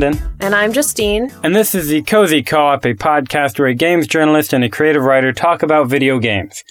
Branden, 0.00 0.36
And 0.40 0.54
I'm 0.54 0.72
Justine. 0.74 1.30
and 1.42 1.56
this 1.56 1.74
is 1.74 1.88
the 1.88 2.02
Cozy 2.02 2.42
Co-op, 2.42 2.84
a 2.84 2.92
podcast 2.94 3.58
where 3.58 3.68
a 3.68 3.74
games 3.74 4.06
journalist 4.06 4.52
and 4.52 4.62
a 4.62 4.68
creative 4.68 5.02
writer 5.02 5.32
talk 5.32 5.62
about 5.62 5.88
video 5.88 6.18
games. 6.18 6.62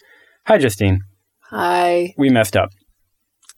Hi, 0.46 0.60
Justine. 0.60 1.00
Hi. 1.50 2.14
We 2.18 2.30
messed 2.30 2.56
up. 2.56 2.70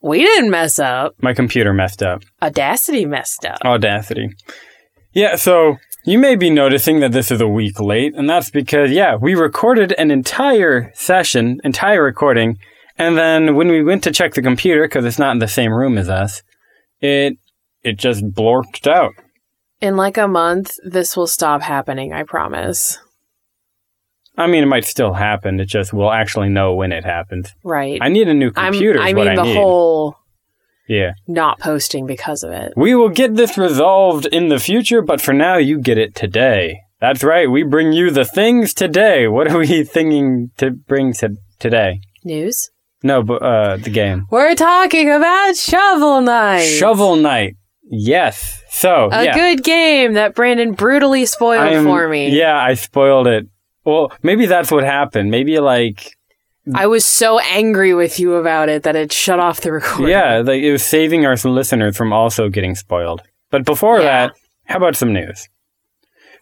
We 0.01 0.19
didn't 0.23 0.51
mess 0.51 0.79
up. 0.79 1.15
My 1.21 1.33
computer 1.33 1.73
messed 1.73 2.01
up. 2.01 2.23
Audacity 2.41 3.05
messed 3.05 3.45
up. 3.45 3.57
Audacity. 3.65 4.29
Yeah, 5.11 5.35
so 5.35 5.75
you 6.05 6.17
may 6.17 6.35
be 6.37 6.49
noticing 6.49 7.01
that 7.01 7.11
this 7.11 7.29
is 7.29 7.41
a 7.41 7.47
week 7.47 7.79
late, 7.81 8.13
and 8.15 8.29
that's 8.29 8.49
because, 8.49 8.91
yeah, 8.91 9.15
we 9.15 9.35
recorded 9.35 9.93
an 9.97 10.11
entire 10.11 10.91
session, 10.95 11.59
entire 11.65 12.03
recording, 12.03 12.57
and 12.97 13.17
then 13.17 13.55
when 13.55 13.67
we 13.67 13.83
went 13.83 14.03
to 14.05 14.11
check 14.11 14.33
the 14.33 14.41
computer, 14.41 14.83
because 14.83 15.03
it's 15.03 15.19
not 15.19 15.31
in 15.31 15.39
the 15.39 15.47
same 15.47 15.73
room 15.73 15.97
as 15.97 16.07
us, 16.09 16.41
it 17.01 17.33
it 17.83 17.97
just 17.97 18.23
blorked 18.31 18.87
out. 18.87 19.11
In 19.79 19.95
like 19.95 20.17
a 20.17 20.27
month, 20.27 20.75
this 20.83 21.15
will 21.15 21.27
stop 21.27 21.61
happening, 21.61 22.13
I 22.13 22.23
promise. 22.23 22.97
I 24.35 24.47
mean, 24.47 24.63
it 24.63 24.67
might 24.67 24.85
still 24.85 25.13
happen. 25.13 25.59
It 25.59 25.65
just 25.65 25.93
we'll 25.93 26.11
actually 26.11 26.49
know 26.49 26.73
when 26.75 26.91
it 26.91 27.03
happens. 27.03 27.53
Right. 27.63 27.99
I 28.01 28.09
need 28.09 28.27
a 28.27 28.33
new 28.33 28.51
computer. 28.51 28.99
I 28.99 29.13
mean, 29.13 29.27
I 29.27 29.35
the 29.35 29.43
need. 29.43 29.55
whole 29.55 30.17
yeah. 30.87 31.13
not 31.27 31.59
posting 31.59 32.05
because 32.05 32.43
of 32.43 32.51
it. 32.51 32.73
We 32.75 32.95
will 32.95 33.09
get 33.09 33.35
this 33.35 33.57
resolved 33.57 34.25
in 34.27 34.49
the 34.49 34.59
future, 34.59 35.01
but 35.01 35.21
for 35.21 35.33
now, 35.33 35.57
you 35.57 35.79
get 35.79 35.97
it 35.97 36.15
today. 36.15 36.81
That's 36.99 37.23
right. 37.23 37.49
We 37.49 37.63
bring 37.63 37.93
you 37.93 38.09
the 38.09 38.25
things 38.25 38.73
today. 38.73 39.27
What 39.27 39.51
are 39.51 39.57
we 39.57 39.83
thinking 39.83 40.51
to 40.57 40.71
bring 40.71 41.13
to 41.13 41.37
today? 41.59 41.99
News? 42.23 42.69
No, 43.03 43.21
but 43.21 43.41
uh, 43.43 43.77
the 43.77 43.91
game. 43.91 44.25
We're 44.31 44.55
talking 44.55 45.11
about 45.11 45.55
Shovel 45.55 46.21
Knight. 46.21 46.63
Shovel 46.63 47.15
Knight. 47.15 47.56
Yes. 47.89 48.61
So 48.69 49.09
A 49.11 49.25
yeah, 49.25 49.33
good 49.35 49.63
game 49.63 50.13
that 50.13 50.35
Branden 50.35 50.75
brutally 50.75 51.25
spoiled 51.25 51.61
I'm- 51.61 51.83
for 51.85 52.07
me. 52.09 52.29
Yeah, 52.29 52.57
I 52.57 52.73
spoiled 52.73 53.27
it. 53.27 53.47
Well, 53.85 54.11
maybe 54.21 54.45
that's 54.45 54.71
what 54.71 54.83
happened. 54.83 55.31
Maybe 55.31 55.59
like 55.59 56.11
I 56.75 56.85
was 56.87 57.05
so 57.05 57.39
angry 57.39 57.93
with 57.93 58.19
you 58.19 58.33
about 58.35 58.67
it 58.67 58.83
that 58.83 58.97
it 58.97 59.13
shut 59.13 59.39
off 59.39 59.61
the 59.61 59.71
recording. 59.71 60.09
yeah, 60.09 60.39
like 60.39 60.61
it 60.61 60.71
was 60.71 60.83
saving 60.83 61.25
our 61.25 61.35
listeners 61.37 61.95
from 61.95 62.11
also 62.11 62.49
getting 62.49 62.75
spoiled. 62.75 63.21
But 63.49 63.63
before 63.63 63.99
Yeah. 63.99 64.27
that, 64.27 64.33
how 64.65 64.75
about 64.77 64.97
some 64.97 65.13
news? 65.13 65.47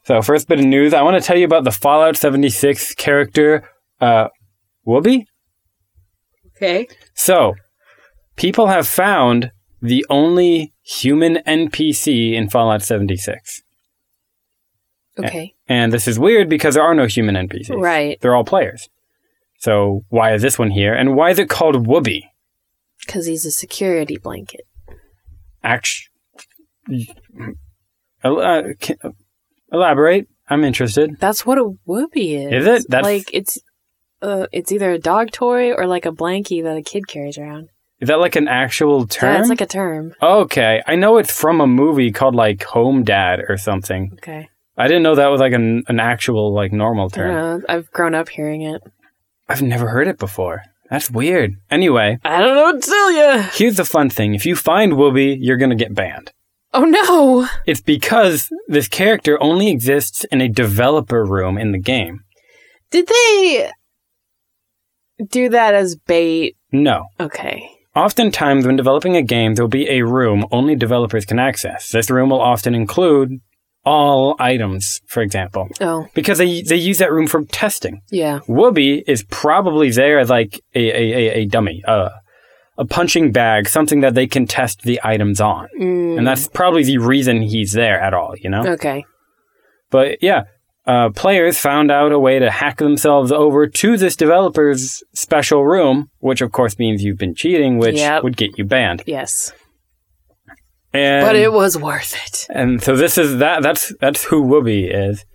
So 0.05 0.21
first 0.23 0.47
bit 0.47 0.59
of 0.59 0.65
news, 0.65 0.93
I 0.95 1.03
want 1.03 1.21
to 1.21 1.25
tell 1.25 1.37
you 1.37 1.45
about 1.45 1.63
the 1.63 1.71
Fallout 1.71 2.17
76 2.17 2.95
character, 2.95 3.69
uh, 4.01 4.29
Whoopi. 4.87 5.25
Okay. 6.57 6.87
So, 7.13 7.53
people 8.35 8.67
have 8.67 8.87
found 8.87 9.51
the 9.81 10.05
only 10.09 10.71
human 10.85 11.37
NPC 11.47 12.33
in 12.33 12.49
Fallout 12.49 12.81
76. 12.83 13.61
Okay. 15.17 15.53
And 15.67 15.91
this 15.91 16.07
is 16.07 16.19
weird 16.19 16.49
because 16.49 16.75
there 16.75 16.83
are 16.83 16.93
no 16.93 17.05
human 17.05 17.35
NPCs. 17.35 17.69
Right. 17.79 18.19
They're 18.21 18.35
all 18.35 18.43
players. 18.43 18.89
So, 19.57 20.01
why 20.09 20.33
is 20.33 20.41
this 20.41 20.59
one 20.59 20.71
here? 20.71 20.93
And 20.93 21.15
why 21.15 21.29
is 21.31 21.39
it 21.39 21.49
called 21.49 21.87
Whoopi? 21.87 22.23
Because 23.05 23.25
he's 23.25 23.45
a 23.45 23.51
security 23.51 24.17
blanket. 24.17 24.61
Act- 25.63 26.09
uh, 28.23 28.61
elaborate. 29.71 30.27
I'm 30.47 30.63
interested. 30.63 31.17
That's 31.19 31.45
what 31.45 31.57
a 31.57 31.63
whoopee 31.85 32.35
is. 32.35 32.51
Is 32.51 32.67
it? 32.67 32.89
That's- 32.89 33.03
like 33.03 33.29
it's 33.33 33.57
uh 34.21 34.47
it's 34.51 34.71
either 34.71 34.91
a 34.91 34.99
dog 34.99 35.31
toy 35.31 35.71
or 35.73 35.87
like 35.87 36.05
a 36.05 36.11
blankie 36.11 36.61
that 36.63 36.77
a 36.77 36.83
kid 36.83 37.07
carries 37.07 37.37
around. 37.37 37.69
Is 38.01 38.07
that 38.09 38.19
like 38.19 38.35
an 38.35 38.47
actual 38.47 39.07
term? 39.07 39.33
Yeah, 39.33 39.39
it's 39.39 39.49
like 39.49 39.61
a 39.61 39.65
term. 39.65 40.13
okay. 40.21 40.81
I 40.85 40.95
know 40.95 41.17
it's 41.17 41.31
from 41.31 41.61
a 41.61 41.67
movie 41.67 42.11
called 42.11 42.35
like 42.35 42.63
Home 42.65 43.03
Dad 43.03 43.39
or 43.47 43.57
something. 43.57 44.11
Okay. 44.15 44.49
I 44.77 44.87
didn't 44.87 45.03
know 45.03 45.15
that 45.15 45.27
was 45.27 45.39
like 45.39 45.53
an, 45.53 45.83
an 45.87 45.99
actual 46.01 46.53
like 46.53 46.73
normal 46.73 47.05
I 47.13 47.15
term. 47.15 47.33
know. 47.33 47.61
I've 47.69 47.89
grown 47.91 48.13
up 48.13 48.27
hearing 48.29 48.61
it. 48.63 48.81
I've 49.47 49.61
never 49.61 49.87
heard 49.89 50.07
it 50.09 50.17
before. 50.19 50.63
That's 50.89 51.09
weird. 51.09 51.53
Anyway, 51.71 52.19
I 52.23 52.41
don't 52.41 52.55
know 52.55 52.63
what 52.63 52.81
to 52.81 52.87
tell 52.89 53.11
you. 53.11 53.41
here's 53.53 53.77
the 53.77 53.85
fun 53.85 54.09
thing. 54.09 54.35
If 54.35 54.45
you 54.45 54.55
find 54.55 54.93
Whoopi, 54.93 55.37
you're 55.39 55.57
going 55.57 55.69
to 55.71 55.75
get 55.75 55.95
banned. 55.95 56.31
Oh 56.73 56.83
no. 56.83 57.47
It's 57.65 57.79
because 57.81 58.49
this 58.67 58.89
character 58.89 59.41
only 59.41 59.69
exists 59.69 60.25
in 60.25 60.41
a 60.41 60.49
developer 60.49 61.23
room 61.23 61.57
in 61.57 61.71
the 61.71 61.79
game. 61.79 62.25
Did 62.91 63.07
they 63.07 63.71
do 65.29 65.47
that 65.49 65.73
as 65.73 65.95
bait? 65.95 66.57
No. 66.73 67.05
Okay. 67.19 67.69
Oftentimes, 67.95 68.65
when 68.65 68.75
developing 68.75 69.15
a 69.15 69.21
game, 69.21 69.55
there'll 69.55 69.69
be 69.69 69.89
a 69.89 70.01
room 70.03 70.45
only 70.51 70.75
developers 70.75 71.25
can 71.25 71.39
access. 71.39 71.89
This 71.91 72.09
room 72.09 72.29
will 72.29 72.41
often 72.41 72.75
include 72.75 73.39
all 73.85 74.35
items, 74.39 74.99
for 75.07 75.21
example, 75.21 75.69
Oh, 75.79 76.07
because 76.13 76.39
they, 76.39 76.61
they 76.63 76.75
use 76.75 76.97
that 76.97 77.11
room 77.11 77.27
for 77.27 77.43
testing. 77.45 78.01
yeah. 78.11 78.39
Whoopi 78.47 79.03
is 79.07 79.23
probably 79.29 79.91
there 79.91 80.19
as 80.19 80.29
like 80.29 80.59
a, 80.73 80.79
a, 80.89 81.13
a, 81.13 81.33
a 81.41 81.45
dummy, 81.45 81.83
uh, 81.87 82.09
a 82.77 82.85
punching 82.85 83.31
bag, 83.31 83.69
something 83.69 84.01
that 84.01 84.15
they 84.15 84.25
can 84.27 84.47
test 84.47 84.81
the 84.81 84.99
items 85.03 85.39
on. 85.39 85.67
Mm, 85.79 86.17
And 86.17 86.27
that's 86.27 86.47
probably 86.47 86.83
the 86.83 86.97
reason 86.97 87.43
he's 87.43 87.71
there 87.73 87.99
at 88.01 88.13
all, 88.13 88.33
you 88.37 88.49
know? 88.49 88.65
okay. 88.73 89.05
But 89.91 90.21
yeah, 90.21 90.45
uh, 90.87 91.09
players 91.09 91.57
found 91.57 91.89
out 91.91 92.11
a 92.11 92.19
way 92.19 92.37
to 92.39 92.49
hack 92.51 92.77
themselves 92.77 93.31
over 93.31 93.65
to 93.67 93.97
this 93.97 94.15
developer's 94.15 95.03
special 95.13 95.65
room, 95.65 96.09
which 96.19 96.41
of 96.41 96.51
course 96.51 96.77
means 96.77 97.03
you've 97.03 97.17
been 97.17 97.33
cheating, 97.35 97.77
which 97.77 97.95
Yep. 97.95 98.23
would 98.23 98.37
get 98.37 98.57
you 98.57 98.65
banned. 98.65 99.01
Yes. 99.05 99.51
And, 100.93 101.25
but 101.25 101.35
it 101.35 101.51
was 101.51 101.77
worth 101.77 102.15
it. 102.25 102.47
and 102.49 102.81
so 102.81 102.95
this 102.95 103.17
is 103.17 103.39
that. 103.39 103.61
That's 103.61 103.93
that's 103.99 104.23
who 104.23 104.43
Whoopi 104.45 104.89
is, 105.09 105.25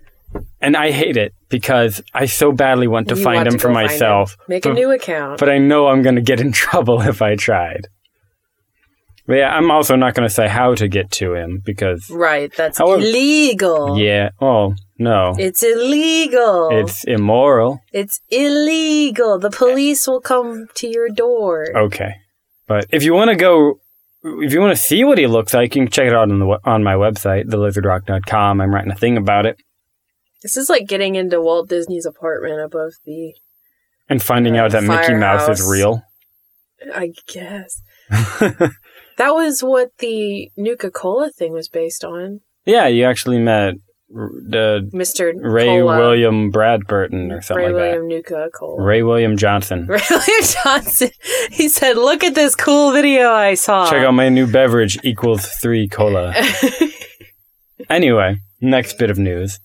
and 0.59 0.75
I 0.75 0.89
hate 0.89 1.17
it 1.17 1.33
because 1.49 2.01
I 2.15 2.25
so 2.25 2.51
badly 2.51 2.87
want 2.87 3.09
to 3.09 3.15
You 3.15 3.23
find 3.23 3.35
want 3.37 3.47
him 3.49 3.53
to 3.53 3.59
for 3.59 3.69
myself. 3.69 4.37
Make 4.47 4.63
but, 4.63 4.71
a 4.71 4.73
new 4.73 4.89
account. 4.91 5.39
but 5.39 5.49
I 5.49 5.59
know 5.59 5.87
I'm 5.87 6.01
going 6.01 6.15
to 6.15 6.21
get 6.21 6.39
in 6.41 6.51
trouble 6.63 7.01
if 7.01 7.21
I 7.21 7.35
tried. 7.35 7.87
But 9.31 9.37
yeah, 9.37 9.55
I'm 9.55 9.71
also 9.71 9.95
not 9.95 10.13
going 10.13 10.27
to 10.27 10.33
say 10.33 10.49
how 10.49 10.75
to 10.75 10.89
get 10.89 11.09
to 11.19 11.35
him 11.35 11.61
because 11.63 12.09
right. 12.09 12.51
That's 12.53 12.77
However- 12.79 13.01
illegal. 13.01 13.97
yeah, 13.97 14.31
oh 14.41 14.73
no, 14.99 15.33
It's 15.39 15.63
illegal. 15.63 16.67
it's 16.71 17.05
immoral. 17.05 17.79
It's 17.93 18.19
illegal. 18.29 19.39
The 19.39 19.49
police 19.49 20.05
will 20.05 20.19
come 20.19 20.67
to 20.75 20.87
your 20.87 21.07
door. 21.07 21.67
Okay. 21.87 22.11
But 22.67 22.87
if 22.91 23.03
you 23.03 23.13
want 23.13 23.29
to 23.29 23.37
go, 23.37 23.79
if 24.43 24.51
you 24.53 24.59
want 24.59 24.75
to 24.75 24.81
see 24.81 25.03
what 25.05 25.17
he 25.17 25.27
looks 25.27 25.53
like, 25.53 25.73
you 25.75 25.83
can 25.83 25.91
check 25.91 26.07
it 26.07 26.13
out 26.13 26.29
on 26.29 26.39
the 26.39 26.59
on 26.65 26.83
my 26.83 26.95
website, 26.95 27.45
thelizardrock.com. 27.45 28.59
I'm 28.61 28.73
writing 28.73 28.91
a 28.91 28.95
thing 28.95 29.15
about 29.17 29.45
it 29.45 29.55
This 30.43 30.57
is 30.57 30.69
like 30.69 30.87
getting 30.87 31.15
into 31.15 31.39
Walt 31.41 31.69
Disney's 31.69 32.05
apartment 32.05 32.59
above 32.59 32.91
the. 33.05 33.33
and 34.09 34.21
finding 34.21 34.57
Uh, 34.57 34.63
out 34.65 34.71
that 34.71 34.83
Mickey 34.83 35.13
Mouse 35.13 35.47
is 35.47 35.65
real. 35.65 36.03
I 36.93 37.13
guess. 37.27 37.81
That 39.17 39.33
was 39.35 39.61
what 39.63 39.89
the 39.99 40.51
Nuka 40.57 40.91
Cola 40.91 41.29
thing 41.31 41.53
was 41.53 41.67
based 41.69 42.03
on. 42.03 42.41
yeah, 42.65 42.87
you 42.87 43.03
actually 43.05 43.39
met 43.39 43.75
the 44.13 44.89
Mr. 44.93 45.31
Ray 45.41 45.67
Cola. 45.79 45.97
William 45.97 46.51
Bradburton 46.51 47.31
or 47.31 47.41
something 47.41 47.65
like 47.65 47.73
that. 47.75 47.79
Ray 47.79 47.91
like 47.91 48.01
William 48.01 48.07
Nuka 48.09 48.49
Cola. 48.53 48.81
Ray 48.83 49.03
William 49.03 49.37
Johnson. 49.37 49.85
Ray 49.89 50.01
William 50.09 50.43
Johnson. 50.63 51.09
He 51.51 51.69
said, 51.69 51.95
"Look 51.95 52.23
at 52.23 52.35
this 52.35 52.55
cool 52.55 52.91
video 52.91 53.29
I 53.31 53.53
saw." 53.53 53.89
Check 53.89 54.03
out 54.03 54.13
my 54.13 54.27
new 54.29 54.51
beverage 54.51 54.97
equals 55.03 55.45
three 55.61 55.87
cola. 55.87 56.33
Anyway, 57.89 58.37
next 58.61 58.97
bit 58.97 59.09
of 59.09 59.17
news. 59.17 59.59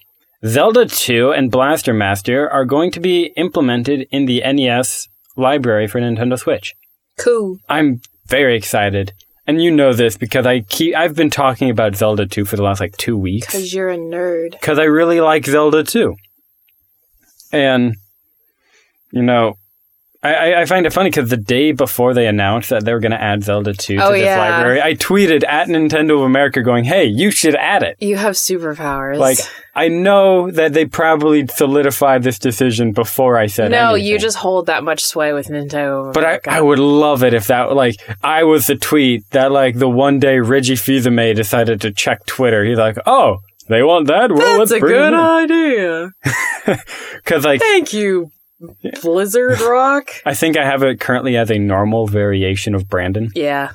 Zelda 0.45 0.87
2 0.87 1.33
and 1.33 1.51
Blaster 1.51 1.93
Master 1.95 2.49
are 2.51 2.65
going 2.65 2.91
to 2.93 3.01
be 3.01 3.27
implemented 3.37 4.07
in 4.11 4.27
the 4.27 4.41
NES 4.41 5.09
library 5.37 5.87
for 5.87 6.01
Nintendo 6.01 6.39
Switch. 6.39 6.75
cool. 7.19 7.59
I'm 7.69 8.01
very 8.27 8.57
excited. 8.57 9.13
And 9.47 9.63
you 9.63 9.71
know 9.71 9.93
this 9.93 10.17
because 10.17 10.45
I 10.47 10.61
keep 10.61 10.95
I've 10.97 11.15
been 11.15 11.31
talking 11.31 11.71
about 11.71 11.95
Zelda 11.95 12.27
2 12.27 12.45
for 12.45 12.57
the 12.57 12.63
last 12.63 12.81
like 12.81 12.97
2 12.97 13.17
weeks 13.17 13.47
Because 13.47 13.73
you're 13.73 13.91
a 13.91 13.97
nerd. 13.97 14.61
cuz 14.61 14.79
I 14.79 14.85
really 14.85 15.21
like 15.21 15.47
Zelda 15.47 15.85
2. 15.85 16.17
And 17.53 17.97
you 19.13 19.23
know, 19.23 19.57
I, 20.23 20.63
I- 20.63 20.65
find 20.65 20.87
it 20.87 20.93
funny 20.93 21.11
because 21.11 21.31
the 21.31 21.37
day 21.37 21.73
before 21.73 22.15
they 22.15 22.27
announced 22.27 22.71
that 22.71 22.85
they 22.85 22.93
were 22.93 23.01
going 23.01 23.13
to 23.13 23.21
add 23.23 23.45
Zelda 23.45 23.73
2 23.75 23.99
Oh, 24.01 24.09
to 24.13 24.17
this 24.19 24.25
yeah. 24.25 24.39
library, 24.39 24.83
I 24.83 24.95
tweeted 24.95 25.45
at 25.47 25.69
Nintendo 25.69 26.17
of 26.17 26.23
America 26.23 26.63
going, 26.63 26.85
hey, 26.85 27.05
you 27.05 27.31
should 27.31 27.55
add 27.55 27.83
it. 27.83 27.97
You 28.01 28.17
have 28.17 28.35
superpowers. 28.35 29.19
Like, 29.19 29.39
I 29.75 29.89
know 29.89 30.51
that 30.51 30.73
they 30.73 30.87
probably 30.87 31.47
solidified 31.47 32.23
this 32.23 32.39
decision 32.39 32.93
before 32.93 33.37
I 33.39 33.47
said 33.47 33.67
it. 33.67 33.77
no, 33.77 33.91
anything. 33.95 34.07
you 34.13 34.19
just 34.19 34.39
hold 34.39 34.67
that 34.67 34.83
much 34.83 35.05
sway 35.05 35.33
with 35.33 35.49
Nintendo. 35.49 36.09
of 36.09 36.15
But 36.15 36.25
I, 36.25 36.57
I 36.59 36.61
would 36.61 36.79
love 36.79 37.23
it 37.23 37.35
if 37.35 37.47
that, 37.49 37.75
like, 37.75 37.97
I 38.25 38.45
was 38.45 38.67
the 38.67 38.77
tweet 38.77 39.29
that, 39.31 39.53
like, 39.53 39.79
the 39.79 39.89
one 39.89 40.19
day 40.19 40.39
Reggie 40.41 40.77
Fils-Aimé 40.77 41.37
decided 41.37 41.81
to 41.83 41.93
check 41.93 42.25
Twitter. 42.27 42.65
He's 42.65 42.79
like, 42.79 42.97
oh, 43.07 43.39
they 43.69 43.83
want 43.83 44.07
that? 44.07 44.31
Well, 44.33 44.59
That's 44.59 44.71
let's 44.71 44.73
a 44.73 44.81
good 44.81 45.13
idea. 45.15 46.13
idea. 46.67 46.79
Because, 47.17 47.45
like, 47.45 47.61
Thank 47.61 47.93
you, 47.93 48.31
Blizzard 49.03 49.61
Rock. 49.61 50.11
I 50.27 50.35
think 50.35 50.57
I 50.57 50.65
have 50.65 50.83
it 50.83 51.01
currently 51.01 51.37
as 51.37 51.51
a 51.51 51.59
normal 51.59 52.07
variation 52.07 52.75
of 52.75 52.85
Branden. 52.85 53.31
Yeah. 53.37 53.73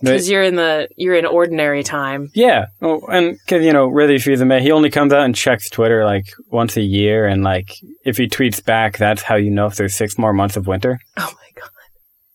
Because 0.00 0.28
you're 0.28 0.42
in 0.42 0.56
the 0.56 0.88
you're 0.96 1.14
in 1.14 1.26
ordinary 1.26 1.84
time. 1.84 2.30
Yeah, 2.34 2.66
oh, 2.82 3.02
and 3.06 3.38
because 3.38 3.64
you 3.64 3.72
know, 3.72 3.86
really, 3.86 4.18
for 4.18 4.34
the 4.36 4.44
man, 4.44 4.62
he 4.62 4.72
only 4.72 4.90
comes 4.90 5.12
out 5.12 5.24
and 5.24 5.34
checks 5.34 5.70
Twitter 5.70 6.04
like 6.04 6.24
once 6.50 6.76
a 6.76 6.82
year, 6.82 7.26
and 7.26 7.44
like 7.44 7.76
if 8.04 8.16
he 8.16 8.26
tweets 8.26 8.64
back, 8.64 8.98
that's 8.98 9.22
how 9.22 9.36
you 9.36 9.50
know 9.50 9.66
if 9.66 9.76
there's 9.76 9.94
six 9.94 10.18
more 10.18 10.32
months 10.32 10.56
of 10.56 10.66
winter 10.66 10.98
Oh 11.16 11.32
my 11.32 11.60
god. 11.60 11.70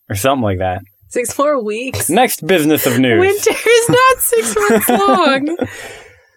or 0.08 0.14
something 0.16 0.44
like 0.44 0.58
that. 0.60 0.80
Six 1.08 1.36
more 1.38 1.62
weeks. 1.62 2.08
Next 2.22 2.46
business 2.46 2.86
of 2.86 2.98
news: 2.98 3.20
Winter 3.20 3.50
is 3.68 3.88
not 3.90 4.18
six 4.18 4.56
months 4.70 4.88
long. 4.88 5.56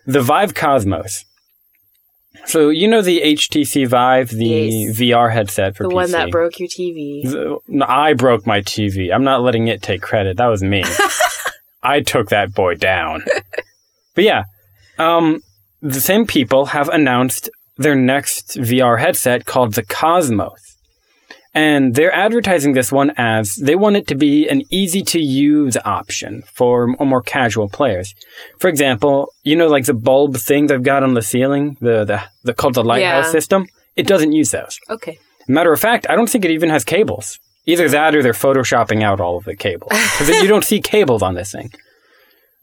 the 0.05 0.21
Vive 0.21 0.53
Cosmos. 0.53 1.23
So 2.45 2.69
you 2.69 2.87
know 2.87 3.01
the 3.01 3.21
HTC 3.21 3.87
Vive, 3.87 4.29
the 4.29 4.45
Yes. 4.45 4.97
VR 4.97 5.31
headset 5.31 5.75
for 5.75 5.83
PC. 5.85 5.87
the 5.87 5.91
PC. 5.91 5.95
one 5.95 6.11
that 6.11 6.31
broke 6.31 6.59
your 6.59 6.67
TV. 6.69 7.23
The- 7.23 7.59
no, 7.67 7.85
I 7.87 8.13
broke 8.13 8.45
my 8.47 8.61
TV. 8.61 9.13
I'm 9.13 9.23
not 9.23 9.41
letting 9.41 9.67
it 9.67 9.81
take 9.81 10.01
credit. 10.01 10.37
That 10.37 10.47
was 10.47 10.63
me. 10.63 10.83
I 11.83 12.01
took 12.01 12.29
that 12.29 12.53
boy 12.53 12.75
down. 12.75 13.23
but 14.15 14.23
yeah, 14.23 14.43
um, 14.97 15.41
the 15.81 16.01
same 16.01 16.25
people 16.25 16.67
have 16.67 16.89
announced 16.89 17.49
their 17.77 17.95
next 17.95 18.57
VR 18.57 18.99
headset 18.99 19.45
called 19.45 19.73
the 19.75 19.83
Cosmos. 19.83 20.75
And 21.59 21.95
they're 21.95 22.13
advertising 22.27 22.71
this 22.73 22.89
one 22.91 23.09
as 23.17 23.45
they 23.55 23.75
want 23.75 23.97
it 23.97 24.07
to 24.07 24.15
be 24.15 24.47
an 24.53 24.61
easy 24.81 25.01
to 25.13 25.19
use 25.19 25.75
option 25.99 26.43
for 26.53 26.87
more 27.11 27.21
casual 27.21 27.67
players. 27.67 28.07
For 28.59 28.67
example, 28.69 29.13
you 29.43 29.55
know, 29.57 29.67
like 29.67 29.85
the 29.85 29.93
bulb 29.93 30.37
thing 30.37 30.67
they've 30.67 30.81
got 30.93 31.03
on 31.03 31.13
the 31.15 31.21
ceiling, 31.21 31.77
the, 31.81 32.05
the, 32.05 32.19
the 32.45 32.53
called 32.53 32.75
the 32.75 32.83
lighthouse 32.83 33.25
Yeah. 33.25 33.31
system. 33.31 33.67
It 33.95 34.07
doesn't 34.07 34.31
use 34.31 34.51
those. 34.51 34.79
Okay. 34.89 35.15
Matter 35.47 35.73
of 35.73 35.79
fact, 35.81 36.05
I 36.09 36.15
don't 36.15 36.29
think 36.29 36.45
it 36.45 36.51
even 36.51 36.69
has 36.69 36.83
cables. 36.85 37.39
Either 37.65 37.89
that 37.89 38.15
or 38.15 38.23
they're 38.23 38.33
photoshopping 38.45 39.03
out 39.03 39.19
all 39.19 39.35
of 39.37 39.43
the 39.43 39.55
cables. 39.55 39.91
Because 40.19 40.41
you 40.41 40.47
don't 40.47 40.63
see 40.63 40.79
cables 40.81 41.21
on 41.21 41.33
this 41.35 41.51
thing. 41.51 41.69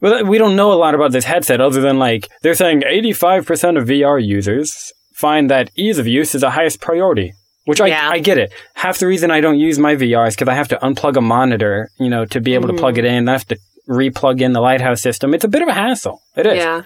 Well, 0.01 0.25
we 0.25 0.39
don't 0.39 0.57
know 0.57 0.73
a 0.73 0.81
lot 0.85 0.95
about 0.95 1.13
this 1.13 1.25
headset 1.25 1.61
other 1.61 1.81
than 1.81 1.99
like 1.99 2.29
they're 2.43 2.55
saying 2.63 2.81
85% 2.83 3.79
of 3.79 3.89
VR 3.89 4.19
users 4.25 4.93
find 5.15 5.51
that 5.51 5.71
ease 5.77 5.99
of 5.99 6.07
use 6.07 6.35
is 6.35 6.41
the 6.43 6.51
highest 6.59 6.81
priority. 6.81 7.33
Which 7.67 7.81
I, 7.81 7.89
Yeah. 7.89 8.09
I 8.11 8.19
get 8.19 8.39
it. 8.39 8.53
Half 8.75 8.99
the 8.99 9.07
reason 9.07 9.31
I 9.31 9.41
don't 9.41 9.59
use 9.59 9.79
my 9.79 9.95
VR 9.95 10.27
is 10.29 10.35
because 10.35 10.49
I 10.49 10.55
have 10.55 10.69
to 10.69 10.77
unplug 10.77 11.17
a 11.17 11.21
monitor, 11.21 11.91
you 11.99 12.09
know, 12.09 12.25
to 12.27 12.41
be 12.41 12.55
able 12.55 12.69
to 12.69 12.75
plug 12.75 12.97
it 12.99 13.05
in. 13.05 13.29
I 13.29 13.33
have 13.33 13.47
to 13.49 13.59
re-plug 13.87 14.41
in 14.41 14.53
the 14.53 14.61
Lighthouse 14.61 15.01
system. 15.03 15.35
It's 15.35 15.45
a 15.45 15.49
bit 15.49 15.63
of 15.63 15.69
a 15.69 15.73
hassle. 15.75 16.21
It 16.37 16.47
is. 16.47 16.57
Yeah. 16.57 16.83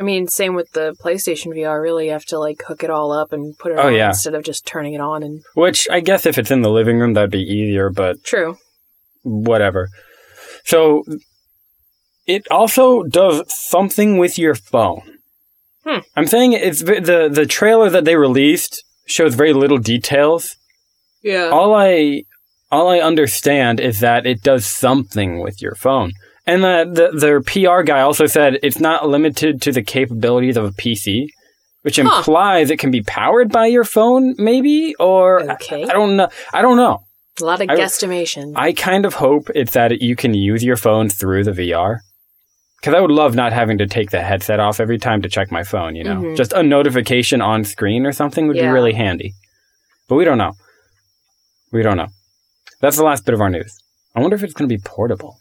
I 0.00 0.02
mean, 0.02 0.26
same 0.26 0.54
with 0.54 0.72
the 0.72 0.96
PlayStation 1.04 1.52
VR. 1.54 1.80
Really, 1.80 2.06
you 2.06 2.12
have 2.12 2.24
to 2.26 2.38
like 2.38 2.62
hook 2.66 2.82
it 2.82 2.90
all 2.90 3.12
up 3.12 3.32
and 3.32 3.56
put 3.58 3.70
it 3.72 3.78
Oh, 3.78 3.88
on 3.88 3.94
yeah. 3.94 4.08
instead 4.08 4.34
of 4.34 4.42
just 4.42 4.66
turning 4.66 4.94
it 4.94 5.00
on. 5.00 5.22
And 5.22 5.42
Which 5.54 5.88
I 5.90 6.00
guess 6.00 6.26
if 6.26 6.38
it's 6.38 6.50
in 6.50 6.62
the 6.62 6.70
living 6.70 6.98
room, 6.98 7.12
that'd 7.14 7.30
be 7.30 7.38
easier. 7.38 7.90
But 7.90 8.24
true. 8.24 8.56
whatever. 9.22 9.88
So 10.64 11.04
it 12.26 12.42
also 12.50 13.02
does 13.04 13.42
something 13.48 14.18
with 14.18 14.38
your 14.38 14.54
phone. 14.54 15.02
Hmm. 15.84 16.00
I'm 16.16 16.26
saying 16.26 16.54
it's 16.54 16.80
the 16.82 17.28
the 17.32 17.46
trailer 17.46 17.90
that 17.90 18.04
they 18.04 18.16
released 18.16 18.82
shows 19.06 19.34
very 19.34 19.52
little 19.52 19.78
details. 19.78 20.56
Yeah. 21.22 21.50
All 21.52 21.74
I 21.74 22.24
all 22.70 22.88
I 22.90 22.98
understand 23.00 23.78
is 23.80 24.00
that 24.00 24.26
it 24.26 24.42
does 24.42 24.66
something 24.66 25.40
with 25.40 25.62
your 25.62 25.74
phone. 25.76 26.12
And 26.46 26.62
that 26.64 26.94
the, 26.94 27.10
their 27.18 27.40
PR 27.40 27.82
guy 27.82 28.00
also 28.00 28.26
said 28.26 28.58
it's 28.62 28.78
not 28.80 29.08
limited 29.08 29.62
to 29.62 29.72
the 29.72 29.82
capabilities 29.82 30.56
of 30.56 30.64
a 30.64 30.70
PC, 30.72 31.28
which 31.82 31.96
Huh. 31.96 32.02
implies 32.18 32.70
it 32.70 32.78
can 32.78 32.90
be 32.90 33.02
powered 33.02 33.50
by 33.50 33.66
your 33.66 33.84
phone, 33.84 34.34
maybe, 34.38 34.94
or 34.98 35.50
Okay. 35.52 35.84
I 35.84 35.92
don't 35.92 36.16
know. 36.16 36.28
I 36.52 36.60
don't 36.62 36.76
know. 36.76 37.04
A 37.40 37.44
lot 37.44 37.60
of 37.62 37.70
I- 37.70 37.76
guesstimation. 37.76 38.52
I 38.56 38.72
kind 38.72 39.06
of 39.06 39.14
hope 39.14 39.48
it's 39.54 39.72
that 39.72 40.02
you 40.02 40.16
can 40.16 40.34
use 40.34 40.62
your 40.62 40.76
phone 40.76 41.08
through 41.08 41.44
the 41.44 41.52
VR. 41.52 41.98
Because 42.84 42.98
I 42.98 43.00
would 43.00 43.10
love 43.10 43.34
not 43.34 43.54
having 43.54 43.78
to 43.78 43.86
take 43.86 44.10
the 44.10 44.20
headset 44.20 44.60
off 44.60 44.78
every 44.78 44.98
time 44.98 45.22
to 45.22 45.28
check 45.30 45.50
my 45.50 45.64
phone, 45.64 45.96
you 45.96 46.04
know? 46.04 46.16
Mhm. 46.16 46.36
Just 46.36 46.52
a 46.52 46.62
notification 46.62 47.40
on 47.40 47.64
screen 47.64 48.04
or 48.04 48.12
something 48.12 48.46
would 48.46 48.58
be 48.58 48.66
really 48.66 48.92
handy. 48.92 49.32
But 50.06 50.16
we 50.16 50.26
don't 50.26 50.36
know. 50.36 50.52
We 51.72 51.82
don't 51.82 51.96
know. 51.96 52.08
That's 52.82 52.98
the 52.98 53.02
last 53.02 53.24
bit 53.24 53.32
of 53.32 53.40
our 53.40 53.48
news. 53.48 53.74
I 54.14 54.20
wonder 54.20 54.36
if 54.36 54.44
it's 54.44 54.52
going 54.52 54.68
to 54.68 54.76
be 54.76 54.82
portable. 54.84 55.38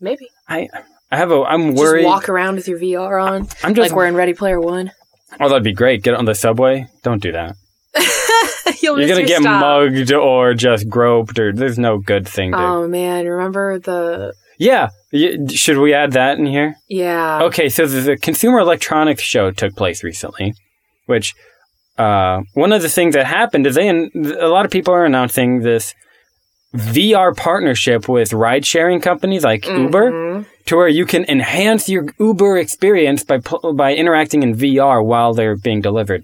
Maybe. 0.00 0.30
I 0.48 0.68
I 1.12 1.18
have 1.18 1.30
a 1.30 1.42
I'm 1.42 1.74
worried. 1.74 2.04
Just 2.04 2.14
walk 2.14 2.30
around 2.30 2.54
with 2.54 2.66
your 2.66 2.78
VR 2.78 3.22
on, 3.22 3.46
I'm 3.62 3.74
just 3.74 3.90
like 3.90 3.92
we're 3.94 4.06
in 4.06 4.14
Ready 4.14 4.32
Player 4.32 4.58
One. 4.58 4.90
Oh, 5.38 5.50
that'd 5.50 5.62
be 5.62 5.74
great. 5.74 6.02
Get 6.02 6.14
on 6.14 6.24
the 6.24 6.34
subway. 6.34 6.86
Don't 7.02 7.20
do 7.20 7.32
that. 7.32 7.56
You'll 8.80 8.98
You're 8.98 9.06
miss 9.06 9.16
going 9.16 9.26
to 9.26 9.30
your 9.30 9.40
get 9.40 9.42
stop. 9.42 9.60
mugged 9.60 10.12
or 10.14 10.54
just 10.54 10.88
groped 10.88 11.38
or 11.38 11.52
there's 11.52 11.78
no 11.78 11.98
good 11.98 12.26
thing 12.26 12.52
to 12.52 12.58
Oh 12.58 12.88
man, 12.88 13.26
remember 13.26 13.78
the 13.78 14.32
Yeah. 14.56 14.88
Should 15.12 15.78
we 15.78 15.92
add 15.92 16.12
that 16.12 16.38
in 16.38 16.46
here? 16.46 16.76
yeah. 16.88 17.42
Okay, 17.42 17.68
so 17.68 17.86
the, 17.86 18.00
the 18.00 18.16
Consumer 18.16 18.60
Electronics 18.60 19.22
Show 19.22 19.50
took 19.50 19.74
place 19.74 20.04
recently, 20.04 20.54
which 21.06 21.34
uh, 21.98 22.42
one 22.54 22.72
of 22.72 22.80
the 22.82 22.88
things 22.88 23.14
that 23.14 23.26
happened 23.26 23.66
is 23.66 23.74
they 23.74 23.88
a 23.88 24.48
lot 24.48 24.64
of 24.64 24.70
people 24.70 24.94
are 24.94 25.04
announcing 25.04 25.60
this 25.60 25.94
VR 26.76 27.36
partnership 27.36 28.08
with 28.08 28.32
ride 28.32 28.64
sharing 28.64 29.00
companies 29.00 29.42
like 29.42 29.66
Uber, 29.66 30.12
Mhm. 30.12 30.46
to 30.66 30.76
where 30.76 30.88
you 30.88 31.04
can 31.04 31.24
enhance 31.24 31.88
your 31.88 32.06
Uber 32.20 32.56
experience 32.58 33.24
by 33.24 33.38
by 33.74 33.92
interacting 33.94 34.44
in 34.44 34.54
VR 34.54 35.02
while 35.04 35.34
they're 35.34 35.56
being 35.56 35.80
delivered. 35.80 36.22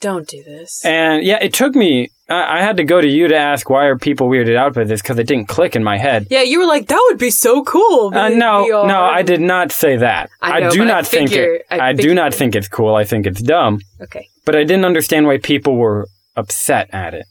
Don't 0.00 0.28
do 0.28 0.42
this. 0.44 0.84
And 0.84 1.24
yeah, 1.24 1.38
it 1.42 1.52
took 1.52 1.74
me. 1.74 2.08
I, 2.28 2.58
I 2.58 2.62
had 2.62 2.76
to 2.78 2.84
go 2.84 3.00
to 3.00 3.06
you 3.06 3.28
to 3.28 3.36
ask 3.36 3.68
why 3.68 3.84
are 3.86 3.96
people 3.98 4.28
weirded 4.28 4.56
out 4.56 4.74
by 4.74 4.84
this 4.84 5.02
because 5.02 5.18
it 5.18 5.26
didn't 5.26 5.48
click 5.48 5.74
in 5.76 5.82
my 5.84 5.98
head. 5.98 6.26
yeah, 6.30 6.42
you 6.42 6.60
were 6.60 6.66
like, 6.66 6.86
that 6.88 7.00
would 7.10 7.18
be 7.18 7.30
so 7.30 7.62
cool. 7.64 8.12
Uh, 8.14 8.28
no, 8.30 8.66
VR. 8.68 8.86
no, 8.86 9.02
I 9.02 9.22
did 9.22 9.40
not 9.40 9.72
say 9.72 9.96
that. 9.96 10.30
I 10.40 10.60
know, 10.60 10.70
do 10.70 10.78
but 10.78 10.84
I 10.84 10.90
not 10.90 11.06
think 11.06 11.30
figure- 11.30 11.54
it. 11.54 11.66
I 11.70 11.88
I, 11.88 11.92
do 11.92 12.14
not 12.14 12.32
think 12.34 12.54
it's 12.54 12.68
cool. 12.68 12.94
I 12.94 13.04
think 13.04 13.26
it's 13.26 13.42
dumb. 13.42 13.80
Okay. 14.00 14.28
But 14.44 14.56
I 14.56 14.64
didn't 14.64 14.84
understand 14.84 15.26
why 15.26 15.38
people 15.38 15.76
were 15.76 16.08
upset 16.36 16.88
at 16.92 17.14
it. 17.14 17.26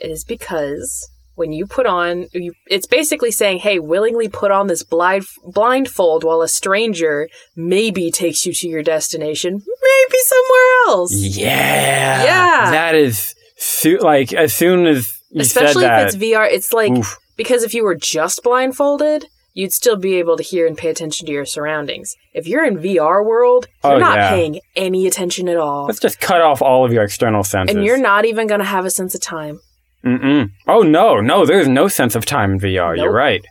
It 0.00 0.10
is 0.10 0.24
because 0.24 1.08
when 1.34 1.52
you 1.52 1.66
put 1.66 1.86
on, 1.86 2.26
you, 2.32 2.52
it's 2.68 2.86
basically 2.86 3.30
saying, 3.30 3.58
hey, 3.58 3.78
willingly 3.78 4.28
put 4.28 4.50
on 4.50 4.66
this 4.66 4.82
blind, 4.82 5.24
blindfold 5.44 6.24
while 6.24 6.42
a 6.42 6.48
stranger 6.48 7.28
maybe 7.56 8.10
takes 8.10 8.44
you 8.44 8.52
to 8.54 8.68
your 8.68 8.82
destination, 8.82 9.52
maybe 9.54 10.18
somewhere 10.24 10.70
else. 10.88 11.12
Yeah, 11.14 12.24
Yeah. 12.24 12.70
That 12.72 12.94
is 12.94 13.34
su- 13.58 13.98
like 14.00 14.32
as 14.32 14.54
soon 14.54 14.86
as 14.86 15.20
you 15.30 15.42
Especially 15.42 15.82
said 15.82 15.90
that. 15.90 16.08
if 16.08 16.14
it's 16.14 16.24
VR, 16.24 16.48
it's 16.50 16.72
like, 16.72 16.92
oof. 16.92 17.18
because 17.36 17.62
if 17.62 17.74
you 17.74 17.84
were 17.84 17.94
just 17.94 18.42
blindfolded, 18.42 19.26
you'd 19.52 19.72
still 19.72 19.96
be 19.96 20.14
able 20.14 20.36
to 20.38 20.42
hear 20.42 20.66
and 20.66 20.78
pay 20.78 20.88
attention 20.88 21.26
to 21.26 21.32
your 21.32 21.44
surroundings. 21.44 22.14
If 22.32 22.46
you're 22.46 22.64
in 22.64 22.78
VR 22.78 23.24
world, 23.24 23.66
you're 23.84 23.94
Oh, 23.94 23.98
not 23.98 24.16
yeah. 24.16 24.30
paying 24.30 24.60
any 24.76 25.06
attention 25.06 25.48
at 25.48 25.56
all. 25.56 25.86
let's 25.86 25.98
just 26.00 26.20
cut 26.20 26.40
off 26.40 26.62
all 26.62 26.84
of 26.86 26.92
your 26.92 27.02
external 27.02 27.42
senses. 27.44 27.74
And 27.76 27.84
you're 27.84 27.98
not 27.98 28.24
even 28.24 28.46
going 28.46 28.60
to 28.60 28.64
have 28.66 28.84
a 28.86 28.90
sense 28.90 29.14
of 29.14 29.20
time. 29.20 29.60
Mm-mm. 30.04 30.50
Oh 30.68 30.82
no, 30.82 31.20
no, 31.20 31.44
there's 31.44 31.66
no 31.68 31.88
sense 31.88 32.14
of 32.14 32.24
time 32.24 32.52
in 32.52 32.60
VR. 32.60 32.96
You're 32.96 33.12
right. 33.12 33.44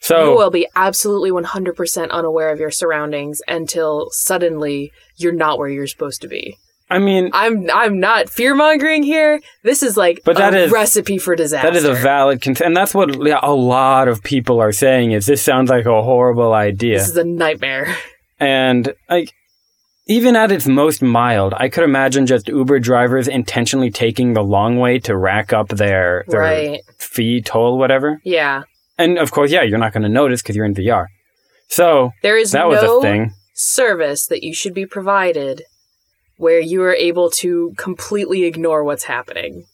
So 0.00 0.32
you 0.32 0.36
will 0.36 0.50
be 0.50 0.66
absolutely 0.74 1.30
100% 1.30 2.10
unaware 2.10 2.50
of 2.50 2.58
your 2.58 2.70
surroundings 2.70 3.40
until 3.46 4.08
suddenly 4.10 4.92
you're 5.16 5.32
not 5.32 5.58
where 5.58 5.68
you're 5.68 5.86
supposed 5.86 6.20
to 6.22 6.28
be. 6.28 6.58
I 6.90 6.98
mean, 6.98 7.30
I'm 7.32 7.68
I'm 7.72 7.98
not 7.98 8.28
fear 8.28 8.54
mongering 8.54 9.02
here. 9.02 9.40
This 9.62 9.82
is 9.82 9.96
like 9.96 10.20
But 10.24 10.36
a 10.36 10.38
that 10.38 10.54
is- 10.54 10.70
recipe 10.70 11.18
for 11.18 11.34
disaster. 11.34 11.70
that 11.70 11.76
is 11.76 11.84
a 11.84 11.94
valid 11.94 12.42
con- 12.42 12.56
and 12.62 12.76
that's 12.76 12.94
what 12.94 13.10
a 13.16 13.52
lot 13.54 14.06
of 14.08 14.22
people 14.22 14.60
are 14.60 14.72
saying. 14.72 15.12
Is 15.12 15.26
this 15.26 15.42
sounds 15.42 15.70
like 15.70 15.86
a 15.86 16.02
horrible 16.02 16.52
idea? 16.52 16.98
This 16.98 17.08
is 17.08 17.16
a 17.16 17.24
nightmare. 17.24 17.94
And 18.38 18.92
like 19.08 19.32
even 20.06 20.36
at 20.36 20.52
its 20.52 20.66
most 20.66 21.00
mild, 21.00 21.54
I 21.56 21.70
could 21.70 21.84
imagine 21.84 22.26
just 22.26 22.48
Uber 22.48 22.78
drivers 22.80 23.26
intentionally 23.28 23.90
taking 23.90 24.34
the 24.34 24.42
long 24.42 24.78
way 24.78 24.98
to 25.00 25.16
rack 25.16 25.52
up 25.54 25.68
their 25.68 26.24
their 26.28 26.40
Right. 26.40 26.80
fee 26.98 27.40
toll 27.40 27.78
whatever. 27.78 28.20
Yeah. 28.24 28.64
And 28.98 29.18
of 29.18 29.30
course, 29.30 29.50
yeah, 29.50 29.62
you're 29.62 29.78
not 29.78 29.92
going 29.94 30.02
to 30.02 30.08
notice 30.10 30.42
because 30.42 30.54
you're 30.54 30.66
in 30.66 30.74
VR. 30.74 31.06
So 31.68 32.10
There 32.22 32.36
is 32.36 32.52
that 32.52 32.68
was 32.68 32.82
no 32.82 32.98
a 32.98 33.02
thing. 33.02 33.32
service 33.54 34.26
that 34.26 34.42
you 34.44 34.52
should 34.52 34.74
be 34.74 34.84
provided 34.84 35.62
where 36.36 36.60
you 36.60 36.82
are 36.82 36.94
able 36.94 37.30
to 37.30 37.72
completely 37.76 38.44
ignore 38.44 38.84
what's 38.84 39.04
happening. 39.04 39.64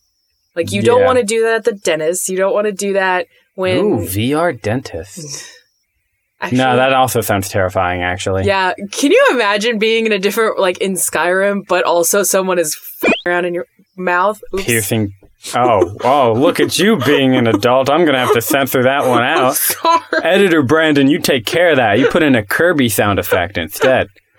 Like 0.56 0.72
you 0.72 0.82
don't 0.82 1.04
want 1.04 1.18
to 1.18 1.24
do 1.24 1.42
that 1.44 1.54
at 1.56 1.64
the 1.64 1.72
dentist. 1.72 2.28
You 2.28 2.36
don't 2.36 2.52
want 2.52 2.66
to 2.66 2.72
do 2.72 2.92
that 2.94 3.26
when 3.54 3.76
Ooh, 3.78 3.98
VR 4.00 4.60
dentist. 4.60 5.48
Actually, 6.42 6.58
no, 6.58 6.76
that 6.76 6.92
also 6.94 7.20
sounds 7.20 7.48
terrifying. 7.50 8.02
Actually, 8.02 8.44
Yeah, 8.44 8.72
can 8.92 9.10
you 9.12 9.28
imagine 9.30 9.78
being 9.78 10.06
in 10.06 10.12
a 10.12 10.18
different 10.18 10.58
like 10.58 10.78
in 10.78 10.94
Skyrim, 10.94 11.66
but 11.68 11.84
also 11.84 12.22
someone 12.22 12.58
is 12.58 12.76
f- 13.04 13.12
around 13.26 13.44
in 13.44 13.52
your 13.54 13.66
mouth? 13.96 14.40
Oops. 14.54 14.64
piercing. 14.64 15.12
Oh, 15.54 15.96
oh! 16.02 16.32
Look 16.34 16.58
at 16.60 16.78
you 16.78 16.96
being 16.98 17.34
an 17.36 17.46
adult. 17.46 17.88
I'm 17.90 18.04
gonna 18.06 18.18
have 18.18 18.32
to 18.34 18.40
censor 18.42 18.82
that 18.84 19.06
one 19.06 19.22
out. 19.36 19.54
sorry. 19.56 20.00
Editor 20.22 20.62
Branden, 20.62 21.10
you 21.10 21.18
take 21.18 21.44
care 21.46 21.70
of 21.70 21.76
that. 21.76 21.98
You 21.98 22.08
put 22.08 22.22
in 22.22 22.34
a 22.34 22.44
Kirby 22.44 22.88
sound 22.88 23.18
effect 23.18 23.56
instead. 23.58 24.08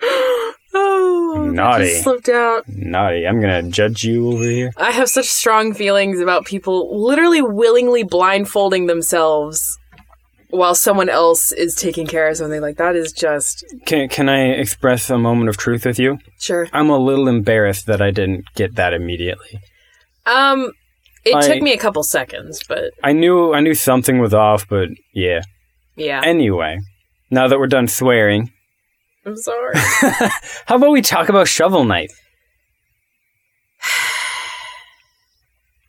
Naughty. 1.54 1.84
just 1.86 2.02
slipped 2.04 2.28
out. 2.28 2.64
Naughty. 2.68 3.26
I'm 3.26 3.40
gonna 3.40 3.62
judge 3.64 4.04
you 4.04 4.32
over 4.32 4.42
here. 4.44 4.72
I 4.76 4.90
have 4.90 5.08
such 5.08 5.26
strong 5.26 5.74
feelings 5.74 6.20
about 6.20 6.44
people 6.46 7.04
literally 7.06 7.42
willingly 7.42 8.02
blindfolding 8.02 8.86
themselves 8.86 9.78
while 10.50 10.74
someone 10.74 11.08
else 11.08 11.50
is 11.50 11.74
taking 11.74 12.06
care 12.06 12.28
of 12.28 12.36
something 12.36 12.60
like 12.60 12.76
that 12.76 12.94
is 12.94 13.12
just 13.12 13.64
Can 13.86 14.08
can 14.08 14.28
I 14.28 14.50
express 14.50 15.08
a 15.08 15.16
moment 15.18 15.48
of 15.48 15.56
truth 15.56 15.86
with 15.86 15.98
you? 15.98 16.18
sure. 16.40 16.68
I'm 16.72 16.90
a 16.90 16.98
little 16.98 17.26
embarrassed 17.28 17.86
that 17.86 18.02
I 18.02 18.10
didn't 18.10 18.44
get 18.54 18.74
that 18.74 18.92
immediately. 18.92 19.60
Um, 20.26 20.72
it 21.24 21.34
I- 21.34 21.46
took 21.46 21.62
me 21.62 21.72
a 21.72 21.78
couple 21.78 22.02
seconds, 22.02 22.62
but 22.68 22.92
I 23.02 23.12
knew 23.12 23.54
I 23.54 23.60
knew 23.60 23.74
something 23.74 24.18
was 24.18 24.34
off, 24.34 24.68
but 24.68 24.88
yeah. 25.14 25.40
yeah, 25.96 26.20
Anyway, 26.24 26.78
now 27.30 27.48
that 27.48 27.58
we're 27.58 27.66
done 27.66 27.88
swearing, 27.88 28.50
I'm 29.24 29.36
sorry. 29.36 29.74
how 30.66 30.76
about 30.76 30.90
we 30.90 31.02
talk 31.02 31.28
about 31.28 31.48
Shovel 31.48 31.84
Knight? 31.84 32.12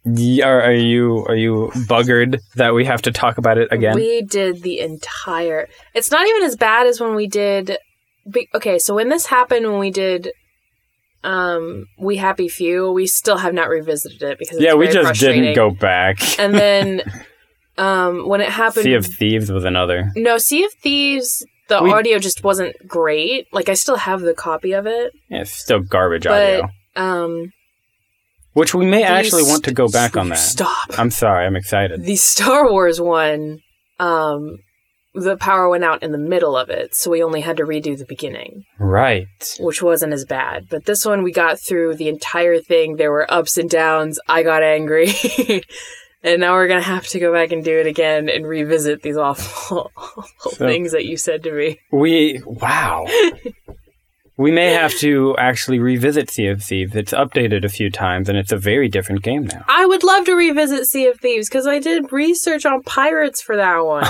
Are, 0.06 0.62
are 0.62 0.74
you 0.74 1.26
are 1.28 1.36
you 1.36 1.72
buggered 1.88 2.40
that 2.56 2.74
we 2.74 2.84
have 2.84 3.02
to 3.04 3.12
talk 3.12 3.38
about 3.38 3.58
it 3.58 3.72
again? 3.72 3.96
We 3.96 4.22
did 4.22 4.62
the 4.62 4.80
entire. 4.80 5.70
It's 5.94 6.12
not 6.12 6.28
even 6.28 6.44
as 6.44 6.58
bad 6.58 6.88
as 6.88 7.00
when 7.00 7.16
we 7.16 7.26
did. 7.26 7.78
Okay, 8.54 8.80
so 8.80 8.96
when 8.96 9.08
this 9.08 9.26
happened, 9.26 9.66
when 9.66 9.80
we 9.80 9.92
did, 9.92 10.32
um, 11.24 11.86
we 11.98 12.18
happy 12.18 12.50
few, 12.50 12.92
we 12.92 13.08
still 13.08 13.38
have 13.38 13.54
not 13.54 13.70
revisited 13.70 14.22
it 14.22 14.38
because 14.40 14.58
it's 14.58 14.66
yeah, 14.66 14.74
we 14.74 14.90
just 14.90 15.20
didn't 15.22 15.56
go 15.56 15.72
back. 15.72 16.18
And 16.38 16.54
then, 16.54 17.02
um, 17.78 18.28
when 18.28 18.42
it 18.42 18.50
happened, 18.50 18.84
Sea 18.84 18.96
of 18.96 19.06
Thieves 19.06 19.52
was 19.52 19.64
another. 19.64 20.12
no 20.18 20.38
Sea 20.38 20.66
of 20.66 20.74
Thieves, 20.74 21.46
the 21.80 21.84
We- 21.84 21.92
audio 21.94 22.20
just 22.20 22.44
wasn't 22.44 22.76
great. 22.88 23.48
Like 23.52 23.70
I 23.70 23.74
still 23.74 23.98
have 23.98 24.22
the 24.22 24.34
copy 24.34 24.74
of 24.74 24.86
it, 24.88 25.14
Yeah, 25.30 25.42
it's 25.42 25.52
still 25.54 25.80
garbage 25.80 26.24
but 26.24 26.62
audio. 26.62 26.70
um, 26.96 27.52
Which 28.54 28.74
we 28.76 28.86
may 28.86 29.04
actually 29.04 29.44
want 29.44 29.64
to 29.66 29.74
go 29.74 29.88
back 29.88 30.16
on 30.18 30.30
that. 30.30 30.38
Stop. 30.38 30.98
I'm 31.00 31.10
sorry, 31.12 31.46
I'm 31.46 31.56
excited. 31.56 32.04
the 32.04 32.16
Star 32.16 32.70
Wars 32.72 33.02
one, 33.02 33.60
um, 34.00 34.58
the 35.16 35.38
power 35.38 35.70
went 35.70 35.84
out 35.84 36.02
in 36.02 36.12
the 36.12 36.18
middle 36.18 36.56
of 36.58 36.70
it, 36.72 36.96
so 36.96 37.12
we 37.12 37.22
only 37.24 37.42
had 37.42 37.58
to 37.58 37.64
redo 37.64 37.96
the 37.98 38.06
beginning, 38.06 38.64
Right. 38.80 39.28
which 39.60 39.82
wasn't 39.84 40.12
as 40.14 40.26
bad. 40.26 40.66
But 40.70 40.86
this 40.86 41.06
one, 41.06 41.22
we 41.24 41.32
got 41.32 41.60
through 41.60 41.96
the 41.96 42.10
entire 42.10 42.60
thing. 42.60 42.96
There 42.96 43.12
were 43.12 43.32
ups 43.32 43.58
and 43.58 43.70
downs. 43.70 44.20
I 44.28 44.42
got 44.44 44.64
angry. 44.64 45.14
and 46.24 46.40
now 46.42 46.54
we're 46.54 46.68
going 46.68 46.80
to 46.82 46.88
have 46.88 47.08
to 47.08 47.20
go 47.20 47.32
back 47.34 47.52
and 47.52 47.64
do 47.64 47.78
it 47.80 47.86
again 47.88 48.30
and 48.30 48.46
revisit 48.48 49.02
these 49.02 49.18
awful, 49.18 49.92
awful 49.98 50.52
So- 50.52 50.68
things 50.68 50.92
that 50.94 51.06
you 51.06 51.18
said 51.18 51.44
to 51.44 51.52
me. 51.52 51.80
We 51.92 52.42
wow. 52.46 53.06
we 54.38 54.52
may 54.52 54.72
have 54.74 54.94
to 55.00 55.36
actually 55.38 55.80
revisit 55.80 56.30
Sea 56.32 56.48
of 56.48 56.64
Thieves. 56.64 56.96
It's 56.96 57.14
updated 57.14 57.64
a 57.64 57.70
few 57.70 57.90
times 57.92 58.30
and 58.30 58.38
it's 58.38 58.52
a 58.52 58.58
very 58.58 58.88
different 58.90 59.22
game 59.22 59.46
now. 59.46 59.64
I 59.68 59.86
would 59.86 60.04
love 60.04 60.26
to 60.26 60.34
revisit 60.36 60.88
Sea 60.88 61.08
of 61.08 61.20
Thieves 61.20 61.50
because 61.50 61.68
I 61.68 61.78
did 61.80 62.12
research 62.12 62.66
on 62.66 62.82
pirates 62.84 63.42
for 63.42 63.56
that 63.58 63.80
one. 63.86 64.06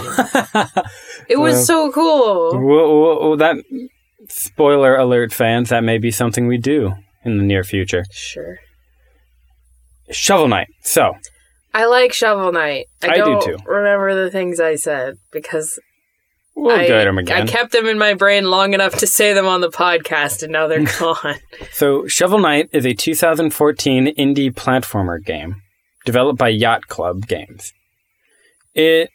It 1.29 1.38
was 1.38 1.53
Well- 1.55 1.63
so 1.63 1.91
cool. 1.91 2.51
well, 2.67 3.00
well, 3.01 3.20
well, 3.29 3.38
that 3.38 3.55
spoiler 4.27 4.96
alert 4.98 5.32
fans, 5.34 5.70
that 5.70 5.84
may 5.84 5.98
be 5.98 6.12
something 6.12 6.48
we 6.48 6.58
do 6.58 6.93
in 7.24 7.38
the 7.38 7.43
near 7.43 7.63
future. 7.63 8.03
Sure. 8.12 8.58
Shovel 10.12 10.48
Knight. 10.50 10.67
So, 10.82 11.13
I 11.74 11.86
like 11.86 12.13
Shovel 12.13 12.51
Knight. 12.51 12.88
I, 13.01 13.08
I 13.08 13.15
do 13.15 13.24
don't 13.24 13.44
too. 13.44 13.58
remember 13.65 14.24
the 14.24 14.30
things 14.30 14.60
I 14.60 14.75
said 14.75 15.18
because 15.32 15.80
we'll 16.56 16.75
I, 16.75 16.88
them 16.88 17.18
I 17.18 17.46
kept 17.46 17.72
them 17.72 17.88
in 17.88 17.98
my 17.98 18.13
brain 18.13 18.46
long 18.46 18.74
enough 18.74 18.96
to 18.98 19.08
say 19.08 19.34
them 19.34 19.48
on 19.48 19.62
the 19.62 19.70
podcast, 19.70 20.44
and 20.44 20.51
now 20.51 20.68
they're 20.68 20.84
gone. 21.00 21.39
So, 21.72 22.06
Shovel 22.08 22.39
Knight 22.39 22.70
is 22.72 22.86
a 22.86 22.94
2014 22.94 24.15
indie 24.15 24.53
platformer 24.53 25.24
game 25.24 25.62
developed 26.06 26.38
by 26.38 26.50
Yacht 26.50 26.88
Club 26.88 27.27
Games. 27.27 27.74
It 28.75 29.10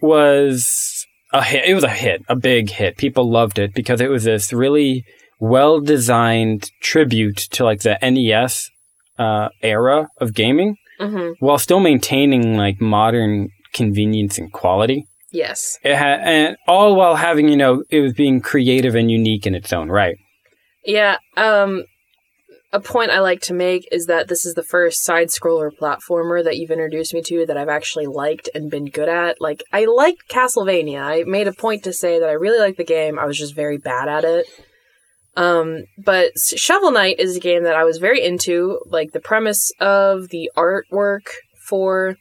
was 0.00 1.06
a 1.32 1.42
hit. 1.42 1.64
It 1.64 1.74
was 1.74 1.84
a 1.84 1.88
hit, 1.88 2.22
a 2.28 2.36
big 2.36 2.70
hit. 2.70 2.96
People 2.96 3.28
loved 3.28 3.58
it 3.58 3.74
because 3.74 4.00
it 4.00 4.10
was 4.10 4.24
this 4.24 4.52
really 4.52 5.04
well 5.40 5.80
designed 5.80 6.70
tribute 6.80 7.38
to 7.50 7.64
like 7.64 7.80
the 7.80 7.98
NES 8.00 8.70
uh, 9.18 9.48
era 9.62 10.06
of 10.20 10.34
gaming 10.34 10.76
hmm 11.08 11.32
while 11.40 11.58
still 11.58 11.80
maintaining 11.80 12.56
like 12.56 12.80
modern 12.80 13.48
convenience 13.72 14.38
and 14.38 14.52
quality. 14.52 15.06
Yes. 15.32 15.78
It 15.82 15.96
had, 15.96 16.20
and 16.20 16.56
all 16.68 16.94
while 16.94 17.16
having, 17.16 17.48
you 17.48 17.56
know, 17.56 17.84
it 17.88 18.00
was 18.00 18.12
being 18.12 18.40
creative 18.40 18.94
and 18.94 19.10
unique 19.10 19.46
in 19.46 19.54
its 19.54 19.72
own 19.72 19.88
right. 19.88 20.16
Yeah. 20.84 21.16
Um, 21.36 21.84
a 22.72 22.80
point 22.80 23.10
I 23.10 23.20
like 23.20 23.40
to 23.42 23.54
make 23.54 23.86
is 23.90 24.06
that 24.06 24.28
this 24.28 24.44
is 24.44 24.54
the 24.54 24.62
first 24.62 25.02
side 25.02 25.28
scroller 25.28 25.70
platformer 25.70 26.42
that 26.44 26.56
you've 26.56 26.70
introduced 26.70 27.14
me 27.14 27.22
to 27.22 27.46
that 27.46 27.56
I've 27.56 27.68
actually 27.68 28.06
liked 28.06 28.48
and 28.54 28.70
been 28.70 28.86
good 28.86 29.08
at. 29.08 29.40
Like, 29.40 29.62
I 29.72 29.84
liked 29.84 30.28
Castlevania. 30.30 31.02
I 31.02 31.24
made 31.24 31.48
a 31.48 31.52
point 31.52 31.84
to 31.84 31.92
say 31.92 32.18
that 32.18 32.28
I 32.28 32.32
really 32.32 32.58
liked 32.58 32.78
the 32.78 32.84
game. 32.84 33.18
I 33.18 33.26
was 33.26 33.38
just 33.38 33.54
very 33.54 33.78
bad 33.78 34.08
at 34.08 34.24
it. 34.24 34.46
Um, 35.36 35.84
but 35.96 36.38
Shovel 36.38 36.92
Knight 36.92 37.18
is 37.18 37.36
a 37.36 37.40
game 37.40 37.64
that 37.64 37.74
I 37.74 37.84
was 37.84 37.98
very 37.98 38.22
into, 38.22 38.80
like 38.86 39.12
the 39.12 39.20
premise 39.20 39.72
of 39.80 40.28
the 40.28 40.50
artwork 40.56 41.28
for, 41.66 42.16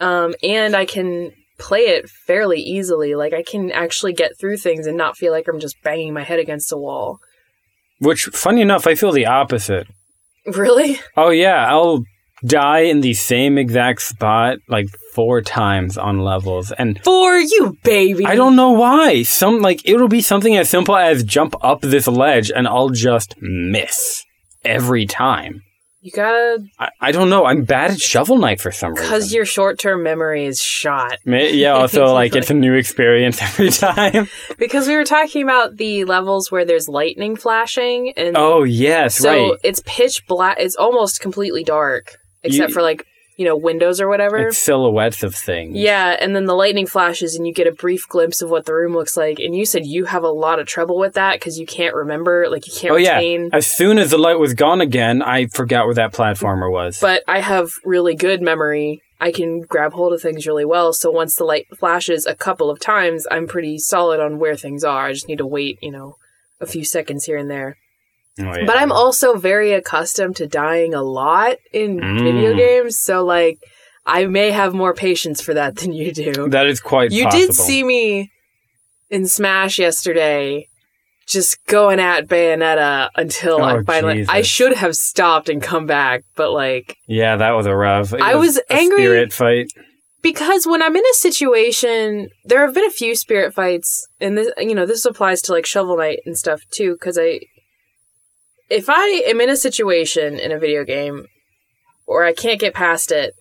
um, 0.00 0.34
and 0.42 0.74
I 0.74 0.86
can 0.86 1.32
play 1.58 1.80
it 1.80 2.08
fairly 2.08 2.60
easily. 2.60 3.14
Like, 3.14 3.34
I 3.34 3.42
can 3.42 3.70
actually 3.70 4.14
get 4.14 4.38
through 4.38 4.56
things 4.58 4.86
and 4.86 4.96
not 4.96 5.16
feel 5.16 5.32
like 5.32 5.46
I'm 5.46 5.60
just 5.60 5.82
banging 5.82 6.14
my 6.14 6.22
head 6.22 6.38
against 6.38 6.72
a 6.72 6.76
wall. 6.76 7.18
Which, 8.00 8.24
funny 8.32 8.62
enough, 8.62 8.86
I 8.86 8.94
feel 8.94 9.12
the 9.12 9.26
opposite. 9.26 9.86
Really? 10.46 10.98
Oh 11.14 11.28
yeah, 11.28 11.68
I'll 11.68 12.04
die 12.42 12.80
in 12.80 13.02
the 13.02 13.12
same 13.12 13.58
exact 13.58 14.00
spot 14.00 14.58
like 14.66 14.86
four 15.18 15.40
times 15.42 15.98
on 15.98 16.20
levels, 16.20 16.70
and 16.70 17.02
For 17.02 17.36
you, 17.40 17.76
baby. 17.82 18.24
I 18.24 18.36
don't 18.36 18.54
know 18.54 18.70
why. 18.70 19.24
Some 19.24 19.60
like 19.60 19.80
it'll 19.84 20.06
be 20.06 20.20
something 20.20 20.56
as 20.56 20.70
simple 20.70 20.96
as 20.96 21.24
jump 21.24 21.56
up 21.60 21.80
this 21.80 22.06
ledge, 22.06 22.52
and 22.54 22.68
I'll 22.68 22.90
just 22.90 23.34
miss 23.40 24.22
every 24.64 25.06
time. 25.06 25.62
You 26.02 26.12
gotta, 26.12 26.60
I, 26.78 26.90
I 27.00 27.10
don't 27.10 27.28
know. 27.28 27.44
I'm 27.46 27.64
bad 27.64 27.90
at 27.90 28.00
Shovel 28.00 28.38
Knight 28.38 28.60
for 28.60 28.70
some 28.70 28.92
reason. 28.92 29.04
because 29.06 29.34
your 29.34 29.44
short 29.44 29.80
term 29.80 30.04
memory 30.04 30.46
is 30.46 30.60
shot. 30.62 31.18
Yeah. 31.26 31.74
Also, 31.80 32.12
like 32.14 32.36
it's 32.36 32.50
a 32.50 32.54
new 32.54 32.74
experience 32.74 33.42
every 33.48 33.70
time. 33.70 34.28
Because 34.56 34.86
we 34.86 34.94
were 34.94 35.04
talking 35.04 35.42
about 35.42 35.76
the 35.76 36.04
levels 36.04 36.52
where 36.52 36.64
there's 36.64 36.88
lightning 36.88 37.34
flashing, 37.34 38.12
and 38.16 38.36
Oh 38.36 38.62
yes, 38.62 39.16
so 39.16 39.28
right. 39.28 39.50
So 39.50 39.56
it's 39.64 39.82
pitch 39.84 40.24
black. 40.28 40.58
It's 40.60 40.76
almost 40.76 41.20
completely 41.20 41.64
dark, 41.64 42.16
except 42.44 42.68
You- 42.68 42.74
for 42.74 42.82
like 42.82 43.04
you 43.38 43.44
know 43.44 43.56
windows 43.56 44.00
or 44.00 44.08
whatever. 44.08 44.48
It's 44.48 44.58
silhouettes 44.58 45.22
of 45.22 45.34
things. 45.34 45.76
Yeah, 45.76 46.16
and 46.20 46.34
then 46.34 46.44
the 46.44 46.54
lightning 46.54 46.86
flashes, 46.86 47.36
and 47.36 47.46
you 47.46 47.54
get 47.54 47.68
a 47.68 47.72
brief 47.72 48.06
glimpse 48.08 48.42
of 48.42 48.50
what 48.50 48.66
the 48.66 48.74
room 48.74 48.94
looks 48.94 49.16
like. 49.16 49.38
And 49.38 49.54
you 49.54 49.64
said 49.64 49.86
you 49.86 50.04
have 50.06 50.24
a 50.24 50.28
lot 50.28 50.58
of 50.58 50.66
trouble 50.66 50.98
with 50.98 51.14
that 51.14 51.38
because 51.38 51.58
you 51.58 51.64
can't 51.64 51.94
remember, 51.94 52.48
like 52.50 52.66
you 52.66 52.72
can't 52.76 52.92
Oh 52.92 52.96
yeah. 52.96 53.20
As 53.52 53.66
soon 53.66 53.98
as 53.98 54.10
the 54.10 54.18
light 54.18 54.40
was 54.40 54.54
gone 54.54 54.80
again, 54.80 55.22
I 55.22 55.46
forgot 55.46 55.86
where 55.86 55.94
that 55.94 56.12
platformer 56.12 56.70
was. 56.70 56.98
But 57.00 57.22
I 57.28 57.38
have 57.38 57.70
really 57.84 58.16
good 58.16 58.42
memory. 58.42 59.02
I 59.20 59.30
can 59.32 59.60
grab 59.60 59.92
hold 59.92 60.12
of 60.12 60.20
things 60.20 60.46
really 60.46 60.64
well. 60.64 60.92
So 60.92 61.10
once 61.10 61.36
the 61.36 61.44
light 61.44 61.66
flashes 61.78 62.26
a 62.26 62.34
couple 62.34 62.70
of 62.70 62.80
times, 62.80 63.26
I'm 63.30 63.46
pretty 63.46 63.78
solid 63.78 64.20
on 64.20 64.38
where 64.38 64.56
things 64.56 64.82
are. 64.82 65.06
I 65.06 65.12
just 65.12 65.28
need 65.28 65.38
to 65.38 65.46
wait, 65.46 65.78
you 65.80 65.90
know, 65.92 66.16
a 66.60 66.66
few 66.66 66.84
seconds 66.84 67.24
here 67.24 67.36
and 67.36 67.50
there. 67.50 67.76
Oh, 68.40 68.44
yeah. 68.56 68.64
But 68.66 68.76
I'm 68.78 68.92
also 68.92 69.36
very 69.36 69.72
accustomed 69.72 70.36
to 70.36 70.46
dying 70.46 70.94
a 70.94 71.02
lot 71.02 71.56
in 71.72 71.98
Mm. 72.00 72.22
video 72.22 72.54
games. 72.56 72.98
So, 72.98 73.24
like, 73.24 73.58
I 74.06 74.26
may 74.26 74.50
have 74.50 74.74
more 74.74 74.94
patience 74.94 75.40
for 75.40 75.54
that 75.54 75.76
than 75.80 75.92
you 75.92 76.12
do. 76.12 76.48
that 76.48 76.66
is 76.66 76.80
quite. 76.80 77.10
You 77.12 77.24
possible. 77.24 77.46
did 77.46 77.54
see 77.54 77.82
me 77.84 78.30
in 79.10 79.26
Smash 79.26 79.78
yesterday. 79.78 80.66
Just 81.26 81.58
going 81.66 82.00
at 82.00 82.26
Bayonetta 82.26 83.10
until 83.14 83.62
I 83.62 83.76
Oh, 83.76 83.82
finally. 83.84 84.24
I 84.30 84.40
should 84.40 84.72
have 84.74 84.96
stopped 84.96 85.50
and 85.50 85.62
come 85.62 85.84
back, 85.84 86.22
but 86.36 86.52
like 86.52 86.96
Yeah, 87.06 87.36
that 87.36 87.50
was 87.50 87.66
a 87.66 87.76
rough. 87.76 88.14
I 88.14 88.34
was 88.36 88.56
a 88.56 88.72
angry- 88.72 89.02
Spirit 89.04 89.32
fight. 89.34 89.66
because 90.22 90.66
when 90.66 90.82
I'm 90.82 90.96
in 90.96 91.04
a 91.04 91.14
situation, 91.14 92.30
there 92.46 92.64
have 92.64 92.74
been 92.74 92.86
a 92.86 92.90
few 92.90 93.14
spirit 93.14 93.52
fights, 93.52 94.08
and 94.22 94.38
this, 94.38 94.50
you 94.56 94.74
know, 94.74 94.86
this 94.86 95.04
applies 95.04 95.42
to 95.42 95.52
like 95.52 95.66
Shovel 95.66 95.98
Knight 95.98 96.20
and 96.24 96.36
stuff 96.38 96.62
too. 96.70 96.94
Because 96.94 97.18
I, 97.18 97.40
if 98.68 98.88
I 98.88 99.22
am 99.26 99.40
in 99.40 99.50
a 99.50 99.56
situation 99.56 100.38
in 100.38 100.52
a 100.52 100.58
video 100.58 100.84
game, 100.84 101.26
or 102.06 102.24
I 102.24 102.32
can't 102.32 102.60
get 102.60 102.74
past 102.74 103.10
it, 103.12 103.34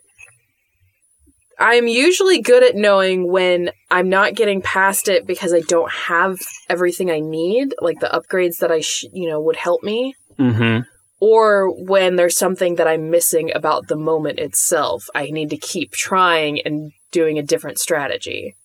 I'm 1.60 1.88
usually 1.88 2.40
good 2.42 2.64
at 2.64 2.76
knowing 2.76 3.32
when 3.32 3.72
I'm 3.90 4.10
not 4.10 4.36
getting 4.36 4.62
past 4.62 5.08
it 5.08 5.26
because 5.26 5.54
I 5.54 5.62
don't 5.62 5.92
have 5.92 6.38
everything 6.70 7.10
I 7.10 7.20
need, 7.20 7.74
like 7.82 8.00
the 8.00 8.08
upgrades 8.14 8.60
that 8.60 8.72
I, 8.72 8.82
sh- 8.82 9.06
you 9.12 9.28
know, 9.28 9.42
would 9.42 9.56
help 9.56 9.84
me 9.84 10.16
Mm-hmm. 10.38 10.82
or 11.20 11.72
when 11.84 12.16
there's 12.16 12.38
something 12.38 12.76
that 12.76 12.88
I'm 12.88 13.10
missing 13.10 13.52
about 13.56 13.88
the 13.88 13.96
moment 13.96 14.38
itself. 14.38 15.10
I 15.16 15.32
need 15.32 15.50
to 15.50 15.58
keep 15.58 15.92
trying 15.94 16.62
and 16.62 16.92
doing 17.12 17.40
a 17.40 17.44
different 17.44 17.80
strategy. 17.80 18.56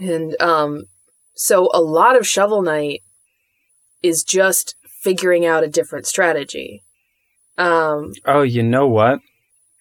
And 0.00 0.34
um 0.40 0.84
so 1.34 1.68
a 1.74 1.82
lot 1.82 2.16
of 2.16 2.26
Shovel 2.26 2.62
Knight 2.62 3.02
is 4.02 4.24
just 4.24 4.74
figuring 5.00 5.44
out 5.46 5.64
a 5.64 5.68
different 5.68 6.06
strategy. 6.06 6.82
Um 7.58 8.12
Oh, 8.24 8.42
you 8.42 8.62
know 8.62 8.86
what? 8.86 9.20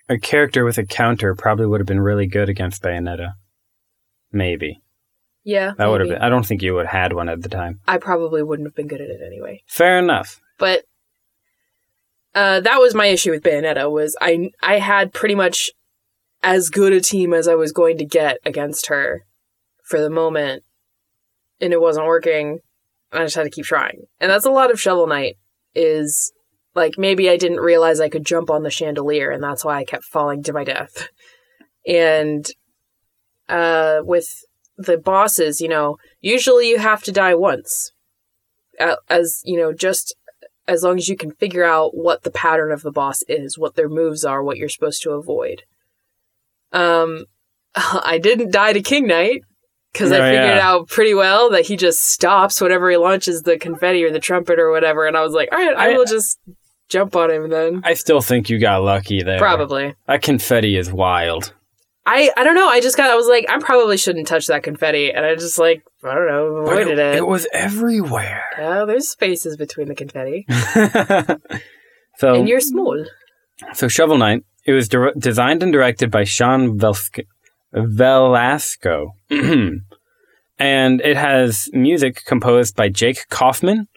A 0.09 0.17
character 0.17 0.65
with 0.65 0.77
a 0.77 0.85
counter 0.85 1.35
probably 1.35 1.67
would 1.67 1.79
have 1.79 1.87
been 1.87 1.99
really 2.01 2.25
good 2.25 2.49
against 2.49 2.81
Bayonetta. 2.81 3.33
maybe. 4.31 4.81
Yeah, 5.43 5.73
That 5.77 5.87
would 5.89 6.01
have 6.01 6.09
been. 6.09 6.21
I 6.21 6.29
don't 6.29 6.45
think 6.45 6.61
you 6.61 6.73
would 6.75 6.85
have 6.85 7.01
had 7.01 7.13
one 7.13 7.29
at 7.29 7.41
the 7.41 7.49
time. 7.49 7.79
I 7.87 7.97
probably 7.97 8.43
wouldn't 8.43 8.67
have 8.67 8.75
been 8.75 8.87
good 8.87 9.01
at 9.01 9.09
it 9.09 9.21
anyway. 9.25 9.63
Fair 9.67 9.97
enough. 9.97 10.39
But 10.59 10.83
uh, 12.35 12.59
that 12.59 12.77
was 12.79 12.93
my 12.93 13.07
issue 13.07 13.31
with 13.31 13.41
Bayonetta 13.41 13.89
was 13.89 14.15
I 14.21 14.51
I 14.61 14.77
had 14.79 15.13
pretty 15.13 15.35
much 15.35 15.71
as 16.43 16.69
good 16.69 16.93
a 16.93 17.01
team 17.01 17.33
as 17.33 17.47
I 17.47 17.55
was 17.55 17.71
going 17.71 17.97
to 17.97 18.05
get 18.05 18.37
against 18.45 18.87
her 18.87 19.25
for 19.83 19.99
the 19.99 20.09
moment, 20.09 20.63
and 21.59 21.73
it 21.73 21.81
wasn't 21.81 22.05
working. 22.05 22.59
I 23.11 23.23
just 23.23 23.35
had 23.35 23.43
to 23.43 23.49
keep 23.49 23.65
trying, 23.65 24.03
and 24.19 24.29
that's 24.29 24.45
a 24.45 24.51
lot 24.51 24.71
of 24.71 24.79
Shovel 24.79 25.07
Knight. 25.07 25.37
Is 25.75 26.31
like 26.75 26.97
maybe 26.97 27.29
I 27.29 27.37
didn't 27.37 27.59
realize 27.59 27.99
I 27.99 28.09
could 28.09 28.25
jump 28.25 28.49
on 28.49 28.63
the 28.63 28.69
chandelier, 28.69 29.31
and 29.31 29.43
that's 29.43 29.65
why 29.65 29.77
I 29.77 29.85
kept 29.85 30.05
falling 30.05 30.43
to 30.43 30.53
my 30.53 30.63
death. 30.63 31.09
And 31.87 32.45
uh, 33.47 34.01
with 34.03 34.27
the 34.77 34.97
bosses, 34.97 35.59
you 35.59 35.67
know, 35.67 35.97
usually 36.21 36.69
you 36.69 36.77
have 36.77 37.03
to 37.03 37.11
die 37.11 37.35
once, 37.35 37.91
as 39.09 39.41
you 39.43 39.57
know, 39.57 39.73
just 39.73 40.15
as 40.67 40.83
long 40.83 40.97
as 40.97 41.09
you 41.09 41.17
can 41.17 41.31
figure 41.31 41.65
out 41.65 41.97
what 41.97 42.21
the 42.23 42.31
pattern 42.31 42.71
of 42.71 42.83
the 42.83 42.91
boss 42.91 43.23
is, 43.27 43.57
what 43.57 43.75
their 43.75 43.89
moves 43.89 44.23
are, 44.23 44.43
what 44.43 44.57
you're 44.57 44.69
supposed 44.69 45.01
to 45.01 45.11
avoid. 45.11 45.63
Um, 46.71 47.25
I 47.75 48.19
didn't 48.21 48.51
die 48.51 48.73
to 48.73 48.81
King 48.81 49.07
Knight 49.07 49.41
because 49.93 50.11
I 50.11 50.19
figured 50.19 50.57
yeah. 50.57 50.67
out 50.67 50.87
pretty 50.87 51.13
well 51.13 51.49
that 51.51 51.65
he 51.65 51.75
just 51.75 52.03
stops 52.03 52.61
whenever 52.61 52.89
he 52.89 52.97
launches 52.97 53.43
the 53.43 53.57
confetti 53.57 54.03
or 54.03 54.11
the 54.11 54.19
trumpet 54.19 54.59
or 54.59 54.71
whatever, 54.71 55.07
and 55.07 55.17
I 55.17 55.21
was 55.21 55.33
like, 55.33 55.49
all 55.51 55.57
right, 55.57 55.75
I, 55.75 55.91
I- 55.91 55.97
will 55.97 56.05
just 56.05 56.39
jump 56.89 57.15
on 57.15 57.31
him 57.31 57.49
then. 57.49 57.81
I 57.83 57.93
still 57.93 58.21
think 58.21 58.49
you 58.49 58.59
got 58.59 58.83
lucky 58.83 59.23
there. 59.23 59.39
Probably. 59.39 59.95
That 60.07 60.21
confetti 60.21 60.77
is 60.77 60.91
wild. 60.91 61.53
I 62.05 62.31
I 62.35 62.43
don't 62.43 62.55
know. 62.55 62.67
I 62.67 62.81
just 62.81 62.97
got. 62.97 63.09
I 63.11 63.15
was 63.15 63.27
like, 63.27 63.45
I 63.49 63.59
probably 63.59 63.97
shouldn't 63.97 64.27
touch 64.27 64.47
that 64.47 64.63
confetti, 64.63 65.11
and 65.11 65.25
I 65.25 65.35
just 65.35 65.59
like 65.59 65.83
I 66.03 66.15
don't 66.15 66.27
know, 66.27 66.45
avoided 66.57 66.97
it. 66.97 67.15
it 67.15 67.27
was 67.27 67.45
everywhere. 67.53 68.45
yeah, 68.57 68.85
there's 68.85 69.09
spaces 69.09 69.57
between 69.57 69.89
the 69.89 69.95
confetti, 69.95 70.45
so, 72.17 72.33
and 72.33 72.49
you're 72.49 72.61
small. 72.61 73.05
so 73.73 73.87
Shovel 73.87 74.17
Knight. 74.17 74.43
It 74.65 74.73
was 74.73 74.89
designed 75.17 75.61
and 75.61 75.71
directed 75.71 76.09
by 76.09 76.23
Sean 76.23 76.79
Velsk- 76.79 77.25
Velasco, 77.73 79.13
and 79.29 81.01
it 81.01 81.17
has 81.17 81.69
music 81.73 82.23
composed 82.25 82.75
by 82.75 82.89
Jake 82.89 83.27
Kaufman, 83.29 83.87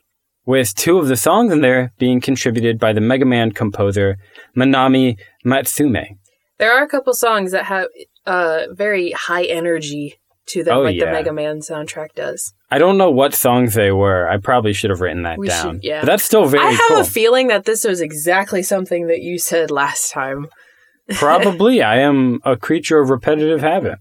with 0.44 0.74
two 0.74 0.98
of 0.98 1.08
the 1.08 1.16
songs 1.16 1.52
in 1.52 1.60
there 1.60 1.92
being 1.98 2.20
contributed 2.20 2.78
by 2.78 2.92
the 2.92 3.00
Mega 3.00 3.24
Man 3.24 3.52
composer 3.52 4.16
Manami 4.56 5.16
Matsumae. 5.44 6.16
There 6.58 6.72
are 6.72 6.82
a 6.84 6.88
couple 6.88 7.14
songs 7.14 7.52
that 7.52 7.64
have 7.66 7.86
uh 8.26 8.66
very 8.72 9.12
high 9.12 9.44
energy 9.44 10.18
to 10.46 10.64
them, 10.64 10.76
Oh, 10.76 10.82
like 10.82 10.96
yeah. 10.96 11.06
the 11.06 11.12
Mega 11.12 11.32
Man 11.32 11.60
soundtrack 11.60 12.14
does. 12.14 12.52
I 12.70 12.78
don't 12.78 12.98
know 12.98 13.10
what 13.10 13.34
songs 13.34 13.74
they 13.74 13.92
were. 13.92 14.28
I 14.28 14.38
probably 14.38 14.72
should 14.72 14.90
have 14.90 15.00
written 15.00 15.22
that 15.22 15.38
We 15.38 15.48
down. 15.48 15.76
should- 15.76 15.84
yeah. 15.84 16.00
But 16.00 16.06
that's 16.06 16.24
still 16.24 16.46
very 16.46 16.64
I 16.66 16.70
have 16.70 16.80
cool. 16.88 17.00
a 17.00 17.04
feeling 17.04 17.48
that 17.48 17.64
this 17.64 17.84
was 17.84 18.00
exactly 18.00 18.62
something 18.62 19.06
that 19.06 19.20
you 19.22 19.38
said 19.38 19.70
last 19.70 20.10
time. 20.12 20.48
Probably. 21.10 21.82
I 21.82 21.98
am 21.98 22.40
a 22.44 22.56
creature 22.56 23.00
of 23.00 23.10
repetitive 23.10 23.60
habit. 23.60 23.98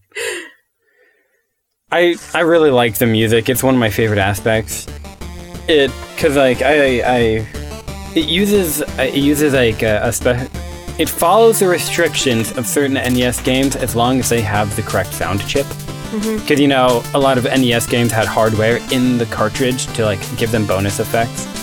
I 1.91 2.15
I 2.33 2.41
really 2.41 2.71
like 2.71 2.97
the 2.97 3.07
music. 3.07 3.49
It's 3.49 3.63
one 3.63 3.73
of 3.73 3.79
my 3.79 3.89
favorite 3.89 4.19
aspects. 4.19 4.87
It 5.67 5.91
cuz 6.17 6.35
like 6.35 6.61
I 6.61 7.01
I 7.01 7.47
it 8.15 8.27
uses 8.29 8.81
it 8.97 9.15
uses 9.15 9.53
like 9.53 9.83
a, 9.83 9.99
a 10.03 10.11
spe- 10.11 10.49
it 10.99 11.09
follows 11.09 11.59
the 11.59 11.67
restrictions 11.67 12.55
of 12.57 12.67
certain 12.67 12.93
NES 12.93 13.41
games 13.41 13.75
as 13.75 13.95
long 13.95 14.19
as 14.19 14.29
they 14.29 14.41
have 14.41 14.73
the 14.75 14.81
correct 14.81 15.13
sound 15.13 15.45
chip. 15.47 15.65
Mm-hmm. 15.65 16.39
Because 16.39 16.59
you 16.59 16.67
know, 16.67 17.03
a 17.13 17.19
lot 17.19 17.37
of 17.37 17.45
NES 17.45 17.87
games 17.87 18.11
had 18.11 18.27
hardware 18.27 18.79
in 18.91 19.17
the 19.17 19.25
cartridge 19.27 19.87
to 19.95 20.05
like 20.05 20.19
give 20.37 20.51
them 20.51 20.65
bonus 20.67 20.99
effects. 20.99 21.60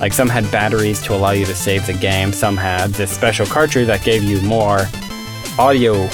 Like 0.00 0.12
some 0.12 0.28
had 0.28 0.50
batteries 0.50 1.02
to 1.02 1.14
allow 1.14 1.30
you 1.32 1.44
to 1.46 1.54
save 1.54 1.86
the 1.86 1.92
game. 1.92 2.32
Some 2.32 2.56
had 2.56 2.90
this 2.90 3.10
special 3.10 3.46
cartridge 3.46 3.86
that 3.88 4.02
gave 4.02 4.22
you 4.22 4.40
more 4.42 4.86
audio 5.58 6.08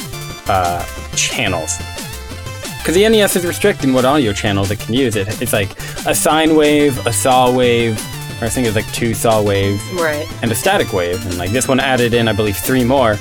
uh, 0.49 0.85
channels. 1.15 1.77
Because 2.79 2.95
the 2.95 3.09
NES 3.09 3.37
is 3.37 3.45
restricting 3.47 3.93
what 3.93 4.05
audio 4.05 4.33
channels 4.33 4.71
it 4.71 4.79
can 4.81 4.95
use. 4.95 5.17
It, 5.17 5.41
it's 5.43 5.53
like 5.53 5.71
a 6.07 6.15
sine 6.15 6.55
wave, 6.57 7.05
a 7.07 7.13
saw 7.13 7.53
wave, 7.55 7.99
or 8.41 8.45
I 8.47 8.49
think 8.49 8.67
it's 8.67 8.77
like 8.77 8.91
two 8.93 9.13
saw 9.15 9.43
waves, 9.43 9.83
Right. 9.95 10.27
and 10.43 10.51
a 10.53 10.55
static 10.55 10.93
wave. 10.93 11.25
And 11.27 11.37
like 11.39 11.51
this 11.51 11.67
one 11.69 11.81
added 11.81 12.15
in, 12.15 12.29
I 12.29 12.33
believe, 12.33 12.57
three 12.57 12.85
more. 12.85 13.17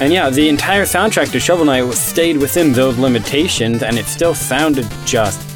And 0.00 0.12
yeah, 0.14 0.30
the 0.30 0.48
entire 0.48 0.84
soundtrack 0.84 1.30
to 1.32 1.40
Shovel 1.40 1.66
Knight 1.66 1.92
stayed 1.92 2.38
within 2.38 2.72
those 2.72 2.96
limitations, 2.96 3.82
and 3.82 3.98
it 3.98 4.06
still 4.06 4.34
sounded 4.34 4.86
just 5.04 5.46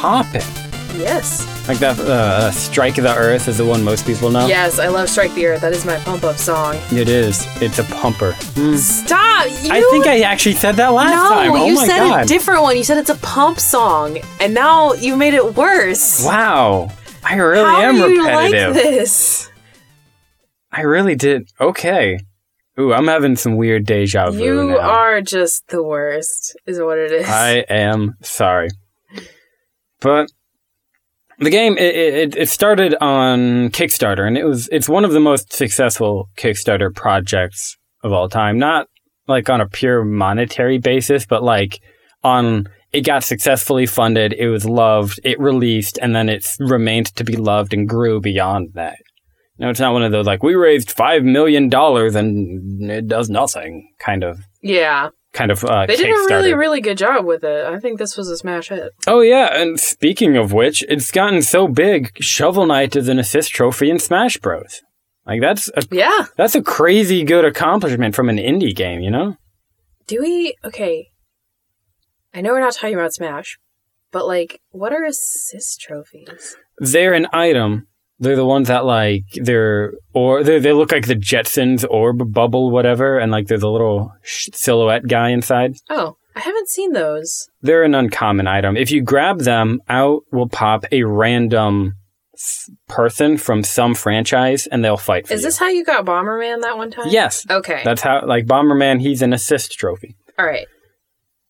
popping. 0.00 0.42
Yes. 1.02 1.46
Like 1.68 1.78
that 1.78 1.98
uh, 1.98 2.50
Strike 2.50 2.96
the 2.96 3.14
Earth 3.14 3.48
is 3.48 3.58
the 3.58 3.66
one 3.66 3.82
most 3.84 4.06
people 4.06 4.30
know. 4.30 4.46
Yes, 4.46 4.78
I 4.78 4.88
love 4.88 5.08
Strike 5.08 5.34
the 5.34 5.46
Earth. 5.46 5.60
That 5.60 5.72
is 5.72 5.84
my 5.84 5.96
pump 5.98 6.24
up 6.24 6.36
song. 6.36 6.76
It 6.90 7.08
is. 7.08 7.46
It's 7.60 7.78
a 7.78 7.84
pumper. 7.84 8.32
Stop! 8.76 9.46
You 9.62 9.70
I 9.72 9.86
think 9.90 10.06
I 10.06 10.20
actually 10.20 10.54
said 10.54 10.76
that 10.76 10.88
last 10.88 11.10
no, 11.10 11.28
time. 11.28 11.52
Oh 11.52 11.66
you 11.66 11.74
my 11.74 11.86
said 11.86 11.98
god. 11.98 12.24
a 12.24 12.26
different 12.28 12.62
one. 12.62 12.76
You 12.76 12.84
said 12.84 12.98
it's 12.98 13.10
a 13.10 13.16
pump 13.16 13.58
song, 13.58 14.18
and 14.40 14.54
now 14.54 14.94
you 14.94 15.16
made 15.16 15.34
it 15.34 15.54
worse. 15.56 16.24
wow. 16.24 16.90
I 17.24 17.36
really 17.36 17.64
How 17.64 17.80
am 17.82 17.94
do 17.94 18.08
you 18.10 18.24
repetitive. 18.26 18.74
like 18.74 18.82
this? 18.84 19.50
I 20.72 20.80
really 20.82 21.14
did. 21.14 21.48
Okay. 21.60 22.18
Ooh, 22.80 22.92
I'm 22.92 23.06
having 23.06 23.36
some 23.36 23.56
weird 23.56 23.84
deja 23.86 24.30
vu 24.30 24.42
You 24.42 24.66
now. 24.70 24.78
are 24.78 25.20
just 25.20 25.68
the 25.68 25.82
worst, 25.82 26.56
is 26.66 26.80
what 26.80 26.98
it 26.98 27.12
is. 27.12 27.28
I 27.28 27.58
am 27.68 28.16
sorry. 28.22 28.70
But 30.00 30.32
the 31.38 31.50
game 31.50 31.76
it, 31.78 31.94
it, 31.94 32.36
it 32.36 32.48
started 32.48 32.94
on 33.00 33.70
Kickstarter 33.70 34.26
and 34.26 34.36
it 34.36 34.44
was 34.44 34.68
it's 34.70 34.88
one 34.88 35.04
of 35.04 35.12
the 35.12 35.20
most 35.20 35.52
successful 35.52 36.28
Kickstarter 36.36 36.94
projects 36.94 37.76
of 38.02 38.12
all 38.12 38.28
time. 38.28 38.58
Not 38.58 38.88
like 39.28 39.48
on 39.48 39.60
a 39.60 39.68
pure 39.68 40.04
monetary 40.04 40.78
basis, 40.78 41.26
but 41.26 41.42
like 41.42 41.80
on 42.22 42.68
it 42.92 43.02
got 43.02 43.24
successfully 43.24 43.86
funded, 43.86 44.34
it 44.34 44.48
was 44.48 44.66
loved, 44.66 45.18
it 45.24 45.40
released, 45.40 45.98
and 46.02 46.14
then 46.14 46.28
it 46.28 46.46
remained 46.60 47.06
to 47.16 47.24
be 47.24 47.36
loved 47.36 47.72
and 47.72 47.88
grew 47.88 48.20
beyond 48.20 48.74
that. 48.74 48.98
No, 49.58 49.70
it's 49.70 49.80
not 49.80 49.92
one 49.92 50.02
of 50.02 50.12
those 50.12 50.26
like 50.26 50.42
we 50.42 50.54
raised 50.54 50.90
five 50.90 51.22
million 51.22 51.68
dollars 51.68 52.14
and 52.14 52.90
it 52.90 53.06
does 53.06 53.30
nothing 53.30 53.92
kind 53.98 54.24
of 54.24 54.40
yeah, 54.62 55.10
kind 55.32 55.50
of 55.50 55.64
uh, 55.64 55.86
they 55.86 55.96
did 55.96 56.10
a 56.10 56.26
really, 56.34 56.54
really 56.54 56.80
good 56.80 56.98
job 56.98 57.24
with 57.24 57.42
it. 57.44 57.64
I 57.66 57.78
think 57.78 57.98
this 57.98 58.16
was 58.16 58.28
a 58.28 58.36
smash 58.36 58.68
hit. 58.68 58.92
Oh 59.06 59.20
yeah, 59.20 59.60
and 59.60 59.78
speaking 59.80 60.36
of 60.36 60.52
which, 60.52 60.82
it's 60.88 61.10
gotten 61.10 61.42
so 61.42 61.68
big. 61.68 62.12
Shovel 62.22 62.66
Knight 62.66 62.94
is 62.96 63.08
an 63.08 63.18
assist 63.18 63.50
trophy 63.50 63.90
in 63.90 63.98
Smash 63.98 64.36
Bros. 64.38 64.82
Like 65.26 65.40
that's 65.40 65.68
a 65.76 65.82
Yeah. 65.90 66.26
that's 66.36 66.54
a 66.54 66.62
crazy 66.62 67.24
good 67.24 67.44
accomplishment 67.44 68.14
from 68.14 68.28
an 68.28 68.36
indie 68.38 68.74
game, 68.74 69.00
you 69.00 69.10
know? 69.10 69.36
Do 70.06 70.20
we? 70.20 70.54
Okay. 70.64 71.08
I 72.34 72.40
know 72.40 72.50
we're 72.52 72.60
not 72.60 72.74
talking 72.74 72.94
about 72.94 73.12
Smash, 73.12 73.58
but 74.10 74.26
like, 74.26 74.60
what 74.70 74.92
are 74.92 75.04
assist 75.04 75.80
trophies? 75.80 76.56
They're 76.78 77.14
an 77.14 77.26
item. 77.32 77.86
They're 78.22 78.36
the 78.36 78.46
ones 78.46 78.68
that 78.68 78.84
like 78.84 79.24
they're 79.34 79.92
or 80.14 80.42
they 80.44 80.58
they 80.60 80.72
look 80.72 80.92
like 80.92 81.06
the 81.08 81.16
Jetsons 81.16 81.84
orb 81.90 82.32
bubble 82.32 82.70
whatever, 82.70 83.18
and 83.18 83.32
like 83.32 83.48
there's 83.48 83.62
a 83.64 83.68
little 83.68 84.14
sh- 84.22 84.48
silhouette 84.54 85.06
guy 85.08 85.30
inside. 85.30 85.74
Oh, 85.90 86.16
I 86.36 86.40
haven't 86.40 86.68
seen 86.68 86.92
those. 86.92 87.48
They're 87.62 87.82
an 87.82 87.94
uncommon 87.94 88.46
item. 88.46 88.76
If 88.76 88.90
you 88.92 89.02
grab 89.02 89.40
them, 89.40 89.80
out 89.88 90.22
will 90.30 90.48
pop 90.48 90.84
a 90.92 91.02
random 91.02 91.94
s- 92.34 92.70
person 92.88 93.38
from 93.38 93.64
some 93.64 93.94
franchise, 93.94 94.66
and 94.68 94.84
they'll 94.84 94.96
fight 94.96 95.26
for 95.26 95.34
Is 95.34 95.40
you. 95.40 95.48
this 95.48 95.58
how 95.58 95.68
you 95.68 95.84
got 95.84 96.04
Bomberman 96.06 96.62
that 96.62 96.76
one 96.76 96.90
time? 96.92 97.08
yes, 97.10 97.44
Okay. 97.50 97.82
that's 97.84 98.02
how. 98.02 98.24
Like 98.24 98.46
Bomberman, 98.46 99.00
he's 99.00 99.20
an 99.22 99.32
assist 99.32 99.72
trophy. 99.72 100.14
All 100.38 100.46
right. 100.46 100.66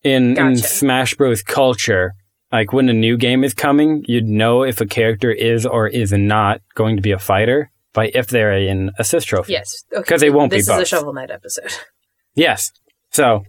in 0.03 0.37
in 0.39 0.55
Gotcha. 0.55 0.63
Smash 0.67 1.15
Bros. 1.17 1.43
culture, 1.43 2.15
like 2.53 2.73
when 2.73 2.89
a 2.89 2.93
new 2.93 3.17
game 3.17 3.43
is 3.45 3.55
coming, 3.55 4.05
you'd 4.07 4.27
know 4.29 4.63
if 4.63 4.81
a 4.81 4.87
character 4.87 5.31
is 5.31 5.65
or 5.67 5.89
is 5.89 6.13
not 6.13 6.61
going 6.75 6.97
to 6.97 7.03
be 7.03 7.11
a 7.13 7.19
fighter 7.19 7.71
by 7.95 8.11
if 8.15 8.29
they're 8.29 8.53
an 8.53 8.91
assist 8.99 9.29
trophy. 9.29 9.53
Yes. 9.53 9.85
Okay. 9.93 10.09
'Cause 10.09 10.21
they 10.21 10.31
won't 10.31 10.51
be 10.51 10.59
This 10.59 10.69
is 10.69 10.79
a. 10.79 10.85
Shovel 10.85 11.13
Knight 11.13 11.31
episode. 11.31 11.73
Yes. 12.35 12.71
So 13.11 13.45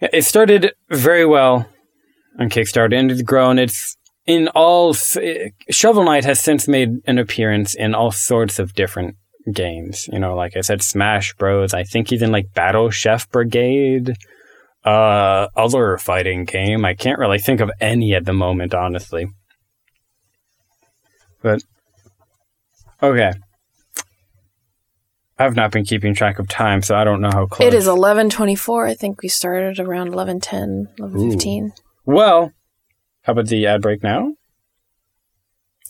it 0.00 0.24
started 0.24 0.72
very 0.88 1.26
well 1.26 1.68
on 2.38 2.48
Kickstarter 2.48 2.94
and 2.98 3.10
it's 3.10 3.20
grown. 3.20 3.58
It's 3.58 3.98
in 4.26 4.48
all 4.48 4.94
Shovel 4.94 6.04
Knight 6.04 6.24
has 6.24 6.40
since 6.40 6.66
made 6.66 6.88
an 7.06 7.18
appearance 7.18 7.74
in 7.74 7.94
all 7.94 8.12
sorts 8.12 8.58
of 8.58 8.72
different 8.74 9.16
games. 9.52 10.08
You 10.10 10.18
know, 10.18 10.34
like 10.34 10.56
I 10.56 10.62
said, 10.62 10.82
Smash 10.82 11.34
Bros. 11.34 11.74
I 11.74 11.84
think 11.84 12.08
he's 12.08 12.22
in 12.22 12.32
like 12.32 12.54
Battle 12.54 12.88
Chef 12.90 13.28
Brigade. 13.30 14.14
Uh, 14.84 15.48
other 15.56 15.98
fighting 15.98 16.44
game. 16.44 16.84
I 16.84 16.94
can't 16.94 17.18
really 17.18 17.38
think 17.38 17.60
of 17.60 17.70
any 17.80 18.14
at 18.14 18.24
the 18.24 18.32
moment, 18.32 18.74
honestly. 18.74 19.26
But 21.42 21.62
okay. 23.02 23.32
I've 25.38 25.56
not 25.56 25.70
been 25.70 25.84
keeping 25.84 26.14
track 26.14 26.38
of 26.38 26.48
time, 26.48 26.82
so 26.82 26.94
I 26.94 27.04
don't 27.04 27.20
know 27.20 27.30
how 27.32 27.46
close. 27.46 27.66
It 27.66 27.74
is 27.74 27.86
11:24. 27.86 28.86
I 28.86 28.94
think 28.94 29.22
we 29.22 29.28
started 29.28 29.78
around 29.78 30.12
11:10, 30.12 30.88
11:15. 30.98 31.72
Well, 32.04 32.52
how 33.22 33.32
about 33.32 33.46
the 33.46 33.66
ad 33.66 33.80
break 33.80 34.02
now? 34.02 34.34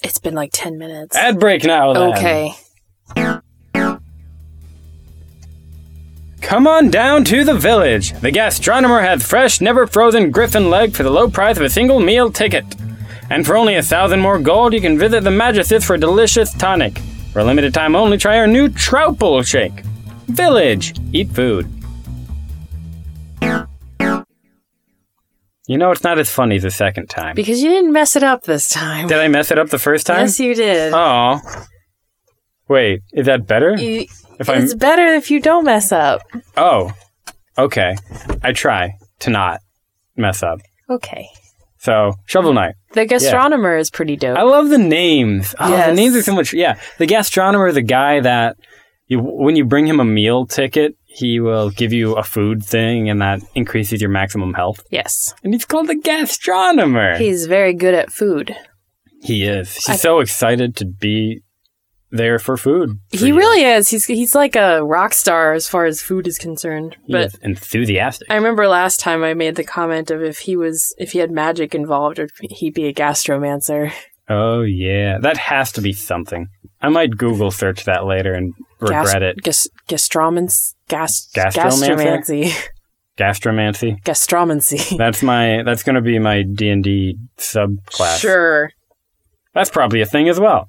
It's 0.03 0.18
been 0.18 0.35
like 0.35 0.50
10 0.53 0.79
minutes. 0.79 1.16
Ad 1.16 1.38
break 1.38 1.64
now. 1.64 1.92
Then. 1.92 2.12
okay. 2.14 2.55
Come 6.40 6.66
on 6.66 6.90
down 6.90 7.24
to 7.24 7.44
the 7.44 7.55
village. 7.55 8.12
The 8.20 8.31
gastronomer 8.33 9.00
has 9.03 9.22
fresh, 9.26 9.61
never 9.61 9.87
frozen 9.87 10.31
griffin 10.31 10.68
leg 10.70 10.94
for 10.94 11.03
the 11.03 11.11
low 11.11 11.31
price 11.31 11.57
of 11.57 11.62
a 11.62 11.70
single 11.70 12.00
meal 12.00 12.31
ticket. 12.33 12.64
And 13.31 13.46
for 13.46 13.57
only 13.57 13.76
a 13.76 13.83
thousand 13.83 14.20
more 14.20 14.38
gold, 14.40 14.72
you 14.72 14.81
can 14.81 14.98
visit 14.98 15.22
the 15.22 15.31
Magicist 15.31 15.87
for 15.87 15.94
a 15.94 15.98
delicious 15.98 16.53
tonic. 16.55 16.98
For 17.33 17.38
a 17.40 17.44
limited 17.44 17.72
time 17.72 17.94
only, 17.94 18.18
try 18.18 18.38
our 18.38 18.48
new 18.48 18.68
trout 18.68 19.18
bowl 19.18 19.42
shake. 19.42 19.83
Village, 20.26 20.94
eat 21.12 21.31
food. 21.31 21.68
You 25.68 25.79
know, 25.79 25.92
it's 25.92 26.03
not 26.03 26.18
as 26.18 26.29
funny 26.29 26.59
the 26.59 26.72
second 26.72 27.07
time. 27.09 27.37
Because 27.37 27.62
you 27.62 27.68
didn't 27.70 27.92
mess 27.92 28.16
it 28.16 28.24
up 28.24 28.42
this 28.42 28.68
time. 28.68 29.07
Did 29.07 29.18
I 29.18 29.29
mess 29.29 29.53
it 29.53 29.59
up 29.59 29.68
the 29.70 29.79
first 29.79 30.05
time? 30.07 30.22
Yes, 30.22 30.40
you 30.40 30.55
did. 30.57 30.92
Oh. 30.92 31.38
Wait, 32.66 33.03
is 33.12 33.26
that 33.26 33.46
better? 33.46 33.76
You- 33.76 34.07
If 34.40 34.48
I'm 34.50 34.62
it's 34.62 34.74
better 34.74 35.07
if 35.07 35.31
you 35.31 35.40
don't 35.40 35.64
mess 35.64 35.92
up. 35.92 36.22
Oh. 36.57 36.92
Okay. 37.59 37.94
I 38.42 38.53
try 38.53 38.94
to 39.20 39.31
not 39.31 39.61
mess 40.16 40.42
up. 40.42 40.61
Okay. 40.88 41.29
So, 41.79 42.14
Shovel 42.26 42.53
Knight. 42.53 42.74
The 42.92 43.07
gastronomer 43.07 43.79
is 43.79 43.90
pretty 43.90 44.16
dope. 44.16 44.37
I 44.37 44.42
love 44.42 44.68
the 44.68 44.79
names. 44.79 45.55
Oh, 45.61 45.70
the 45.70 45.76
Yes. 45.76 45.96
names 45.96 46.16
are 46.16 46.22
so 46.22 46.35
much. 46.35 46.53
Yeah, 46.53 46.79
the 46.98 47.07
gastronomer, 47.07 47.72
the 47.72 47.81
guy 47.83 48.20
that 48.20 48.57
you 49.07 49.18
when 49.20 49.57
you 49.57 49.64
bring 49.64 49.87
him 49.87 49.98
a 50.00 50.05
meal 50.05 50.46
ticket, 50.46 50.94
he 51.07 51.40
will 51.40 51.70
give 51.70 51.92
you 51.92 52.14
a 52.16 52.22
food 52.22 52.62
thing, 52.64 53.09
and 53.09 53.20
that 53.22 53.40
increases 53.55 54.00
your 54.00 54.11
maximum 54.11 54.53
health. 54.55 54.85
yes. 54.90 55.33
And 55.42 55.55
he's 55.55 55.64
called 55.64 55.87
the 55.88 55.96
gastronomer. 55.96 57.16
He's 57.18 57.46
very 57.46 57.72
good 57.74 57.94
at 57.94 58.12
food. 58.12 58.55
he 59.22 59.44
is. 59.44 59.74
He's 59.74 59.88
I- 59.90 59.96
so 59.96 60.20
excited 60.20 60.76
to 60.76 60.85
be 60.87 61.42
there 62.11 62.38
for 62.38 62.57
food. 62.57 62.99
for 63.11 63.16
He 63.18 63.29
you. 63.29 63.37
really 63.37 63.62
is. 63.62 63.88
He's 63.88 64.05
he's 64.05 64.35
like 64.35 64.57
a 64.57 64.83
rock 64.85 65.14
star 65.14 65.53
as 65.53 65.68
far 65.68 65.85
as 65.87 66.01
food 66.03 66.27
is 66.27 66.38
concerned. 66.38 66.96
But 67.09 67.35
enthusiastic. 67.42 68.29
I 68.31 68.35
remember 68.35 68.66
last 68.68 69.01
time 69.01 69.23
I 69.23 69.35
made 69.35 69.57
the 69.57 69.64
comment 69.64 70.11
of 70.11 70.23
if 70.23 70.40
he 70.40 70.57
was 70.57 70.94
if 70.99 71.12
he 71.12 71.18
had 71.20 71.31
magic 71.31 71.75
involved, 71.75 72.18
would 72.18 72.31
he 72.40 72.70
be 72.70 72.87
a 72.87 72.92
gastromancer? 72.94 73.92
oh 74.29 74.62
yeah, 74.62 75.18
that 75.18 75.37
has 75.37 75.73
to 75.73 75.81
be 75.81 75.92
something. 75.92 76.49
I 76.81 76.88
might 76.88 77.16
Google 77.18 77.51
search 77.51 77.85
that 77.85 78.07
later 78.07 78.33
and 78.33 78.55
regret 78.81 79.23
it. 79.23 79.37
Gas, 79.42 79.68
gastromans, 79.88 80.75
gas, 80.88 81.29
gastromancy, 81.35 82.53
Gastromancy. 83.18 84.03
gastromancy. 84.03 84.96
That's 84.99 85.23
my. 85.23 85.62
That's 85.62 85.83
going 85.83 85.96
to 85.96 86.01
be 86.01 86.18
my 86.18 86.42
D 86.42 86.70
and 86.70 86.83
D 86.83 87.16
subclass. 87.38 88.18
Sure. 88.18 88.70
That's 89.53 89.68
probably 89.70 90.01
a 90.01 90.07
thing 90.07 90.29
as 90.29 90.38
well. 90.40 90.68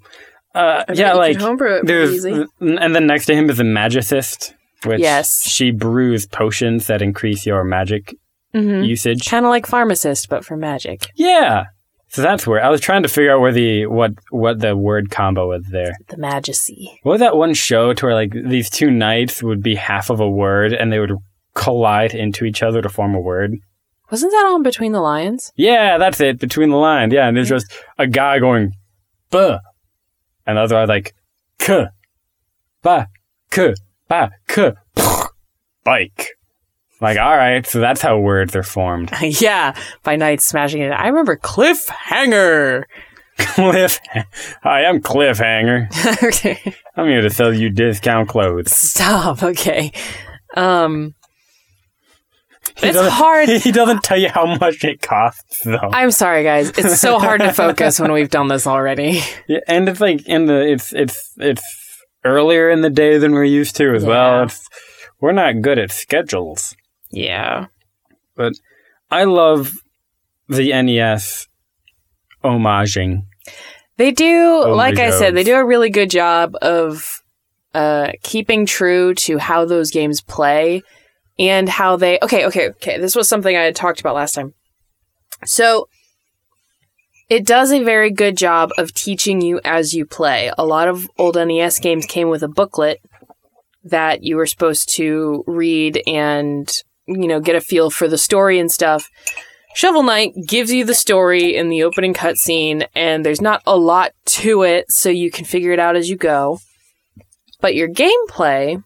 Uh, 0.53 0.83
yeah, 0.93 1.13
like 1.13 1.37
homebrew 1.39 1.81
there's, 1.83 2.25
and 2.25 2.49
then 2.59 3.07
next 3.07 3.25
to 3.27 3.35
him 3.35 3.49
is 3.49 3.59
a 3.59 3.63
magicist, 3.63 4.53
which 4.85 4.99
Yes. 4.99 5.47
she 5.47 5.71
brews 5.71 6.25
potions 6.25 6.87
that 6.87 7.01
increase 7.01 7.45
your 7.45 7.63
magic 7.63 8.15
hmm 8.53 8.83
usage. 8.83 9.25
Kind 9.29 9.45
of 9.45 9.49
like 9.49 9.65
pharmacist, 9.65 10.27
but 10.27 10.43
for 10.43 10.57
magic. 10.57 11.07
Yeah, 11.15 11.65
so 12.09 12.21
that's 12.21 12.45
where 12.45 12.61
I 12.61 12.67
was 12.69 12.81
trying 12.81 13.03
to 13.03 13.07
figure 13.09 13.31
out 13.33 13.39
where 13.39 13.53
the 13.53 13.85
what 13.85 14.11
what 14.29 14.59
the 14.59 14.75
word 14.75 15.09
combo 15.09 15.47
was 15.47 15.63
there. 15.71 15.95
The 16.09 16.17
magicy. 16.17 16.97
What 17.03 17.13
was 17.13 17.19
that 17.21 17.37
one 17.37 17.53
show 17.53 17.93
to 17.93 18.05
where 18.05 18.13
like 18.15 18.33
these 18.33 18.69
two 18.69 18.91
knights 18.91 19.41
would 19.41 19.63
be 19.63 19.75
half 19.75 20.09
of 20.09 20.19
a 20.19 20.29
word 20.29 20.73
and 20.73 20.91
they 20.91 20.99
would 20.99 21.13
collide 21.55 22.13
into 22.13 22.43
each 22.43 22.61
other 22.61 22.81
to 22.81 22.89
form 22.89 23.15
a 23.15 23.21
word? 23.21 23.55
Wasn't 24.11 24.31
that 24.33 24.45
on 24.47 24.63
Between 24.63 24.91
the 24.91 24.99
Lions? 24.99 25.53
Yeah, 25.55 25.97
that's 25.97 26.19
it. 26.19 26.37
Between 26.39 26.69
the 26.71 26.75
lines. 26.75 27.13
Yeah, 27.13 27.29
and 27.29 27.37
there's 27.37 27.47
just 27.47 27.71
a 27.97 28.07
guy 28.07 28.39
going, 28.39 28.73
buh. 29.29 29.59
And 30.45 30.57
the 30.57 30.61
other 30.61 30.87
like, 30.87 31.13
k, 31.59 31.85
ba, 32.81 33.07
k, 33.49 33.73
ba, 34.07 34.31
k, 34.47 34.73
bike. 35.83 36.37
Like, 37.01 37.17
all 37.17 37.35
right, 37.35 37.65
so 37.65 37.79
that's 37.79 38.01
how 38.01 38.19
words 38.19 38.55
are 38.55 38.63
formed. 38.63 39.11
yeah, 39.21 39.75
by 40.03 40.15
night 40.15 40.39
smashing 40.41 40.81
it. 40.81 40.91
I 40.91 41.07
remember 41.07 41.35
Cliffhanger. 41.35 42.83
Cliff. 43.37 43.99
Hi, 44.61 44.85
I'm 44.85 45.01
Cliffhanger. 45.01 46.23
okay. 46.23 46.75
I'm 46.95 47.07
here 47.07 47.21
to 47.21 47.29
sell 47.31 47.51
you 47.51 47.71
discount 47.71 48.29
clothes. 48.29 48.71
Stop. 48.71 49.41
Okay. 49.41 49.91
Um, 50.55 51.15
It's 52.77 52.97
hard. 52.99 53.49
He 53.61 53.71
doesn't 53.71 54.03
tell 54.03 54.17
you 54.17 54.29
how 54.29 54.55
much 54.57 54.83
it 54.83 55.01
costs, 55.01 55.61
though. 55.63 55.77
I'm 55.91 56.11
sorry, 56.11 56.43
guys. 56.43 56.69
It's 56.77 56.99
so 56.99 57.19
hard 57.25 57.41
to 57.41 57.53
focus 57.53 57.99
when 57.99 58.11
we've 58.11 58.29
done 58.29 58.47
this 58.47 58.65
already. 58.67 59.21
Yeah, 59.47 59.59
and 59.67 59.87
it's 59.89 59.99
like 60.01 60.27
in 60.27 60.45
the 60.45 60.59
it's 60.71 60.93
it's 60.93 61.33
it's 61.37 61.61
earlier 62.23 62.69
in 62.69 62.81
the 62.81 62.89
day 62.89 63.17
than 63.17 63.31
we're 63.33 63.43
used 63.43 63.75
to 63.77 63.93
as 63.95 64.03
Yeah. 64.03 64.09
well. 64.09 64.43
It's 64.43 64.67
we're 65.19 65.31
not 65.33 65.61
good 65.61 65.77
at 65.79 65.91
schedules. 65.91 66.75
Yeah. 67.11 67.67
But 68.35 68.53
I 69.09 69.25
love 69.25 69.73
the 70.47 70.71
NES 70.71 71.47
homaging. 72.43 73.23
They 73.97 74.11
do, 74.11 74.63
Oh 74.65 74.73
like 74.73 74.97
I 74.97 75.11
said, 75.11 75.35
they 75.35 75.43
do 75.43 75.55
a 75.55 75.65
really 75.65 75.89
good 75.89 76.09
job 76.09 76.55
of 76.61 77.21
uh, 77.73 78.11
keeping 78.23 78.65
true 78.65 79.13
to 79.15 79.37
how 79.37 79.65
those 79.65 79.91
games 79.91 80.21
play 80.21 80.81
and 81.39 81.67
how 81.69 81.95
they. 81.95 82.19
Okay, 82.21 82.45
okay, 82.45 82.69
okay. 82.69 82.97
This 82.97 83.15
was 83.15 83.27
something 83.27 83.55
I 83.55 83.63
had 83.63 83.75
talked 83.75 83.99
about 83.99 84.15
last 84.15 84.35
time. 84.35 84.53
So 85.45 85.87
it 87.29 87.45
does 87.45 87.71
a 87.71 87.83
very 87.83 88.11
good 88.11 88.37
job 88.37 88.71
of 88.77 88.93
teaching 88.93 89.41
you 89.41 89.61
as 89.63 89.93
you 89.93 90.05
play. 90.05 90.51
A 90.57 90.65
lot 90.65 90.87
of 90.87 91.09
old 91.17 91.35
NES 91.35 91.79
games 91.79 92.05
came 92.05 92.29
with 92.29 92.43
a 92.43 92.47
booklet 92.47 92.99
that 93.83 94.23
you 94.23 94.35
were 94.35 94.45
supposed 94.45 94.93
to 94.95 95.43
read 95.47 96.03
and 96.05 96.71
you 97.07 97.27
know 97.27 97.39
get 97.39 97.55
a 97.55 97.61
feel 97.61 97.89
for 97.89 98.07
the 98.07 98.17
story 98.17 98.59
and 98.59 98.71
stuff. 98.71 99.09
Shovel 99.73 100.03
Knight 100.03 100.33
gives 100.45 100.71
you 100.71 100.83
the 100.83 100.93
story 100.93 101.55
in 101.55 101.69
the 101.69 101.83
opening 101.83 102.13
cutscene, 102.13 102.85
and 102.93 103.25
there's 103.25 103.39
not 103.39 103.63
a 103.65 103.77
lot 103.77 104.11
to 104.25 104.63
it, 104.63 104.91
so 104.91 105.09
you 105.09 105.31
can 105.31 105.45
figure 105.45 105.71
it 105.71 105.79
out 105.79 105.95
as 105.95 106.09
you 106.09 106.17
go. 106.17 106.59
But 107.61 107.75
your 107.75 107.87
gameplay, 107.87 108.83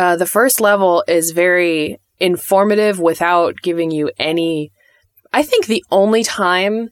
uh, 0.00 0.16
the 0.16 0.24
first 0.24 0.62
level 0.62 1.04
is 1.06 1.32
very 1.32 2.00
informative 2.18 2.98
without 2.98 3.56
giving 3.60 3.90
you 3.90 4.10
any. 4.18 4.72
I 5.30 5.42
think 5.42 5.66
the 5.66 5.84
only 5.90 6.24
time 6.24 6.88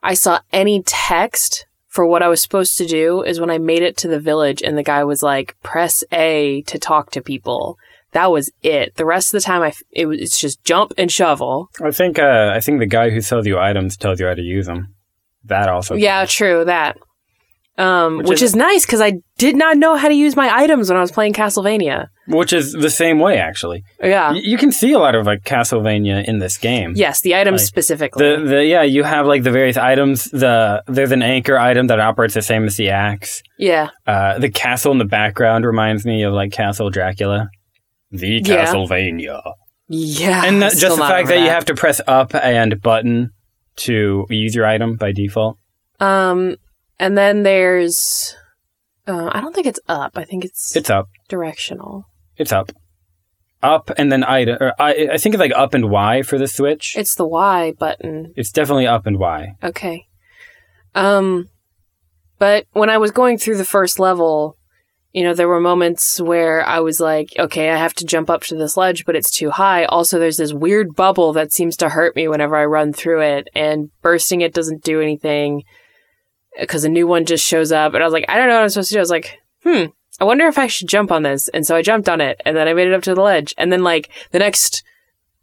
I 0.00 0.14
saw 0.14 0.38
any 0.52 0.80
text 0.84 1.66
for 1.88 2.06
what 2.06 2.22
I 2.22 2.28
was 2.28 2.40
supposed 2.40 2.78
to 2.78 2.86
do 2.86 3.22
is 3.22 3.40
when 3.40 3.50
I 3.50 3.58
made 3.58 3.82
it 3.82 3.96
to 3.96 4.08
the 4.08 4.20
village, 4.20 4.62
and 4.62 4.78
the 4.78 4.84
guy 4.84 5.02
was 5.02 5.24
like, 5.24 5.56
"Press 5.64 6.04
A 6.12 6.62
to 6.68 6.78
talk 6.78 7.10
to 7.12 7.20
people." 7.20 7.78
That 8.12 8.30
was 8.30 8.48
it. 8.62 8.94
The 8.94 9.04
rest 9.04 9.34
of 9.34 9.40
the 9.40 9.44
time, 9.44 9.62
I 9.62 9.68
f- 9.68 9.82
it 9.90 10.06
was 10.06 10.20
it's 10.20 10.38
just 10.38 10.62
jump 10.62 10.92
and 10.96 11.10
shovel. 11.10 11.68
I 11.82 11.90
think 11.90 12.20
uh, 12.20 12.52
I 12.54 12.60
think 12.60 12.78
the 12.78 12.86
guy 12.86 13.10
who 13.10 13.22
sells 13.22 13.48
you 13.48 13.58
items 13.58 13.96
tells 13.96 14.20
you 14.20 14.26
how 14.26 14.34
to 14.34 14.42
use 14.42 14.66
them. 14.66 14.94
That 15.46 15.68
also. 15.68 15.96
Yeah, 15.96 16.24
true 16.26 16.64
that. 16.64 16.96
Um, 17.78 18.18
Which 18.18 18.28
which, 18.28 18.42
is- 18.42 18.50
is, 18.50 18.56
nice 18.56 18.86
because 18.86 19.02
I 19.02 19.14
did 19.36 19.54
not 19.54 19.76
know 19.76 19.96
how 19.96 20.08
to 20.08 20.14
use 20.14 20.34
my 20.34 20.48
items 20.50 20.88
when 20.88 20.96
I 20.96 21.00
was 21.02 21.12
playing 21.12 21.34
Castlevania. 21.34 22.08
Which 22.26 22.52
is 22.54 22.72
the 22.72 22.88
same 22.90 23.18
way 23.20 23.38
actually. 23.38 23.84
Yeah. 24.02 24.30
Y- 24.32 24.40
you 24.42 24.56
can 24.56 24.72
see 24.72 24.92
a 24.92 24.98
lot 24.98 25.14
of 25.14 25.26
like 25.26 25.44
Castlevania 25.44 26.24
in 26.26 26.38
this 26.38 26.56
game. 26.56 26.94
yes, 26.96 27.20
the 27.20 27.34
items 27.34 27.60
Like, 27.60 27.66
specifically. 27.68 28.24
The 28.36 28.44
the 28.44 28.64
yeah, 28.64 28.82
you 28.82 29.02
have 29.04 29.26
like 29.26 29.42
the 29.42 29.50
various 29.50 29.76
items. 29.76 30.24
The 30.24 30.82
there's 30.86 31.12
an 31.12 31.22
anchor 31.22 31.58
item 31.58 31.88
that 31.88 32.00
operates 32.00 32.32
the 32.34 32.40
same 32.42 32.64
as 32.64 32.76
the 32.76 32.88
axe. 32.90 33.42
yeah. 33.58 33.90
Uh, 34.06 34.38
the 34.38 34.48
castle 34.50 34.90
in 34.92 34.98
the 34.98 35.04
background 35.04 35.64
reminds 35.66 36.06
me 36.06 36.22
of 36.22 36.32
like 36.32 36.52
Castle 36.52 36.88
Dracula. 36.90 37.48
The 38.10 38.40
Yeah. 38.42 38.64
Castlevania. 38.64 39.42
Yeah. 39.88 40.44
and 40.46 40.62
that, 40.62 40.72
still 40.72 40.88
just 40.90 40.96
the 41.00 41.06
fact 41.06 41.24
over 41.28 41.34
that, 41.34 41.44
you 41.44 41.50
have 41.50 41.66
to 41.66 41.74
press 41.74 42.00
up 42.08 42.34
and 42.34 42.80
button 42.80 43.30
to 43.76 44.24
use 44.30 44.54
your 44.54 44.64
item 44.66 44.96
by 44.96 45.12
default. 45.12 45.58
Um, 46.00 46.56
and 46.98 47.16
then 47.16 47.42
there's. 47.42 48.34
Uh, 49.06 49.30
I 49.32 49.40
don't 49.40 49.54
think 49.54 49.66
it's 49.68 49.78
up. 49.88 50.12
I 50.18 50.24
think 50.24 50.44
it's, 50.44 50.74
It's 50.74 50.90
up. 50.90 51.08
directional. 51.28 52.06
It's 52.36 52.50
up. 52.52 52.72
Up 53.62 53.90
and 53.96 54.10
then 54.10 54.24
item. 54.24 54.58
Or 54.60 54.72
I, 54.80 55.08
I 55.12 55.18
think 55.18 55.34
it's 55.34 55.40
like 55.40 55.52
up 55.54 55.74
and 55.74 55.90
Y 55.90 56.22
for 56.22 56.38
the 56.38 56.48
Switch. 56.48 56.96
It's 56.96 57.14
the 57.14 57.26
Y 57.26 57.72
button. 57.78 58.32
it's 58.36 58.50
definitely 58.50 58.86
up 58.88 59.06
and 59.06 59.18
Y. 59.18 59.54
Okay. 59.62 60.06
Um, 60.94 61.48
but 62.38 62.66
when 62.72 62.90
I 62.90 62.98
was 62.98 63.10
going 63.12 63.38
through 63.38 63.58
the 63.58 63.64
first 63.64 63.98
level, 64.00 64.56
you 65.12 65.22
know, 65.22 65.34
there 65.34 65.48
were 65.48 65.60
moments 65.60 66.20
where 66.20 66.66
I 66.66 66.80
was 66.80 67.00
like, 67.00 67.28
okay, 67.38 67.70
I 67.70 67.76
have 67.76 67.94
to 67.94 68.04
jump 68.04 68.28
up 68.28 68.42
to 68.42 68.56
this 68.56 68.76
ledge, 68.76 69.04
but 69.06 69.16
it's 69.16 69.30
too 69.30 69.50
high. 69.50 69.84
Also, 69.84 70.18
there's 70.18 70.36
this 70.36 70.52
weird 70.52 70.94
bubble 70.96 71.32
that 71.34 71.52
seems 71.52 71.76
to 71.78 71.88
hurt 71.90 72.16
me 72.16 72.28
whenever 72.28 72.56
I 72.56 72.64
run 72.66 72.92
through 72.92 73.22
it, 73.22 73.48
and 73.54 73.90
bursting 74.02 74.40
it 74.42 74.52
doesn't 74.52 74.82
do 74.84 75.00
anything 75.00 75.62
because 76.58 76.84
a 76.84 76.88
new 76.88 77.06
one 77.06 77.24
just 77.24 77.44
shows 77.44 77.72
up. 77.72 77.94
And 77.94 78.02
I 78.02 78.06
was 78.06 78.12
like, 78.12 78.26
I 78.28 78.36
don't 78.36 78.48
know 78.48 78.54
what 78.54 78.62
I'm 78.62 78.68
supposed 78.68 78.90
to 78.90 78.94
do. 78.94 78.98
I 78.98 79.02
was 79.02 79.10
like, 79.10 79.38
hmm, 79.62 79.84
I 80.20 80.24
wonder 80.24 80.46
if 80.46 80.58
I 80.58 80.66
should 80.66 80.88
jump 80.88 81.12
on 81.12 81.22
this. 81.22 81.48
And 81.48 81.66
so 81.66 81.76
I 81.76 81.82
jumped 81.82 82.08
on 82.08 82.20
it 82.20 82.40
and 82.44 82.56
then 82.56 82.68
I 82.68 82.74
made 82.74 82.88
it 82.88 82.94
up 82.94 83.02
to 83.04 83.14
the 83.14 83.20
ledge. 83.20 83.54
And 83.58 83.72
then 83.72 83.82
like 83.82 84.10
the 84.30 84.38
next 84.38 84.82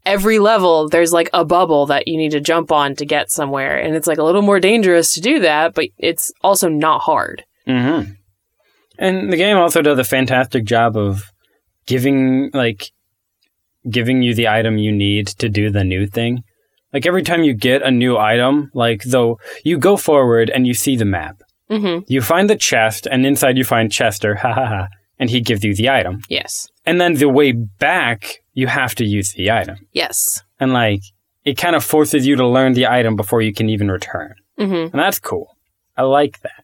every 0.06 0.38
level 0.40 0.90
there's 0.90 1.14
like 1.14 1.30
a 1.32 1.46
bubble 1.46 1.86
that 1.86 2.08
you 2.08 2.18
need 2.18 2.32
to 2.32 2.40
jump 2.42 2.72
on 2.74 2.94
to 2.94 3.06
get 3.06 3.32
somewhere 3.32 3.80
and 3.80 3.96
it's 3.96 4.06
like 4.06 4.18
a 4.18 4.24
little 4.24 4.42
more 4.42 4.60
dangerous 4.60 5.14
to 5.14 5.22
do 5.22 5.40
that, 5.40 5.74
but 5.74 5.86
it's 5.98 6.32
also 6.42 6.68
not 6.68 7.02
hard. 7.02 7.46
Mm-hmm. 7.68 8.12
And 9.00 9.32
the 9.32 9.38
game 9.38 9.58
also 9.58 9.82
does 9.82 10.00
a 10.00 10.04
fantastic 10.04 10.66
job 10.66 10.98
of 10.98 11.32
giving 11.86 12.50
like 12.54 12.92
giving 13.90 14.22
you 14.22 14.34
the 14.34 14.48
item 14.48 14.78
you 14.78 14.92
need 14.92 15.28
to 15.28 15.50
do 15.50 15.70
the 15.70 15.84
new 15.84 16.08
thing. 16.08 16.44
Like 16.94 17.06
every 17.06 17.24
time 17.24 17.44
you 17.44 17.54
get 17.54 17.82
a 17.82 17.92
new 17.92 18.18
item, 18.18 18.70
like 18.74 19.02
though 19.04 19.40
you 19.64 19.78
go 19.78 19.98
forward 19.98 20.50
and 20.50 20.68
you 20.68 20.74
see 20.74 20.96
the 20.96 21.06
map. 21.06 21.42
Mhm. 21.70 22.04
You 22.08 22.22
find 22.22 22.50
the 22.50 22.56
chest 22.56 23.08
and 23.10 23.26
inside 23.26 23.58
you 23.58 23.64
find 23.64 23.92
Chester, 23.92 24.36
ha 24.44 24.54
ha 24.54 24.66
ha, 24.68 24.88
and 25.20 25.30
he 25.30 25.42
gives 25.42 25.64
you 25.64 25.74
the 25.76 25.90
item. 25.90 26.22
Yes. 26.30 26.68
And 26.86 27.00
then 27.02 27.14
the 27.16 27.30
way 27.30 27.52
back, 27.54 28.44
you 28.54 28.68
have 28.68 28.94
to 28.96 29.06
use 29.06 29.34
the 29.34 29.50
item. 29.52 29.78
Yes. 29.94 30.44
And 30.60 30.74
like 30.74 31.02
it 31.46 31.58
kind 31.58 31.76
of 31.76 31.84
forces 31.84 32.26
you 32.28 32.36
to 32.36 32.48
learn 32.48 32.74
the 32.74 32.88
item 32.88 33.16
before 33.16 33.42
you 33.42 33.54
can 33.54 33.70
even 33.70 33.90
return. 33.90 34.36
Mhm. 34.60 34.92
And 34.92 35.00
that's 35.02 35.20
cool. 35.20 35.58
I 35.98 36.04
like 36.04 36.42
that. 36.42 36.64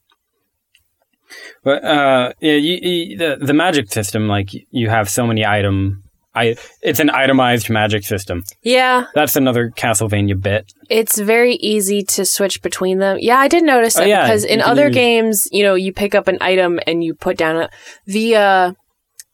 But 1.64 1.84
uh, 1.84 2.34
yeah, 2.40 2.54
you, 2.54 2.80
you, 2.82 3.18
the 3.18 3.38
the 3.40 3.54
magic 3.54 3.92
system, 3.92 4.28
like 4.28 4.50
you 4.72 4.90
have 4.90 5.10
so 5.10 5.28
many 5.28 5.46
item, 5.46 6.04
I 6.40 6.56
it's 6.82 7.00
an 7.00 7.10
itemized 7.10 7.70
magic 7.70 8.04
system. 8.04 8.44
Yeah, 8.64 9.06
That's 9.14 9.36
another 9.36 9.70
Castlevania 9.70 10.40
bit. 10.42 10.72
it's 10.90 11.20
very 11.20 11.54
easy 11.56 12.04
to 12.04 12.26
switch 12.26 12.62
between 12.62 13.00
them. 13.00 13.18
Yeah, 13.20 13.38
I 13.38 13.48
did 13.48 13.64
notice 13.64 13.98
Oh, 13.98 14.02
that 14.02 14.10
yeah, 14.10 14.24
because 14.26 14.44
in 14.46 14.62
other 14.62 14.88
use- 14.88 14.96
games, 14.96 15.48
you 15.52 15.64
know, 15.64 15.76
you 15.76 15.92
pick 15.94 16.16
up 16.16 16.28
an 16.28 16.38
item 16.42 16.80
and 16.88 17.04
you 17.04 17.14
put 17.14 17.38
down 17.38 17.56
a 17.58 17.70
the 18.06 18.36
uh 18.36 18.74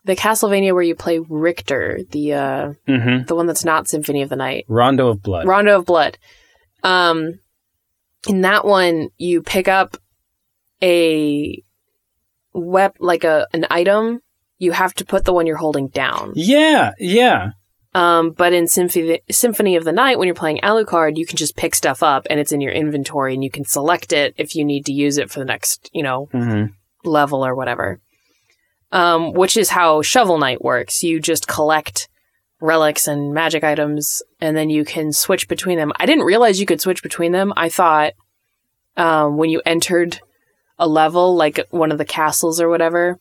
the 0.06 0.16
Castlevania 0.16 0.74
where 0.74 0.84
you 0.84 0.96
play 0.96 1.20
Richter, 1.20 2.00
the 2.12 2.34
uh 2.34 2.74
hmm 2.88 3.24
the 3.28 3.36
one 3.36 3.48
that's 3.48 3.66
not 3.66 3.88
Symphony 3.88 4.22
of 4.22 4.30
the 4.30 4.36
Night. 4.36 4.66
Rondo 4.68 5.08
of 5.08 5.22
Blood. 5.24 5.48
Rondo 5.48 5.78
of 5.80 5.86
Blood. 5.86 6.18
Um, 6.84 7.40
in 8.28 8.42
that 8.42 8.66
one, 8.66 9.10
you 9.18 9.42
pick 9.42 9.68
up 9.68 9.98
a 10.84 11.64
web 12.54 12.94
like 13.00 13.24
a 13.24 13.48
an 13.54 13.66
item. 13.70 14.22
You 14.58 14.72
have 14.72 14.94
to 14.96 15.06
put 15.06 15.26
the 15.26 15.34
one 15.34 15.46
you're 15.46 15.58
holding 15.58 15.88
down. 15.90 16.34
yeah, 16.36 16.92
yeah. 17.00 17.52
Um, 17.94 18.32
but 18.32 18.52
in 18.52 18.68
Symphony 18.68 19.22
Symphony 19.32 19.78
of 19.78 19.86
the 19.86 19.94
Night, 19.94 20.20
when 20.20 20.26
you're 20.28 20.36
playing 20.36 20.60
Alucard, 20.64 21.16
you 21.16 21.26
can 21.26 21.38
just 21.38 21.56
pick 21.56 21.74
stuff 21.74 22.04
up 22.04 22.28
and 22.30 22.42
it's 22.42 22.52
in 22.52 22.60
your 22.60 22.74
inventory, 22.74 23.34
and 23.34 23.44
you 23.44 23.50
can 23.50 23.64
select 23.64 24.12
it 24.12 24.34
if 24.38 24.54
you 24.54 24.66
need 24.66 24.86
to 24.88 24.92
use 24.94 25.18
it 25.18 25.32
for 25.32 25.40
the 25.40 25.46
next, 25.46 25.90
you 25.94 26.04
know, 26.04 26.28
hmm 26.32 26.66
level 27.06 27.46
or 27.46 27.56
whatever. 27.56 28.02
Um, 28.92 29.34
which 29.34 29.56
is 29.58 29.70
how 29.70 30.02
Shovel 30.02 30.38
Knight 30.40 30.64
works. 30.64 31.04
You 31.04 31.20
just 31.20 31.48
collect 31.48 32.10
relics 32.60 33.08
and 33.08 33.34
magic 33.34 33.64
items, 33.64 34.24
and 34.42 34.58
then 34.58 34.70
you 34.70 34.84
can 34.84 35.12
switch 35.14 35.48
between 35.48 35.78
them. 35.78 35.94
I 35.98 36.06
didn't 36.06 36.24
realize 36.26 36.60
you 36.60 36.66
could 36.66 36.82
switch 36.82 37.04
between 37.04 37.32
them. 37.32 37.54
I 37.56 37.70
thought 37.70 38.14
um, 38.98 39.38
when 39.38 39.50
you 39.50 39.62
entered 39.66 40.20
a 40.80 40.88
level, 40.88 41.36
like 41.36 41.60
one 41.70 41.92
of 41.92 41.98
the 41.98 42.06
castles 42.06 42.60
or 42.60 42.70
whatever, 42.70 43.20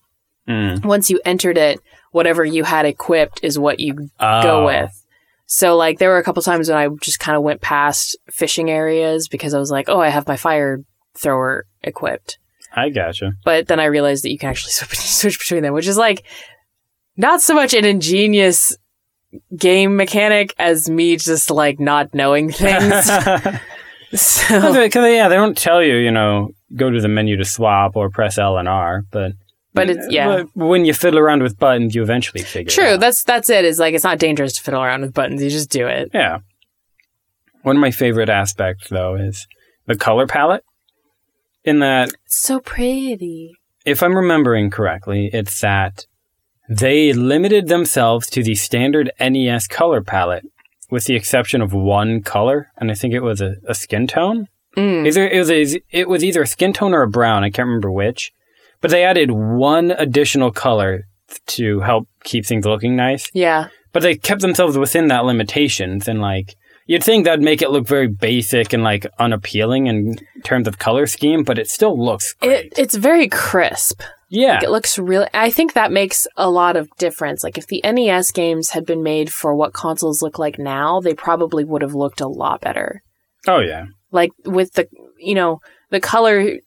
Mm. 0.49 0.85
once 0.85 1.09
you 1.11 1.21
entered 1.25 1.57
it, 1.59 1.81
whatever 2.13 2.45
you 2.45 2.65
had 2.65 2.85
equipped 2.87 3.41
is 3.43 3.59
what 3.59 3.81
you 3.81 3.95
go 3.95 4.11
Oh. 4.21 4.65
with. 4.67 4.91
So 5.47 5.77
like 5.77 5.99
there 5.99 6.11
were 6.11 6.19
a 6.19 6.23
couple 6.25 6.43
times 6.43 6.69
when 6.69 6.79
I 6.79 6.89
just 7.01 7.19
kind 7.21 7.37
of 7.37 7.43
went 7.43 7.61
past 7.61 8.17
fishing 8.31 8.71
areas 8.71 9.29
because 9.29 9.55
I 9.55 9.59
was 9.59 9.71
like, 9.71 9.89
oh, 9.89 10.01
I 10.01 10.09
have 10.09 10.27
my 10.29 10.37
fire 10.37 10.83
thrower 11.17 11.67
equipped. 11.83 12.39
I 12.77 12.89
gotcha. 12.91 13.33
But 13.45 13.69
then 13.69 13.79
I 13.81 13.85
realized 13.85 14.25
that 14.25 14.33
you 14.33 14.39
can 14.39 14.51
actually 14.51 14.73
switch, 14.73 15.39
between 15.39 15.63
them, 15.63 15.75
which 15.75 15.87
is 15.87 15.97
like 15.97 16.25
not 17.17 17.41
so 17.41 17.55
much 17.55 17.73
an 17.75 17.85
ingenious 17.85 18.77
game 19.57 19.97
mechanic 19.97 20.55
as 20.59 20.89
me 20.91 21.17
just 21.17 21.51
like 21.51 21.79
not 21.81 22.15
knowing 22.15 22.51
things. 22.53 23.05
so, 24.15 24.73
Because 24.83 25.13
yeah, 25.13 25.29
they 25.29 25.37
don't 25.37 25.57
tell 25.57 25.83
you, 25.83 25.97
you 25.97 26.11
know, 26.11 26.51
go 26.77 26.91
to 26.91 27.01
the 27.01 27.09
menu 27.09 27.37
to 27.37 27.45
swap 27.45 27.97
or 27.97 28.11
press 28.11 28.39
L 28.39 28.59
and 28.59 28.69
R, 28.69 29.03
but 29.11 29.33
But 29.75 29.91
it's- 29.91 30.07
yeah. 30.09 30.29
but 30.29 30.49
when 30.55 30.85
you 30.85 30.95
fiddle 30.95 31.19
around 31.19 31.43
with 31.43 31.59
buttons, 31.59 31.95
you 31.95 32.03
eventually 32.03 32.43
figure. 32.45 32.71
it 32.71 32.75
true. 32.75 32.95
out. 32.95 33.01
That's 33.01 33.23
that's 33.25 33.51
it. 33.51 33.65
Is 33.65 33.79
like 33.79 33.93
it's 33.95 34.05
not 34.05 34.19
dangerous 34.19 34.53
to 34.55 34.63
fiddle 34.63 34.83
around 34.83 35.03
with 35.03 35.13
buttons. 35.13 35.43
You 35.43 35.51
just 35.51 35.71
do 35.71 35.87
it. 35.89 36.11
Yeah. 36.15 36.39
One 37.63 37.77
of 37.77 37.81
my 37.81 37.91
favorite 37.91 38.29
aspects, 38.29 38.89
though, 38.89 39.15
is 39.17 39.47
the 39.87 39.97
color 39.97 40.27
palette. 40.27 40.65
In 41.65 41.79
that, 41.79 42.11
It's 42.27 42.39
so 42.43 42.61
pretty. 42.61 43.53
if 43.87 44.03
I'm 44.03 44.15
remembering 44.17 44.69
correctly, 44.71 45.31
it's 45.33 45.61
that 45.63 46.05
they 46.69 47.13
limited 47.15 47.69
themselves 47.69 48.29
to 48.31 48.43
the 48.43 48.55
standard 48.55 49.11
NES 49.19 49.67
color 49.67 50.03
palette, 50.03 50.45
with 50.91 51.05
the 51.05 51.15
exception 51.17 51.63
of 51.63 51.73
one 51.73 52.21
color, 52.23 52.69
and 52.77 52.91
I 52.91 52.95
think 52.95 53.15
it 53.15 53.21
was 53.23 53.41
a, 53.41 53.55
a 53.67 53.75
skin 53.75 54.07
tone. 54.07 54.49
Mm. 54.77 55.07
Either 55.07 55.27
it 55.27 55.39
was 55.39 55.51
a, 55.51 55.81
it 55.91 56.07
was 56.09 56.23
either 56.23 56.43
a 56.43 56.47
skin 56.47 56.75
tone 56.75 56.93
or 56.93 57.01
a 57.03 57.09
brown. 57.09 57.45
I 57.45 57.49
can't 57.51 57.67
remember 57.67 57.91
which, 57.91 58.31
but 58.85 58.91
they 58.91 59.03
added 59.03 59.31
one 59.31 59.93
additional 59.93 60.51
color 60.51 61.05
to 61.47 61.81
help 61.81 62.07
keep 62.23 62.45
things 62.45 62.67
looking 62.67 62.95
nice. 62.95 63.31
Yeah. 63.33 63.69
But 63.95 64.03
they 64.03 64.15
kept 64.15 64.43
themselves 64.43 64.77
within 64.77 65.09
that 65.09 65.25
limitations, 65.25 66.07
and 66.07 66.21
like 66.21 66.55
you'd 66.85 67.03
think 67.03 67.25
that'd 67.25 67.43
make 67.43 67.63
it 67.63 67.71
look 67.71 67.87
very 67.87 68.09
basic 68.09 68.75
and 68.75 68.83
like 68.83 69.07
unappealing 69.19 69.87
in 69.87 70.19
terms 70.43 70.69
of 70.69 70.79
color 70.79 71.07
scheme, 71.07 71.45
but 71.45 71.59
it 71.59 71.71
still 71.71 71.99
looks 71.99 72.35
great. 72.35 72.67
It 72.67 72.79
it's 72.79 72.95
very 72.95 73.27
crisp. 73.27 74.03
yeah, 74.29 74.57
Like, 74.57 74.65
it 74.65 74.71
looks 74.71 74.99
really. 74.99 75.29
I 75.33 75.49
think 75.49 75.73
that 75.73 75.91
makes 75.91 76.27
a 76.37 76.51
lot 76.51 76.77
of 76.77 76.91
difference. 76.99 77.43
Like 77.43 77.57
if 77.57 77.67
the 77.69 77.81
NES 77.83 78.33
games 78.33 78.69
had 78.69 78.85
been 78.85 79.03
made 79.03 79.33
for 79.33 79.55
what 79.55 79.73
consoles 79.73 80.21
look 80.21 80.39
like 80.39 80.59
now, 80.59 81.01
they 81.01 81.15
probably 81.15 81.65
would 81.65 81.81
have 81.81 81.95
looked 81.95 82.21
a 82.21 82.29
lot 82.29 82.61
better. 82.61 83.03
oh 83.49 83.61
yeah, 83.61 83.87
Like 84.13 84.33
with 84.45 84.75
the 84.75 84.89
you 85.19 85.35
know 85.35 85.61
the 85.89 86.01
color 86.01 86.59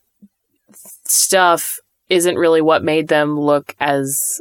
stuff 1.06 1.78
isn't 2.08 2.36
really 2.36 2.60
what 2.60 2.82
made 2.84 3.08
them 3.08 3.38
look 3.38 3.74
as 3.80 4.40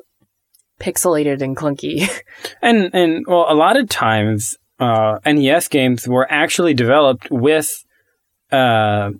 pixelated 0.79 1.41
and 1.41 1.55
clunky. 1.57 2.09
and 2.61 2.93
and 2.93 3.25
well, 3.27 3.45
a 3.49 3.55
lot 3.55 3.77
of 3.77 3.89
times 3.89 4.57
uh, 4.79 5.19
NES 5.25 5.67
games 5.67 6.07
were 6.07 6.27
actually 6.31 6.73
developed 6.73 7.27
with. 7.31 7.83
Uh, 8.51 9.11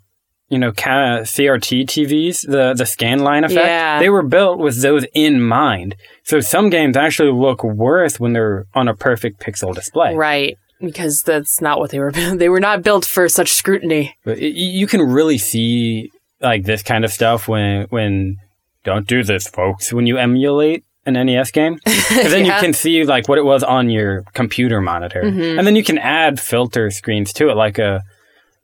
you 0.50 0.58
know, 0.58 0.72
kind 0.72 1.20
of 1.20 1.26
CRT 1.26 1.84
TVs, 1.88 2.48
the 2.50 2.74
the 2.74 2.86
scan 2.86 3.20
line 3.20 3.44
effect. 3.44 3.68
Yeah. 3.68 4.00
They 4.00 4.10
were 4.10 4.24
built 4.24 4.60
with 4.60 4.82
those 4.82 5.06
in 5.14 5.42
mind. 5.42 5.96
So 6.24 6.40
some 6.40 6.70
games 6.70 6.96
actually 6.96 7.34
look 7.34 7.66
worse 7.66 8.18
when 8.18 8.32
they're 8.32 8.66
on 8.74 8.88
a 8.88 8.96
perfect 8.96 9.42
pixel 9.42 9.76
display. 9.76 10.16
right. 10.16 10.58
Because 10.80 11.22
that's 11.26 11.60
not 11.60 11.80
what 11.80 11.90
they 11.90 12.00
were. 12.00 12.12
They 12.36 12.50
were 12.50 12.60
not 12.62 12.84
built 12.84 13.04
for 13.04 13.28
such 13.28 13.52
scrutiny. 13.52 14.16
But 14.24 14.40
you 14.40 14.88
can 14.88 15.02
really 15.02 15.38
see 15.38 16.12
like 16.42 16.64
this 16.64 16.84
kind 16.84 17.04
of 17.06 17.12
stuff 17.12 17.48
when 17.48 17.88
when 17.90 18.38
don't 18.84 19.08
do 19.08 19.24
this, 19.24 19.48
folks. 19.48 19.92
When 19.92 20.06
you 20.08 20.18
emulate 20.18 20.84
an 21.06 21.14
NES 21.14 21.52
game, 21.52 21.80
'Cause 21.86 22.32
then 22.32 22.46
Yeah. 22.46 22.56
you 22.56 22.62
can 22.62 22.74
see 22.74 23.04
like 23.06 23.28
what 23.30 23.38
it 23.38 23.46
was 23.46 23.64
on 23.64 23.90
your 23.90 24.24
computer 24.34 24.82
monitor, 24.82 25.24
Mhm. 25.24 25.58
and 25.58 25.66
then 25.68 25.76
you 25.76 25.84
can 25.84 25.98
add 25.98 26.40
filter 26.40 26.90
screens 26.92 27.34
to 27.34 27.50
it, 27.50 27.56
like 27.56 27.80
a. 27.80 28.02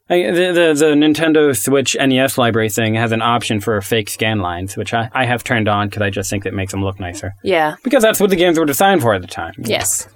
The, 0.06 0.30
the 0.30 0.74
the 0.78 0.92
Nintendo 0.94 1.56
Switch 1.56 1.96
NES 1.98 2.36
library 2.36 2.68
thing 2.68 2.94
has 2.94 3.10
an 3.10 3.22
option 3.22 3.58
for 3.60 3.80
fake 3.80 4.10
scan 4.10 4.40
lines, 4.40 4.76
which 4.76 4.92
I, 4.92 5.08
I 5.14 5.24
have 5.24 5.42
turned 5.42 5.66
on 5.66 5.88
because 5.88 6.02
I 6.02 6.10
just 6.10 6.28
think 6.28 6.44
that 6.44 6.52
makes 6.52 6.72
them 6.72 6.84
look 6.84 7.00
nicer. 7.00 7.32
Yeah. 7.42 7.76
Because 7.82 8.02
that's 8.02 8.20
what 8.20 8.28
the 8.28 8.36
games 8.36 8.58
were 8.58 8.66
designed 8.66 9.00
for 9.00 9.14
at 9.14 9.22
the 9.22 9.26
time. 9.26 9.54
Yes. 9.56 10.06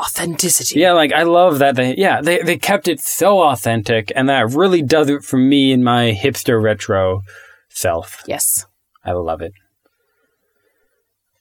Authenticity. 0.00 0.80
Yeah, 0.80 0.92
like 0.92 1.12
I 1.12 1.22
love 1.24 1.58
that 1.58 1.76
they 1.76 1.94
yeah, 1.96 2.20
they 2.20 2.42
they 2.42 2.56
kept 2.56 2.88
it 2.88 3.00
so 3.00 3.42
authentic 3.42 4.12
and 4.14 4.28
that 4.28 4.50
really 4.50 4.82
does 4.82 5.08
it 5.08 5.22
for 5.22 5.36
me 5.36 5.72
in 5.72 5.82
my 5.82 6.12
hipster 6.12 6.62
retro 6.62 7.22
self. 7.68 8.22
Yes. 8.26 8.66
I 9.04 9.12
love 9.12 9.40
it. 9.40 9.52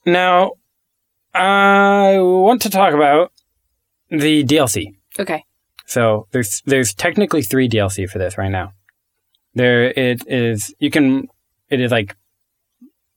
Now, 0.06 0.54
I 1.34 2.18
want 2.20 2.62
to 2.62 2.70
talk 2.70 2.94
about 2.94 3.32
the 4.10 4.44
DLC. 4.44 4.96
Okay. 5.20 5.44
So 5.86 6.28
there's 6.32 6.62
there's 6.66 6.94
technically 6.94 7.42
three 7.42 7.70
DLC 7.70 8.10
for 8.10 8.20
this 8.20 8.38
right 8.38 8.52
now. 8.52 8.74
There 9.54 9.86
it 9.92 10.22
is 10.28 10.74
you 10.80 10.92
can 10.92 11.28
it 11.70 11.80
is 11.80 11.92
like 11.92 12.16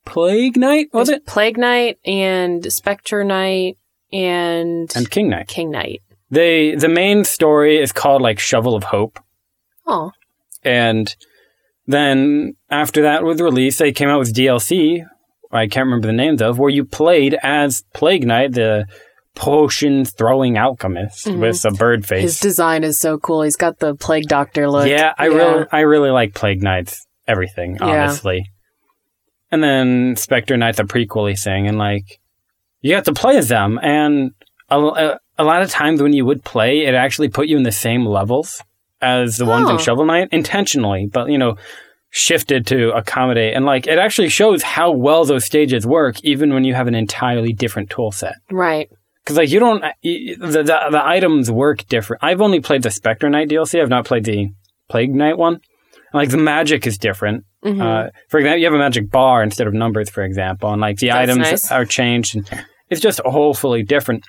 Plague 0.05 0.57
Knight, 0.57 0.89
was 0.93 1.09
There's 1.09 1.19
it? 1.19 1.27
Plague 1.27 1.59
Knight 1.59 1.99
and 2.05 2.73
Spectre 2.73 3.25
Knight 3.25 3.78
and, 4.13 4.91
And 4.97 5.11
King 5.11 5.29
Knight. 5.31 5.49
King 5.49 5.71
Knight. 5.71 6.03
They 6.31 6.75
the 6.75 6.89
main 6.89 7.25
story 7.25 7.79
is 7.79 7.93
called 7.93 8.21
like 8.23 8.39
Shovel 8.39 8.75
of 8.75 8.85
Hope. 8.85 9.19
Oh. 9.87 10.13
And 10.63 11.15
then 11.87 12.55
after 12.71 13.03
that 13.03 13.23
was 13.23 13.41
released, 13.41 13.79
they 13.79 13.93
came 13.93 14.09
out 14.09 14.19
with 14.19 14.35
DLC. 14.35 15.05
I 15.51 15.67
can't 15.67 15.87
remember 15.87 16.07
the 16.09 16.13
names 16.13 16.43
of 16.43 16.59
where 16.59 16.69
you 16.69 16.85
played 16.85 17.37
as 17.43 17.83
Plague 17.95 18.27
Knight, 18.27 18.53
the 18.53 18.85
potion 19.35 20.05
throwing 20.05 20.59
alchemist 20.59 21.27
Mhm. 21.27 21.39
with 21.41 21.65
a 21.65 21.71
bird 21.71 22.05
face. 22.05 22.23
His 22.23 22.41
design 22.41 22.85
is 22.85 22.99
so 22.99 23.17
cool. 23.19 23.43
He's 23.43 23.57
got 23.57 23.79
the 23.79 23.95
Plague 23.95 24.25
Doctor 24.29 24.69
look. 24.69 24.89
yeah, 24.89 25.15
I 25.17 25.27
really, 25.27 25.65
I 25.73 25.81
really 25.81 26.11
like 26.11 26.35
Plague 26.35 26.63
Knight's 26.63 27.07
everything. 27.27 27.79
honestly. 27.81 28.37
Yeah. 28.39 28.43
And 29.51 29.63
then 29.63 30.17
Spectre 30.17 30.57
Knight, 30.59 30.77
the 30.77 30.83
prequely 30.83 31.41
thing, 31.41 31.67
and 31.69 31.79
like 31.79 32.19
you 32.81 32.95
got 32.95 33.05
to 33.07 33.13
play 33.13 33.37
as 33.37 33.49
them, 33.49 33.79
and 33.83 34.33
a, 34.71 34.79
a, 34.79 35.21
a 35.39 35.45
lot 35.45 35.63
of 35.63 35.71
times 35.71 36.03
when 36.03 36.13
you 36.13 36.25
would 36.25 36.45
play, 36.45 36.85
it 36.87 36.95
actually 36.95 37.29
put 37.29 37.49
you 37.49 37.57
in 37.57 37.63
the 37.63 37.73
same 37.73 38.05
levels 38.07 38.63
as 39.01 39.37
the 39.37 39.45
ones 39.47 39.69
in 39.69 39.77
Oh. 39.77 39.79
Shovel 39.79 40.05
Knight 40.05 40.29
intentionally, 40.33 41.07
but 41.07 41.31
you 41.31 41.39
know, 41.39 41.57
shifted 42.11 42.67
to 42.69 42.91
accommodate, 42.97 43.55
and 43.55 43.65
like 43.65 43.87
it 43.87 43.99
actually 43.99 44.29
shows 44.29 44.63
how 44.63 44.91
well 44.91 45.25
those 45.25 45.45
stages 45.45 45.87
work, 45.87 46.23
even 46.25 46.53
when 46.55 46.65
you 46.65 46.75
have 46.75 46.87
an 46.89 46.95
entirely 46.95 47.53
different 47.53 47.91
tool 47.91 48.11
set. 48.13 48.35
Right. 48.51 48.91
Because 49.25 49.37
like 49.37 49.51
you 49.51 49.61
don't, 49.61 49.83
the, 50.03 50.37
the 50.39 50.89
the 50.91 51.03
items 51.05 51.51
work 51.51 51.87
different. 51.89 52.23
I've 52.25 52.41
only 52.41 52.61
played 52.61 52.83
the 52.83 52.91
Spectre 52.91 53.29
Knight 53.29 53.49
DLC. 53.49 53.81
I've 53.81 53.91
not 53.91 54.07
played 54.07 54.25
the 54.25 54.49
Plague 54.89 55.15
Knight 55.15 55.37
one. 55.37 55.61
Like 56.15 56.31
the 56.31 56.39
magic 56.39 56.87
is 56.87 56.97
different. 56.97 57.45
Mhm. 57.65 57.81
Uh, 57.83 58.11
for 58.29 58.39
example, 58.39 58.59
you 58.59 58.67
have 58.67 58.75
a 58.75 58.79
magic 58.79 59.11
bar 59.11 59.43
instead 59.43 59.67
of 59.67 59.75
numbers, 59.75 60.09
for 60.09 60.23
example, 60.23 60.71
and 60.73 60.81
like 60.81 60.99
the 60.99 61.09
That's 61.09 61.31
items 61.31 61.39
nice. 61.51 61.73
are 61.73 61.85
changed, 61.85 62.37
and 62.37 62.49
it's 62.89 63.01
just 63.01 63.21
wholly 63.25 63.83
different. 63.83 64.25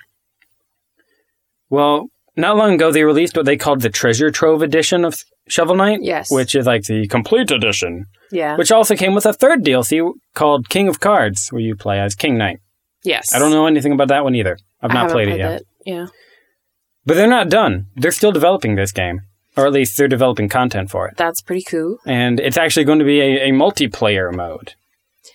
Well, 1.68 2.06
not 2.36 2.56
long 2.56 2.74
ago 2.74 2.90
they 2.90 3.04
released 3.04 3.36
what 3.36 3.46
they 3.46 3.56
called 3.56 3.82
the 3.82 3.90
Treasure 3.90 4.30
Trove 4.30 4.62
edition 4.62 5.04
of 5.04 5.22
Shovel 5.48 5.76
Knight, 5.76 6.00
yes. 6.02 6.30
which 6.30 6.54
is 6.54 6.66
like 6.66 6.84
the 6.84 7.06
complete 7.08 7.50
edition, 7.50 8.06
yeah. 8.32 8.56
which 8.56 8.72
also 8.72 8.96
came 8.96 9.14
with 9.14 9.26
a 9.26 9.32
third 9.32 9.64
DLC 9.64 10.12
called 10.34 10.68
King 10.68 10.88
of 10.88 11.00
Cards, 11.00 11.48
where 11.50 11.62
you 11.62 11.76
play 11.76 12.00
as 12.00 12.14
King 12.14 12.36
Knight. 12.38 12.58
yes. 13.04 13.34
I 13.34 13.38
don't 13.38 13.50
know 13.52 13.66
anything 13.66 13.92
about 13.92 14.08
that 14.08 14.24
one 14.24 14.34
either. 14.34 14.58
I've 14.82 14.90
not 14.90 15.08
haven't 15.10 15.12
played 15.14 15.28
it 15.28 15.38
yet. 15.38 15.60
It. 15.60 15.66
Yeah. 15.86 16.06
But 17.06 17.14
they're 17.14 17.26
not 17.28 17.48
done. 17.48 17.86
They're 17.96 18.10
still 18.12 18.32
developing 18.32 18.74
this 18.74 18.92
game, 18.92 19.20
or 19.60 19.66
at 19.66 19.72
least 19.72 19.96
they're 19.96 20.08
developing 20.08 20.48
content 20.48 20.90
for 20.90 21.08
it. 21.08 21.16
That's 21.16 21.40
pretty 21.42 21.62
cool. 21.62 21.98
And 22.06 22.40
it's 22.40 22.56
actually 22.56 22.84
going 22.84 22.98
to 23.00 23.04
be 23.04 23.20
a, 23.20 23.48
a 23.48 23.52
multiplayer 23.52 24.34
mode. 24.34 24.74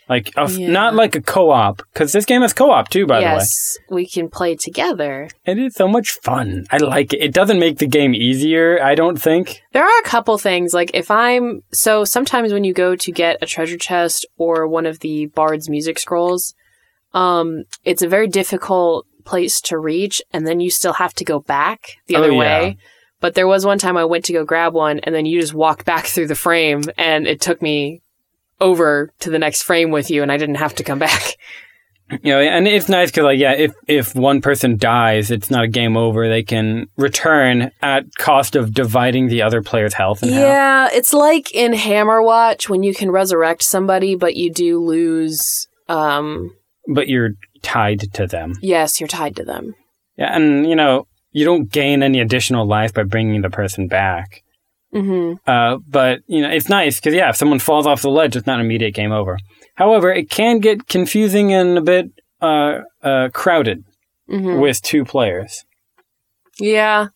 Like, 0.09 0.31
a 0.37 0.49
Yeah. 0.51 0.69
not 0.69 0.93
like 0.95 1.15
a 1.15 1.21
co 1.21 1.49
op, 1.51 1.77
because 1.93 2.11
this 2.11 2.25
game 2.25 2.41
has 2.41 2.53
co 2.53 2.69
op 2.71 2.89
too, 2.89 3.07
by 3.07 3.21
yes, 3.21 3.77
we 3.89 4.05
can 4.07 4.29
play 4.29 4.55
together. 4.55 5.29
the. 5.45 5.51
It 5.51 5.57
is 5.59 5.73
so 5.75 5.87
much 5.87 6.11
fun. 6.23 6.65
I 6.71 6.77
like 6.77 7.13
it. 7.13 7.21
It 7.23 7.33
doesn't 7.33 7.59
make 7.59 7.77
the 7.79 7.87
game 7.87 8.13
easier, 8.13 8.79
I 8.83 8.93
don't 8.95 9.19
think. 9.19 9.61
There 9.73 9.83
are 9.83 9.99
a 9.99 10.03
couple 10.03 10.37
things 10.37 10.73
like 10.73 10.91
if 10.93 11.09
I'm 11.09 11.61
so 11.71 12.03
sometimes 12.05 12.53
when 12.53 12.63
you 12.63 12.73
go 12.73 12.95
to 12.95 13.11
get 13.11 13.37
a 13.41 13.47
treasure 13.47 13.77
chest 13.77 14.27
or 14.37 14.67
one 14.67 14.85
of 14.85 14.99
the 14.99 15.25
bard's 15.27 15.69
music 15.69 15.97
scrolls, 15.97 16.53
um, 17.13 17.63
it's 17.83 18.01
a 18.03 18.07
very 18.07 18.27
difficult 18.27 19.07
place 19.23 19.59
to 19.61 19.77
reach, 19.79 20.21
and 20.31 20.45
then 20.45 20.59
you 20.59 20.69
still 20.69 20.93
have 20.93 21.13
to 21.15 21.23
go 21.25 21.39
back 21.39 21.79
the 22.07 22.15
Oh, 22.15 22.19
other 22.19 22.31
yeah. 22.31 22.37
way. 22.39 22.77
But 23.21 23.33
there 23.35 23.47
was 23.47 23.65
one 23.65 23.77
time 23.79 23.97
I 23.97 24.05
went 24.05 24.25
to 24.25 24.33
go 24.33 24.43
grab 24.45 24.73
one, 24.73 24.99
and 24.99 25.13
then 25.15 25.25
you 25.25 25.39
just 25.39 25.53
walked 25.53 25.85
back 25.85 26.05
through 26.05 26.27
the 26.27 26.35
frame, 26.35 26.83
and 26.97 27.25
it 27.27 27.41
took 27.41 27.61
me 27.61 28.01
over 28.61 29.11
to 29.19 29.29
the 29.29 29.39
next 29.39 29.63
frame 29.63 29.91
with 29.91 30.09
you, 30.11 30.21
and 30.21 30.31
I 30.31 30.37
didn't 30.37 30.55
have 30.55 30.75
to 30.75 30.83
come 30.83 30.99
back. 30.99 31.21
You 32.21 32.33
know, 32.33 32.39
and 32.39 32.67
it's 32.67 32.87
nice 32.87 33.09
because, 33.09 33.23
like, 33.23 33.39
yeah, 33.39 33.53
if, 33.53 33.73
if 33.87 34.13
one 34.13 34.39
person 34.39 34.77
dies, 34.77 35.31
it's 35.31 35.49
not 35.49 35.63
a 35.63 35.67
game 35.67 35.97
over. 35.97 36.29
They 36.29 36.43
can 36.43 36.85
return 36.97 37.71
at 37.81 38.05
cost 38.19 38.55
of 38.55 38.75
dividing 38.75 39.27
the 39.27 39.41
other 39.41 39.63
player's 39.63 39.95
health 39.95 40.21
in 40.21 40.29
half. 40.29 40.39
Yeah, 40.39 40.89
it's 40.93 41.13
like 41.13 41.51
in 41.55 41.71
Hammerwatch 41.71 42.69
when 42.69 42.83
you 42.83 42.93
can 42.93 43.09
resurrect 43.09 43.63
somebody, 43.63 44.13
but 44.13 44.35
you 44.35 44.53
do 44.53 44.77
lose. 44.85 45.67
Um, 45.89 46.55
But 46.87 47.07
you're 47.07 47.31
tied 47.63 48.01
to 48.13 48.27
them. 48.27 48.53
yes, 48.61 48.99
you're 49.01 49.07
tied 49.07 49.35
to 49.37 49.43
them. 49.43 49.73
Yeah, 50.15 50.35
and, 50.35 50.69
you 50.69 50.75
know, 50.75 51.07
you 51.35 51.43
don't 51.43 51.69
gain 51.69 52.01
any 52.01 52.21
additional 52.21 52.65
life 52.65 52.93
by 52.93 53.03
bringing 53.03 53.41
the 53.41 53.49
person 53.49 53.89
back. 53.89 54.41
hmm 54.93 55.33
Uh, 55.45 55.79
but 55.85 56.21
you 56.27 56.41
know, 56.41 56.49
it's 56.49 56.69
nice 56.69 56.95
because 56.97 57.13
yeah, 57.13 57.29
if 57.29 57.35
someone 57.35 57.59
falls 57.59 57.85
off 57.85 58.01
the 58.01 58.09
ledge, 58.09 58.37
it's 58.37 58.47
not 58.47 58.57
an 58.59 58.65
immediate 58.65 58.93
game 58.93 59.11
over. 59.11 59.37
However, 59.73 60.13
it 60.13 60.29
can 60.29 60.59
get 60.59 60.87
confusing 60.87 61.51
and 61.53 61.77
a 61.77 61.81
bit 61.81 62.05
uh, 62.41 62.79
uh, 63.03 63.27
crowded 63.33 63.83
hmm 64.29 64.61
with 64.61 64.81
two 64.81 65.03
players. 65.03 65.65
Yeah, 66.57 67.07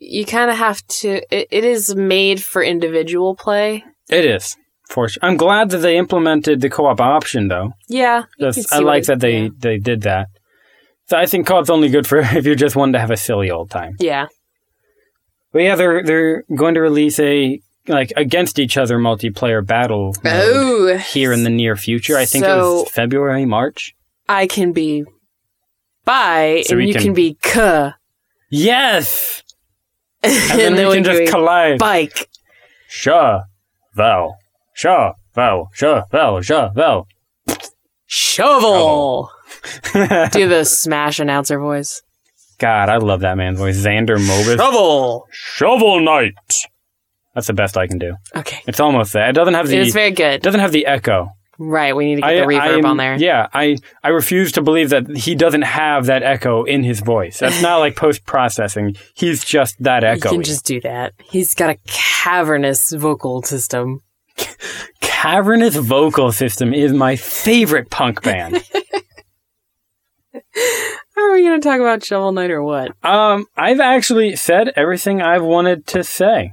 you 0.00 0.24
kind 0.26 0.50
of 0.50 0.56
have 0.56 0.84
to. 1.00 1.08
It, 1.30 1.46
it 1.52 1.64
is 1.64 1.94
made 1.94 2.42
for 2.42 2.60
individual 2.60 3.36
play. 3.36 3.84
It 4.10 4.24
is 4.24 4.56
for 4.88 5.08
sure. 5.08 5.20
I'm 5.22 5.36
glad 5.36 5.70
that 5.70 5.78
they 5.78 5.96
implemented 5.96 6.60
the 6.60 6.68
co-op 6.68 7.00
option, 7.00 7.46
though. 7.46 7.74
Yeah, 7.88 8.24
you 8.36 8.46
Just, 8.50 8.68
can 8.68 8.80
I 8.80 8.82
like 8.84 9.04
that 9.04 9.20
they 9.20 9.44
yeah. 9.44 9.48
they 9.58 9.78
did 9.78 10.02
that. 10.02 10.26
So 11.06 11.18
I 11.18 11.26
think 11.26 11.46
co-op's 11.46 11.70
only 11.70 11.88
good 11.88 12.06
for 12.06 12.18
if 12.22 12.44
you're 12.46 12.54
just 12.54 12.76
wanted 12.76 12.92
to 12.92 13.00
have 13.00 13.10
a 13.10 13.16
silly 13.16 13.50
old 13.50 13.70
time. 13.70 13.96
Yeah, 14.00 14.26
But 15.52 15.62
yeah, 15.62 15.74
they're 15.76 16.02
they're 16.02 16.44
going 16.54 16.74
to 16.74 16.80
release 16.80 17.18
a 17.18 17.60
like 17.88 18.12
against 18.16 18.58
each 18.58 18.76
other 18.76 18.96
multiplayer 18.98 19.66
battle 19.66 20.14
Oh, 20.24 20.96
here 20.98 21.32
in 21.32 21.42
the 21.42 21.50
near 21.50 21.74
future. 21.76 22.16
I 22.16 22.24
think 22.24 22.44
it 22.44 22.48
was 22.48 22.88
February, 22.90 23.44
March. 23.44 23.94
I 24.28 24.46
can 24.46 24.72
be 24.72 25.04
bi, 26.04 26.62
So 26.66 26.76
and 26.78 26.86
you 26.86 26.94
can- 26.94 27.02
can, 27.02 27.12
be 27.14 27.36
k, 27.42 27.90
Yes, 28.50 29.42
and, 30.22 30.32
and 30.60 30.78
then, 30.78 30.88
we 30.88 30.94
can 30.94 31.04
just 31.04 31.32
collide. 31.32 31.78
bike. 31.78 32.28
Sure, 32.88 33.42
vel, 33.96 34.36
sure, 34.74 35.14
vel, 35.34 35.68
sure, 35.74 36.04
vel, 36.12 36.40
sure, 36.42 36.70
vel. 36.74 37.08
Shovel. 38.06 39.30
Do 40.32 40.48
the 40.48 40.64
smash 40.64 41.18
announcer 41.20 41.58
voice. 41.58 42.02
God, 42.58 42.88
I 42.88 42.96
love 42.98 43.20
that 43.20 43.36
man's 43.36 43.58
voice. 43.58 43.76
Xander 43.84 44.18
Mobus. 44.18 44.56
Shovel. 44.56 45.26
Shovel 45.30 46.00
Knight. 46.00 46.34
That's 47.34 47.46
the 47.46 47.54
best 47.54 47.76
I 47.76 47.86
can 47.86 47.98
do. 47.98 48.14
Okay, 48.36 48.60
It's 48.66 48.78
almost 48.78 49.12
there. 49.14 49.28
It 49.28 49.32
doesn't 49.32 49.54
have 49.54 49.66
the. 49.68 49.76
it 49.76 49.86
is 49.86 49.94
very 49.94 50.08
it 50.08 50.16
good. 50.16 50.42
doesn't 50.42 50.60
have 50.60 50.70
the 50.72 50.86
echo. 50.86 51.28
Right, 51.58 51.94
we 51.94 52.06
need 52.06 52.16
to 52.16 52.20
get 52.22 52.30
I, 52.30 52.34
the 52.40 52.42
reverb 52.46 52.60
I'm- 52.76 52.84
on 52.86 52.96
there. 52.98 53.16
Yeah, 53.16 53.46
I 53.54 53.76
I 54.02 54.08
refuse 54.08 54.52
to 54.52 54.62
believe 54.62 54.90
that 54.90 55.08
he 55.16 55.34
doesn't 55.34 55.62
have 55.62 56.06
that 56.06 56.22
echo 56.22 56.64
in 56.64 56.82
his 56.84 57.00
voice. 57.00 57.38
That's 57.38 57.62
not 57.62 57.78
like 57.78 57.96
post 58.04 58.24
processing. 58.26 58.96
He's 59.14 59.44
just 59.44 59.82
that 59.82 60.02
He 60.02 60.08
echo. 60.08 60.30
can 60.30 60.42
just 60.42 60.64
do 60.66 60.80
that. 60.82 61.14
He's 61.24 61.54
got 61.54 61.70
a 61.70 61.78
cavernous 61.86 62.92
vocal 62.92 63.42
system. 63.42 64.00
Cavernous 65.00 65.76
vocal 65.76 66.32
system 66.32 66.72
is 66.74 66.92
my 66.92 67.16
favorite 67.16 67.90
punk 67.90 68.22
band. 68.22 68.62
Are 71.16 71.32
we 71.32 71.42
going 71.42 71.60
to 71.60 71.66
talk 71.66 71.80
about 71.80 72.04
Shovel 72.04 72.32
Knight 72.32 72.50
or 72.50 72.62
what? 72.62 72.92
um, 73.04 73.46
I've 73.56 73.80
actually 73.80 74.36
said 74.36 74.72
everything 74.76 75.20
I've 75.22 75.42
wanted 75.42 75.86
to 75.88 76.04
say. 76.04 76.52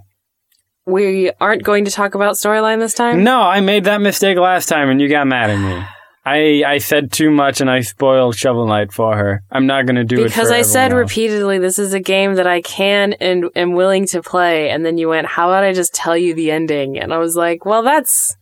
We 0.85 1.31
aren't 1.39 1.63
going 1.63 1.85
to 1.85 1.91
talk 1.91 2.15
about 2.15 2.35
storyline 2.35 2.79
this 2.79 2.93
time? 2.93 3.23
No, 3.23 3.41
I 3.41 3.61
made 3.61 3.83
that 3.83 4.01
mistake 4.01 4.37
last 4.37 4.67
time 4.67 4.89
and 4.89 4.99
you 4.99 5.07
got 5.07 5.27
mad 5.27 5.49
at 5.49 5.57
me. 5.59 5.85
I 6.25 6.63
I 6.67 6.77
said 6.79 7.11
too 7.11 7.31
much 7.31 7.61
and 7.61 7.69
I 7.71 7.79
spoiled 7.79 8.35
Shovel 8.35 8.67
Knight 8.67 8.91
for 8.91 9.15
her. 9.15 9.41
I'm 9.51 9.65
not 9.65 9.85
going 9.85 9.95
to 9.95 10.03
do 10.03 10.19
it 10.21 10.25
Because 10.25 10.51
I 10.51 10.63
said 10.63 10.91
else. 10.91 10.99
repeatedly, 10.99 11.59
this 11.59 11.79
is 11.79 11.93
a 11.93 11.99
game 11.99 12.35
that 12.35 12.45
I 12.45 12.61
can 12.61 13.13
and 13.13 13.45
am 13.55 13.71
willing 13.73 14.05
to 14.07 14.21
play. 14.21 14.69
And 14.69 14.85
then 14.85 14.97
you 14.97 15.07
went, 15.09 15.27
how 15.27 15.49
about 15.49 15.63
I 15.63 15.73
just 15.73 15.93
tell 15.93 16.17
you 16.17 16.33
the 16.35 16.51
ending? 16.51 16.99
And 16.99 17.13
I 17.13 17.17
was 17.17 17.35
like, 17.35 17.65
well, 17.65 17.83
that's 17.83 18.35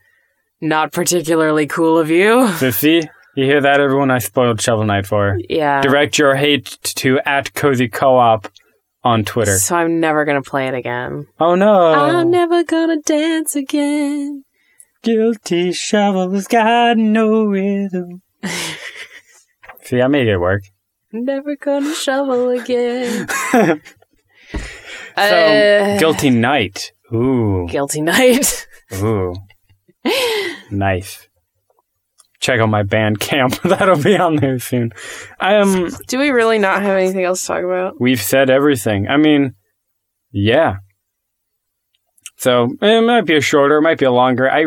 not 0.60 0.92
particularly 0.92 1.68
cool 1.68 1.98
of 2.00 2.10
you. 2.10 2.48
See, 2.72 3.04
you 3.38 3.46
hear 3.46 3.62
that, 3.62 3.80
everyone? 3.80 4.12
I 4.12 4.20
spoiled 4.20 4.62
Shovel 4.62 4.86
Knight 4.86 5.06
for 5.06 5.32
her. 5.32 5.40
Yeah. 5.50 5.82
Direct 5.82 6.18
your 6.18 6.36
hate 6.36 6.78
to 6.96 7.20
at 7.26 7.54
Cozy 7.54 7.88
Co-op 7.88 8.48
on 9.04 9.24
Twitter. 9.24 9.58
So 9.58 9.76
I'm 9.76 10.00
never 10.00 10.26
going 10.26 10.42
to 10.42 10.50
play 10.50 10.68
it 10.68 10.74
again. 10.74 11.28
Oh 11.40 11.56
no! 11.56 11.94
I'm 11.94 12.30
never 12.32 12.64
going 12.64 12.90
to 12.90 13.02
dance 13.02 13.56
again. 13.56 14.44
Guilty 15.04 15.72
shovels 15.72 16.48
got 16.48 16.98
no 16.98 17.46
rhythm. 17.46 18.22
see, 19.84 20.02
I 20.02 20.08
made 20.08 20.28
it 20.28 20.38
work. 20.38 20.64
Never 21.14 21.56
gonna 21.56 21.94
shovel 21.96 22.50
again. 22.50 23.28
So, 25.16 25.24
Uh, 25.24 25.98
Guilty 25.98 26.30
Knight. 26.30 26.92
Ooh, 27.12 27.66
Guilty 27.68 28.02
Night. 28.02 28.68
ooh, 29.02 29.34
nice. 30.72 31.27
Check 32.40 32.60
out 32.60 32.70
my 32.70 32.84
band 32.84 33.20
camp. 33.20 33.60
That'll 33.64 34.02
be 34.02 34.16
on 34.18 34.36
there 34.36 34.60
soon. 34.60 34.92
Um, 35.40 35.90
Do 36.08 36.20
we 36.20 36.30
really 36.30 36.60
not 36.60 36.82
have 36.82 36.96
anything 36.98 37.24
else 37.24 37.42
to 37.42 37.48
talk 37.48 37.64
about? 37.64 38.00
we've 38.00 38.22
said 38.22 38.50
everything. 38.50 39.08
I 39.08 39.18
mean, 39.18 39.56
yeah. 40.32 40.78
So 42.40 42.70
it 42.82 43.04
might 43.04 43.26
be 43.26 43.36
a 43.36 43.42
shorter, 43.42 43.78
it 43.78 43.82
might 43.82 43.98
be 43.98 44.06
a 44.06 44.12
longer. 44.12 44.50
I, 44.50 44.66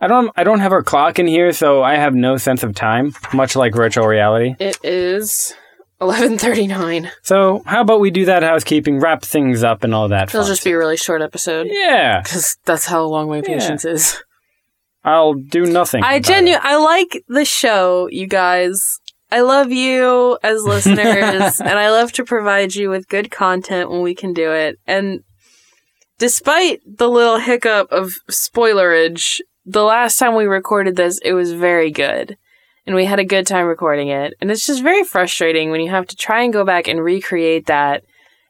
I 0.00 0.08
don't, 0.08 0.32
I 0.36 0.42
don't 0.42 0.58
have 0.58 0.72
our 0.72 0.82
clock 0.82 1.20
in 1.20 1.28
here, 1.28 1.52
so 1.52 1.82
I 1.82 1.94
have 1.94 2.14
no 2.14 2.36
sense 2.36 2.64
of 2.64 2.74
time. 2.74 3.12
Much 3.32 3.54
like 3.54 3.72
virtual 3.74 4.06
reality. 4.08 4.56
It 4.58 4.78
is 4.82 5.54
11:39. 6.00 7.08
So 7.22 7.62
how 7.66 7.82
about 7.82 8.00
we 8.00 8.10
do 8.10 8.24
that 8.24 8.42
housekeeping, 8.42 8.98
wrap 8.98 9.22
things 9.22 9.62
up, 9.62 9.84
and 9.84 9.94
all 9.94 10.08
that. 10.08 10.30
It'll 10.30 10.42
fun 10.42 10.48
just 10.50 10.64
be 10.64 10.72
a 10.72 10.78
really 10.78 10.96
short 10.96 11.22
episode 11.22 11.68
Yeah, 11.70 12.20
because 12.20 12.56
that's 12.64 12.86
how 12.86 13.04
long 13.04 13.28
my 13.28 13.36
Yeah. 13.36 13.42
patience 13.42 13.84
is. 13.84 14.20
I'll 15.04 15.34
do 15.34 15.66
nothing. 15.66 16.02
I 16.02 16.14
about 16.14 16.28
genu. 16.28 16.56
I 16.60 16.76
like 16.76 17.24
the 17.28 17.44
show, 17.44 18.08
you 18.10 18.26
guys. 18.26 19.00
I 19.30 19.40
love 19.40 19.70
you 19.70 20.38
as 20.42 20.62
listeners, 20.64 21.60
and 21.60 21.78
I 21.78 21.90
love 21.90 22.12
to 22.12 22.24
provide 22.24 22.74
you 22.74 22.88
with 22.90 23.08
good 23.08 23.30
content 23.30 23.90
when 23.90 24.02
we 24.02 24.14
can 24.14 24.32
do 24.32 24.52
it. 24.52 24.78
And 24.86 25.20
despite 26.18 26.80
the 26.86 27.08
little 27.08 27.38
hiccup 27.38 27.90
of 27.90 28.12
spoilerage 28.30 29.40
the 29.66 29.82
last 29.82 30.18
time 30.18 30.34
we 30.34 30.44
recorded 30.44 30.96
this, 30.96 31.18
it 31.24 31.32
was 31.32 31.52
very 31.52 31.90
good. 31.90 32.36
And 32.86 32.94
we 32.94 33.06
had 33.06 33.18
a 33.18 33.24
good 33.24 33.46
time 33.46 33.66
recording 33.66 34.08
it. 34.08 34.34
And 34.40 34.50
it's 34.50 34.66
just 34.66 34.82
very 34.82 35.04
frustrating 35.04 35.70
when 35.70 35.80
you 35.80 35.90
have 35.90 36.06
to 36.08 36.16
try 36.16 36.42
and 36.42 36.52
go 36.52 36.64
back 36.64 36.86
and 36.86 37.02
recreate 37.02 37.66
that 37.66 38.04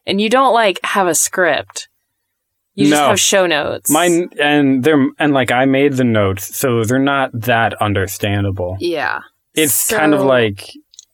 and 0.05 0.19
you 0.19 0.29
don't 0.29 0.53
like 0.53 0.79
have 0.83 1.07
a 1.07 1.15
script. 1.15 1.87
You 2.75 2.87
just 2.89 3.01
No. 3.01 3.07
have 3.07 3.19
show 3.19 3.47
notes. 3.47 3.89
Mine 3.89 4.29
and 4.39 4.83
they're 4.83 5.07
and 5.17 5.33
like 5.33 5.51
I 5.51 5.65
made 5.65 5.93
the 5.93 6.03
notes, 6.03 6.55
so 6.57 6.83
they're 6.83 6.99
not 6.99 7.31
that 7.33 7.73
understandable. 7.81 8.77
Yeah. 8.79 9.21
It's 9.53 9.89
kind 9.89 10.13
of 10.13 10.21
like 10.21 10.73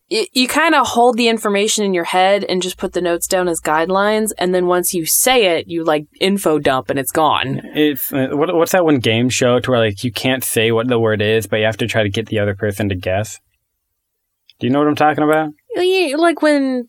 you, 0.10 0.26
you 0.34 0.48
kind 0.48 0.74
of 0.76 0.88
hold 0.88 1.16
the 1.18 1.28
information 1.30 1.86
in 1.86 1.94
your 1.94 2.04
head 2.06 2.44
and 2.44 2.62
just 2.64 2.78
put 2.78 2.94
the 2.94 3.02
notes 3.02 3.28
down 3.28 3.48
as 3.48 3.62
guidelines 3.62 4.32
and 4.40 4.54
then 4.54 4.66
once 4.66 4.94
you 4.94 5.06
say 5.06 5.58
it 5.58 5.68
you 5.68 5.84
like 5.84 6.06
info 6.20 6.58
dump 6.60 6.90
and 6.90 6.98
it's 7.00 7.12
gone 7.12 7.62
it's 7.76 8.12
uh, 8.12 8.28
what, 8.32 8.54
what's 8.56 8.72
that 8.74 8.84
one 8.84 8.98
game 9.00 9.30
show 9.30 9.60
to 9.60 9.72
where 9.72 9.80
like 9.80 10.04
you 10.04 10.12
can't 10.12 10.44
say 10.44 10.72
what 10.72 10.88
the 10.88 11.00
word 11.00 11.22
is, 11.22 11.46
but 11.48 11.58
you 11.58 11.66
have 11.66 11.78
to 11.78 11.88
try 11.88 12.02
to 12.04 12.10
get 12.10 12.26
the 12.26 12.40
other 12.40 12.56
person 12.56 12.90
to 12.90 12.96
guess. 12.96 13.40
Do 14.60 14.68
you 14.68 14.74
know 14.74 14.80
what 14.80 14.88
I'm 14.88 14.96
talking 14.96 15.24
about? 15.24 15.52
You- 15.76 16.18
like 16.18 16.42
when 16.42 16.88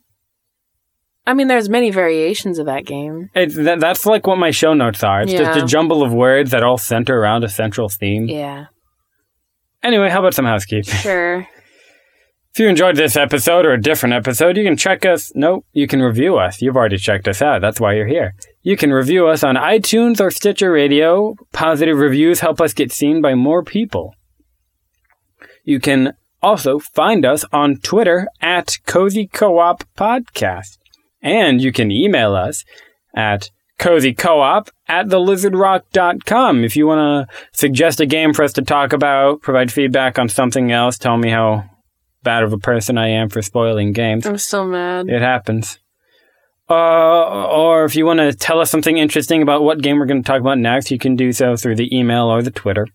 i 1.27 1.35
mean 1.35 1.47
there's 1.49 1.68
many 1.68 1.91
variations 1.91 2.59
of 2.59 2.66
that 2.66 2.85
game 2.85 3.31
It's 3.35 3.55
that, 3.57 3.81
that's 3.81 4.05
like 4.07 4.27
what 4.27 4.39
my 4.39 4.51
show 4.51 4.75
notes 4.75 5.03
are. 5.05 5.23
It's 5.23 5.33
just 5.33 5.59
a 5.62 5.66
jumble 5.66 6.03
of 6.03 6.12
words 6.12 6.51
that 6.51 6.62
all 6.62 6.79
center 6.79 7.18
around 7.18 7.45
a 7.45 7.49
central 7.49 7.89
theme. 7.89 8.29
yeah 8.29 8.66
Anyway, 9.83 10.09
how 10.09 10.20
about 10.20 10.35
some 10.35 10.45
housekeeping? 10.45 10.95
sure 11.09 11.49
If 12.53 12.59
you 12.61 12.68
enjoyed 12.68 12.95
this 12.97 13.16
episode 13.16 13.66
or 13.66 13.73
a 13.73 13.81
different 13.81 14.14
episode, 14.14 14.57
you 14.57 14.62
can 14.64 14.77
check 14.77 15.05
us. 15.05 15.33
No, 15.35 15.64
you 15.73 15.87
can 15.89 16.01
review 16.01 16.37
us. 16.37 16.62
You've 16.62 16.77
already 16.77 16.99
checked 16.99 17.27
us 17.27 17.43
out. 17.43 17.61
That's 17.62 17.81
why 17.81 17.95
you're 17.95 18.07
here. 18.07 18.35
You 18.62 18.77
can 18.77 18.93
review 18.93 19.27
us 19.27 19.43
on 19.43 19.57
iTunes 19.57 20.20
or 20.20 20.31
Stitcher 20.31 20.70
Radio. 20.70 21.35
Positive 21.53 21.97
reviews 21.99 22.41
help 22.41 22.61
us 22.61 22.73
get 22.75 22.93
seen 22.93 23.20
by 23.23 23.35
more 23.35 23.64
people. 23.64 24.14
You 25.64 25.81
can 25.81 26.12
also 26.43 26.79
find 26.79 27.25
us 27.25 27.45
on 27.53 27.79
Twitter 27.79 28.29
at 28.41 28.79
Cozy 28.87 29.27
Co-op 29.27 29.83
Podcast. 29.97 30.79
And 31.23 31.61
you 31.62 31.73
can 31.73 31.91
email 31.91 32.35
us 32.35 32.64
at 33.14 33.51
cozycoop 33.79 34.68
at 34.89 35.07
thelizardrock.com 35.07 36.64
if 36.64 36.77
you 36.77 36.87
want 36.87 37.29
to 37.29 37.35
suggest 37.53 38.01
a 38.01 38.07
game 38.07 38.33
for 38.33 38.45
us 38.45 38.53
to 38.55 38.62
talk 38.62 38.93
about, 38.93 39.43
provide 39.43 39.73
feedback 39.73 40.18
on 40.18 40.29
something 40.29 40.70
else, 40.73 40.99
tell 40.99 41.16
me 41.16 41.31
how 41.31 41.64
bad 42.23 42.43
of 42.43 42.53
a 42.53 42.59
person 42.59 42.97
I 42.99 43.09
am 43.09 43.29
for 43.29 43.43
spoiling 43.43 43.93
games. 43.93 44.27
i'm 44.27 44.39
so 44.39 44.64
mad 44.64 45.09
It 45.09 45.23
happens. 45.23 45.79
Uh, 46.70 47.47
or 47.49 47.85
if 47.85 47.97
you 47.97 48.07
want 48.07 48.20
to 48.20 48.33
tell 48.33 48.61
us 48.61 48.70
something 48.70 48.97
interesting 48.99 49.43
about 49.43 49.62
what 49.62 49.83
game 49.83 49.99
we're 49.99 50.07
going 50.07 50.23
to 50.23 50.27
talk 50.27 50.41
about 50.41 50.59
next, 50.59 50.91
you 50.91 50.99
can 50.99 51.16
do 51.16 51.33
so 51.33 51.57
through 51.57 51.75
the 51.75 51.95
email 51.97 52.27
or 52.27 52.41
the 52.41 52.51
Twitter. 52.53 52.87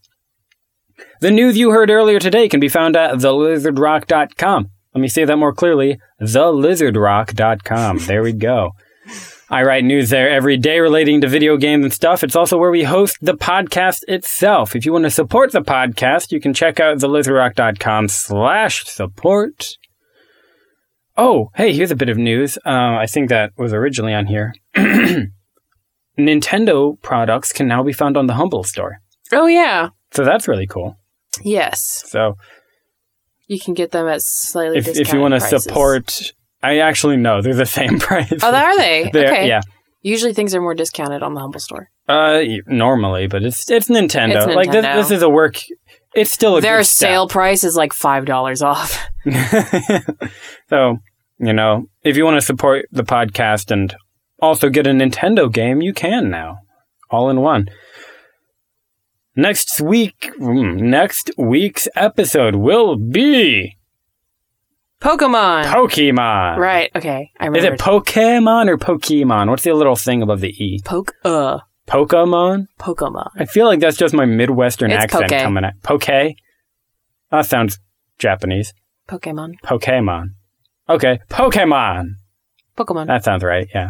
The 1.19 1.29
news 1.31 1.57
you 1.57 1.71
heard 1.71 1.89
earlier 1.89 2.19
today 2.19 2.47
can 2.47 2.59
be 2.59 2.69
found 2.69 2.95
at 2.95 3.15
thelizardrock.com. 3.15 4.71
Let 4.93 5.01
me 5.01 5.07
say 5.07 5.25
that 5.25 5.37
more 5.37 5.53
clearly 5.53 5.99
thelizardrock.com. 6.21 7.99
There 7.99 8.23
we 8.23 8.33
go. 8.33 8.71
I 9.49 9.63
write 9.63 9.85
news 9.85 10.09
there 10.09 10.29
every 10.29 10.57
day 10.57 10.79
relating 10.79 11.21
to 11.21 11.27
video 11.27 11.55
games 11.55 11.85
and 11.85 11.93
stuff. 11.93 12.21
It's 12.23 12.35
also 12.35 12.57
where 12.57 12.71
we 12.71 12.83
host 12.83 13.17
the 13.21 13.35
podcast 13.35 14.03
itself. 14.07 14.75
If 14.75 14.85
you 14.85 14.91
want 14.91 15.05
to 15.05 15.09
support 15.09 15.53
the 15.53 15.61
podcast, 15.61 16.31
you 16.33 16.41
can 16.41 16.53
check 16.53 16.79
out 16.81 16.97
thelizardrock.com 16.97 18.09
slash 18.09 18.85
support. 18.85 19.77
Oh, 21.15 21.49
hey, 21.55 21.71
here's 21.73 21.91
a 21.91 21.95
bit 21.95 22.09
of 22.09 22.17
news. 22.17 22.57
Uh, 22.65 22.97
I 22.99 23.05
think 23.07 23.29
that 23.29 23.51
was 23.57 23.71
originally 23.73 24.13
on 24.13 24.25
here. 24.27 24.53
Nintendo 26.19 26.99
products 27.01 27.53
can 27.53 27.67
now 27.67 27.83
be 27.83 27.93
found 27.93 28.17
on 28.17 28.27
the 28.27 28.33
Humble 28.33 28.63
store. 28.63 28.99
oh 29.31 29.45
yeah 29.47 29.89
So 30.11 30.23
that's 30.25 30.47
really 30.47 30.67
cool. 30.67 30.97
yes 31.43 32.03
So 32.07 32.35
you 33.47 33.59
can 33.59 33.73
get 33.73 33.91
them 33.91 34.07
at 34.07 34.21
slightly 34.21 34.77
if, 34.77 34.87
if 34.87 35.11
you 35.13 35.19
want 35.19 35.33
to 35.33 35.39
support, 35.39 36.33
I 36.61 36.79
actually 36.79 37.17
know 37.17 37.41
they're 37.41 37.53
the 37.55 37.65
same 37.79 37.99
price. 37.99 38.31
oh 38.43 38.53
are 38.53 38.77
they 38.77 39.09
They're- 39.11 39.27
okay 39.31 39.47
Yeah. 39.47 39.61
usually 40.01 40.33
things 40.33 40.53
are 40.55 40.61
more 40.61 40.75
discounted 40.75 41.23
on 41.23 41.33
the 41.33 41.39
humble 41.41 41.59
store 41.59 41.89
Uh, 42.07 42.41
normally, 42.67 43.27
but 43.27 43.43
it's 43.43 43.69
it's 43.69 43.87
Nintendo. 43.89 44.45
It's 44.47 44.55
Like 44.55 44.71
this, 44.71 44.85
this 44.85 45.11
is 45.11 45.21
a 45.23 45.29
work. 45.29 45.55
It's 46.15 46.31
still 46.31 46.57
a 46.57 46.61
their 46.61 46.77
good 46.79 46.85
step. 46.85 47.09
sale 47.09 47.27
price 47.27 47.63
is 47.63 47.75
like 47.75 47.93
five 47.93 48.25
dollars 48.25 48.61
off 48.61 49.05
so 50.69 50.97
you 51.39 51.53
know, 51.53 51.85
if 52.03 52.17
you 52.17 52.25
want 52.25 52.35
to 52.37 52.41
support 52.41 52.85
the 52.91 53.03
podcast 53.03 53.69
and 53.71 53.95
also 54.41 54.69
get 54.69 54.87
a 54.87 54.91
Nintendo 54.91 55.51
game, 55.51 55.81
you 55.81 55.93
can 55.93 56.29
now, 56.31 56.57
all 57.11 57.29
in 57.29 57.41
one. 57.41 57.69
Next 59.39 59.79
week, 59.79 60.31
mm, 60.39 60.77
next 60.79 61.29
week's 61.37 61.87
episode 61.95 62.55
will 62.55 62.95
be 62.95 63.77
pokemon 64.99 65.65
Pokemon. 65.65 66.57
right 66.57 66.89
okay 66.95 67.29
i 67.39 67.47
Is 67.51 67.63
it 67.63 67.73
Pokemon 67.79 68.67
or 68.67 68.77
Pokemon? 68.79 69.47
What's 69.47 69.61
the 69.63 69.73
little 69.75 69.95
thing 69.95 70.23
above 70.23 70.41
the 70.41 70.49
E? 70.49 70.81
poke 70.83 71.13
uh 71.23 71.59
Pokemon? 71.87 72.65
pokemon 72.79 73.27
I 73.37 73.45
feel 73.45 73.67
like 73.67 73.79
that's 73.79 73.95
just 73.95 74.15
my 74.15 74.25
Midwestern 74.25 74.89
It's 74.91 75.03
accent 75.03 75.29
Poke. 75.29 75.41
coming 75.43 75.63
out. 75.65 75.73
Poke? 75.83 76.33
That 77.29 77.45
sounds 77.45 77.77
Japanese. 78.17 78.73
pokemon 79.07 79.53
Pokemon. 79.63 80.29
Okay, 80.89 81.19
Pokemon. 81.29 82.13
pokemon 82.75 83.05
That 83.05 83.23
sounds 83.23 83.43
right, 83.43 83.67
yeah. 83.75 83.89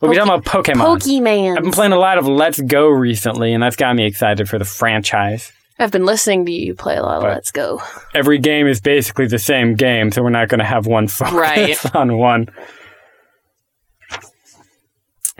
We'll 0.00 0.12
be 0.12 0.16
talking 0.16 0.32
about 0.32 0.44
Pokemon. 0.44 1.00
pokemon 1.00 1.56
I've 1.56 1.62
been 1.64 1.72
playing 1.72 1.92
a 1.92 1.98
lot 1.98 2.18
of 2.18 2.26
Let's 2.28 2.60
Go 2.60 2.86
recently, 2.88 3.52
and 3.52 3.62
that's 3.62 3.74
got 3.76 3.96
me 3.96 4.06
excited 4.06 4.48
for 4.48 4.58
the 4.58 4.64
franchise. 4.64 5.52
I've 5.80 5.90
been 5.92 6.04
listening 6.06 6.46
to 6.46 6.52
you 6.52 6.74
play 6.74 6.96
a 6.96 7.02
lot 7.02 7.16
of 7.16 7.22
But- 7.22 7.34
Let's 7.34 7.50
Go. 7.50 7.82
Every 8.14 8.38
game 8.38 8.66
is 8.68 8.80
basically 8.80 9.26
the 9.26 9.38
same 9.40 9.74
game, 9.74 10.12
so 10.12 10.22
we're 10.22 10.30
not 10.30 10.48
going 10.48 10.60
to 10.60 10.64
have 10.64 10.86
one 10.86 11.08
focus 11.08 11.32
Right. 11.34 11.96
on 11.96 12.16
one. 12.16 12.46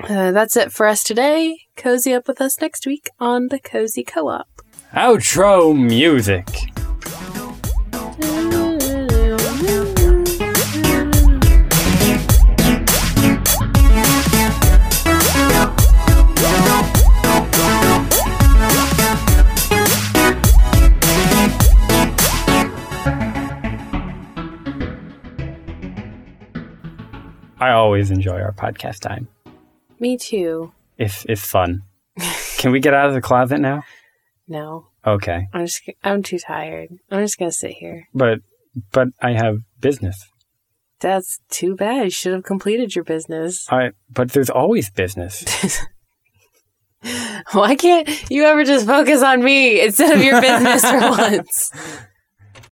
Uh, 0.03 0.31
that's 0.31 0.57
it 0.57 0.73
for 0.73 0.87
us 0.87 1.03
today. 1.03 1.59
Cozy 1.77 2.13
up 2.15 2.29
with 2.29 2.41
us 2.41 2.61
next 2.61 2.87
week 2.87 3.11
on 3.19 3.49
the 3.49 3.59
Cozy 3.59 4.05
Co-op. 4.05 4.47
Outro 4.95 5.77
music. 5.77 6.47
I 27.61 27.71
always 27.73 28.11
enjoy 28.11 28.41
our 28.41 28.53
podcast 28.53 29.01
time. 29.01 29.29
Me 29.99 30.17
too. 30.17 30.73
It's 30.97 31.25
it's 31.29 31.45
fun. 31.45 31.83
Can 32.59 32.73
we 32.73 32.81
get 32.81 32.95
out 32.95 33.09
of 33.09 33.15
the 33.15 33.21
closet 33.21 33.59
now? 33.61 33.85
No, 34.51 34.87
Okay, 35.07 35.47
I'm 35.53 35.67
just. 35.67 35.83
I'm 36.03 36.23
too 36.23 36.39
tired. 36.39 36.89
I'm 37.11 37.21
just 37.23 37.39
gonna 37.39 37.53
sit 37.53 37.73
here. 37.73 38.09
but 38.15 38.39
but 38.93 39.09
I 39.21 39.33
have 39.33 39.59
business. 39.79 40.27
That's 41.01 41.41
too 41.51 41.77
bad. 41.77 42.05
You 42.05 42.11
should 42.11 42.33
have 42.33 42.45
completed 42.45 42.95
your 42.95 43.05
business. 43.05 43.67
I 43.71 43.91
but 44.11 44.31
there's 44.33 44.49
always 44.49 44.89
business. 44.89 45.45
Why 47.53 47.75
can't 47.77 48.09
you 48.31 48.45
ever 48.45 48.65
just 48.65 48.87
focus 48.87 49.23
on 49.23 49.45
me 49.45 49.83
instead 49.83 50.17
of 50.17 50.25
your 50.25 50.41
business 50.41 50.83
for 50.83 50.99
once? 51.11 51.73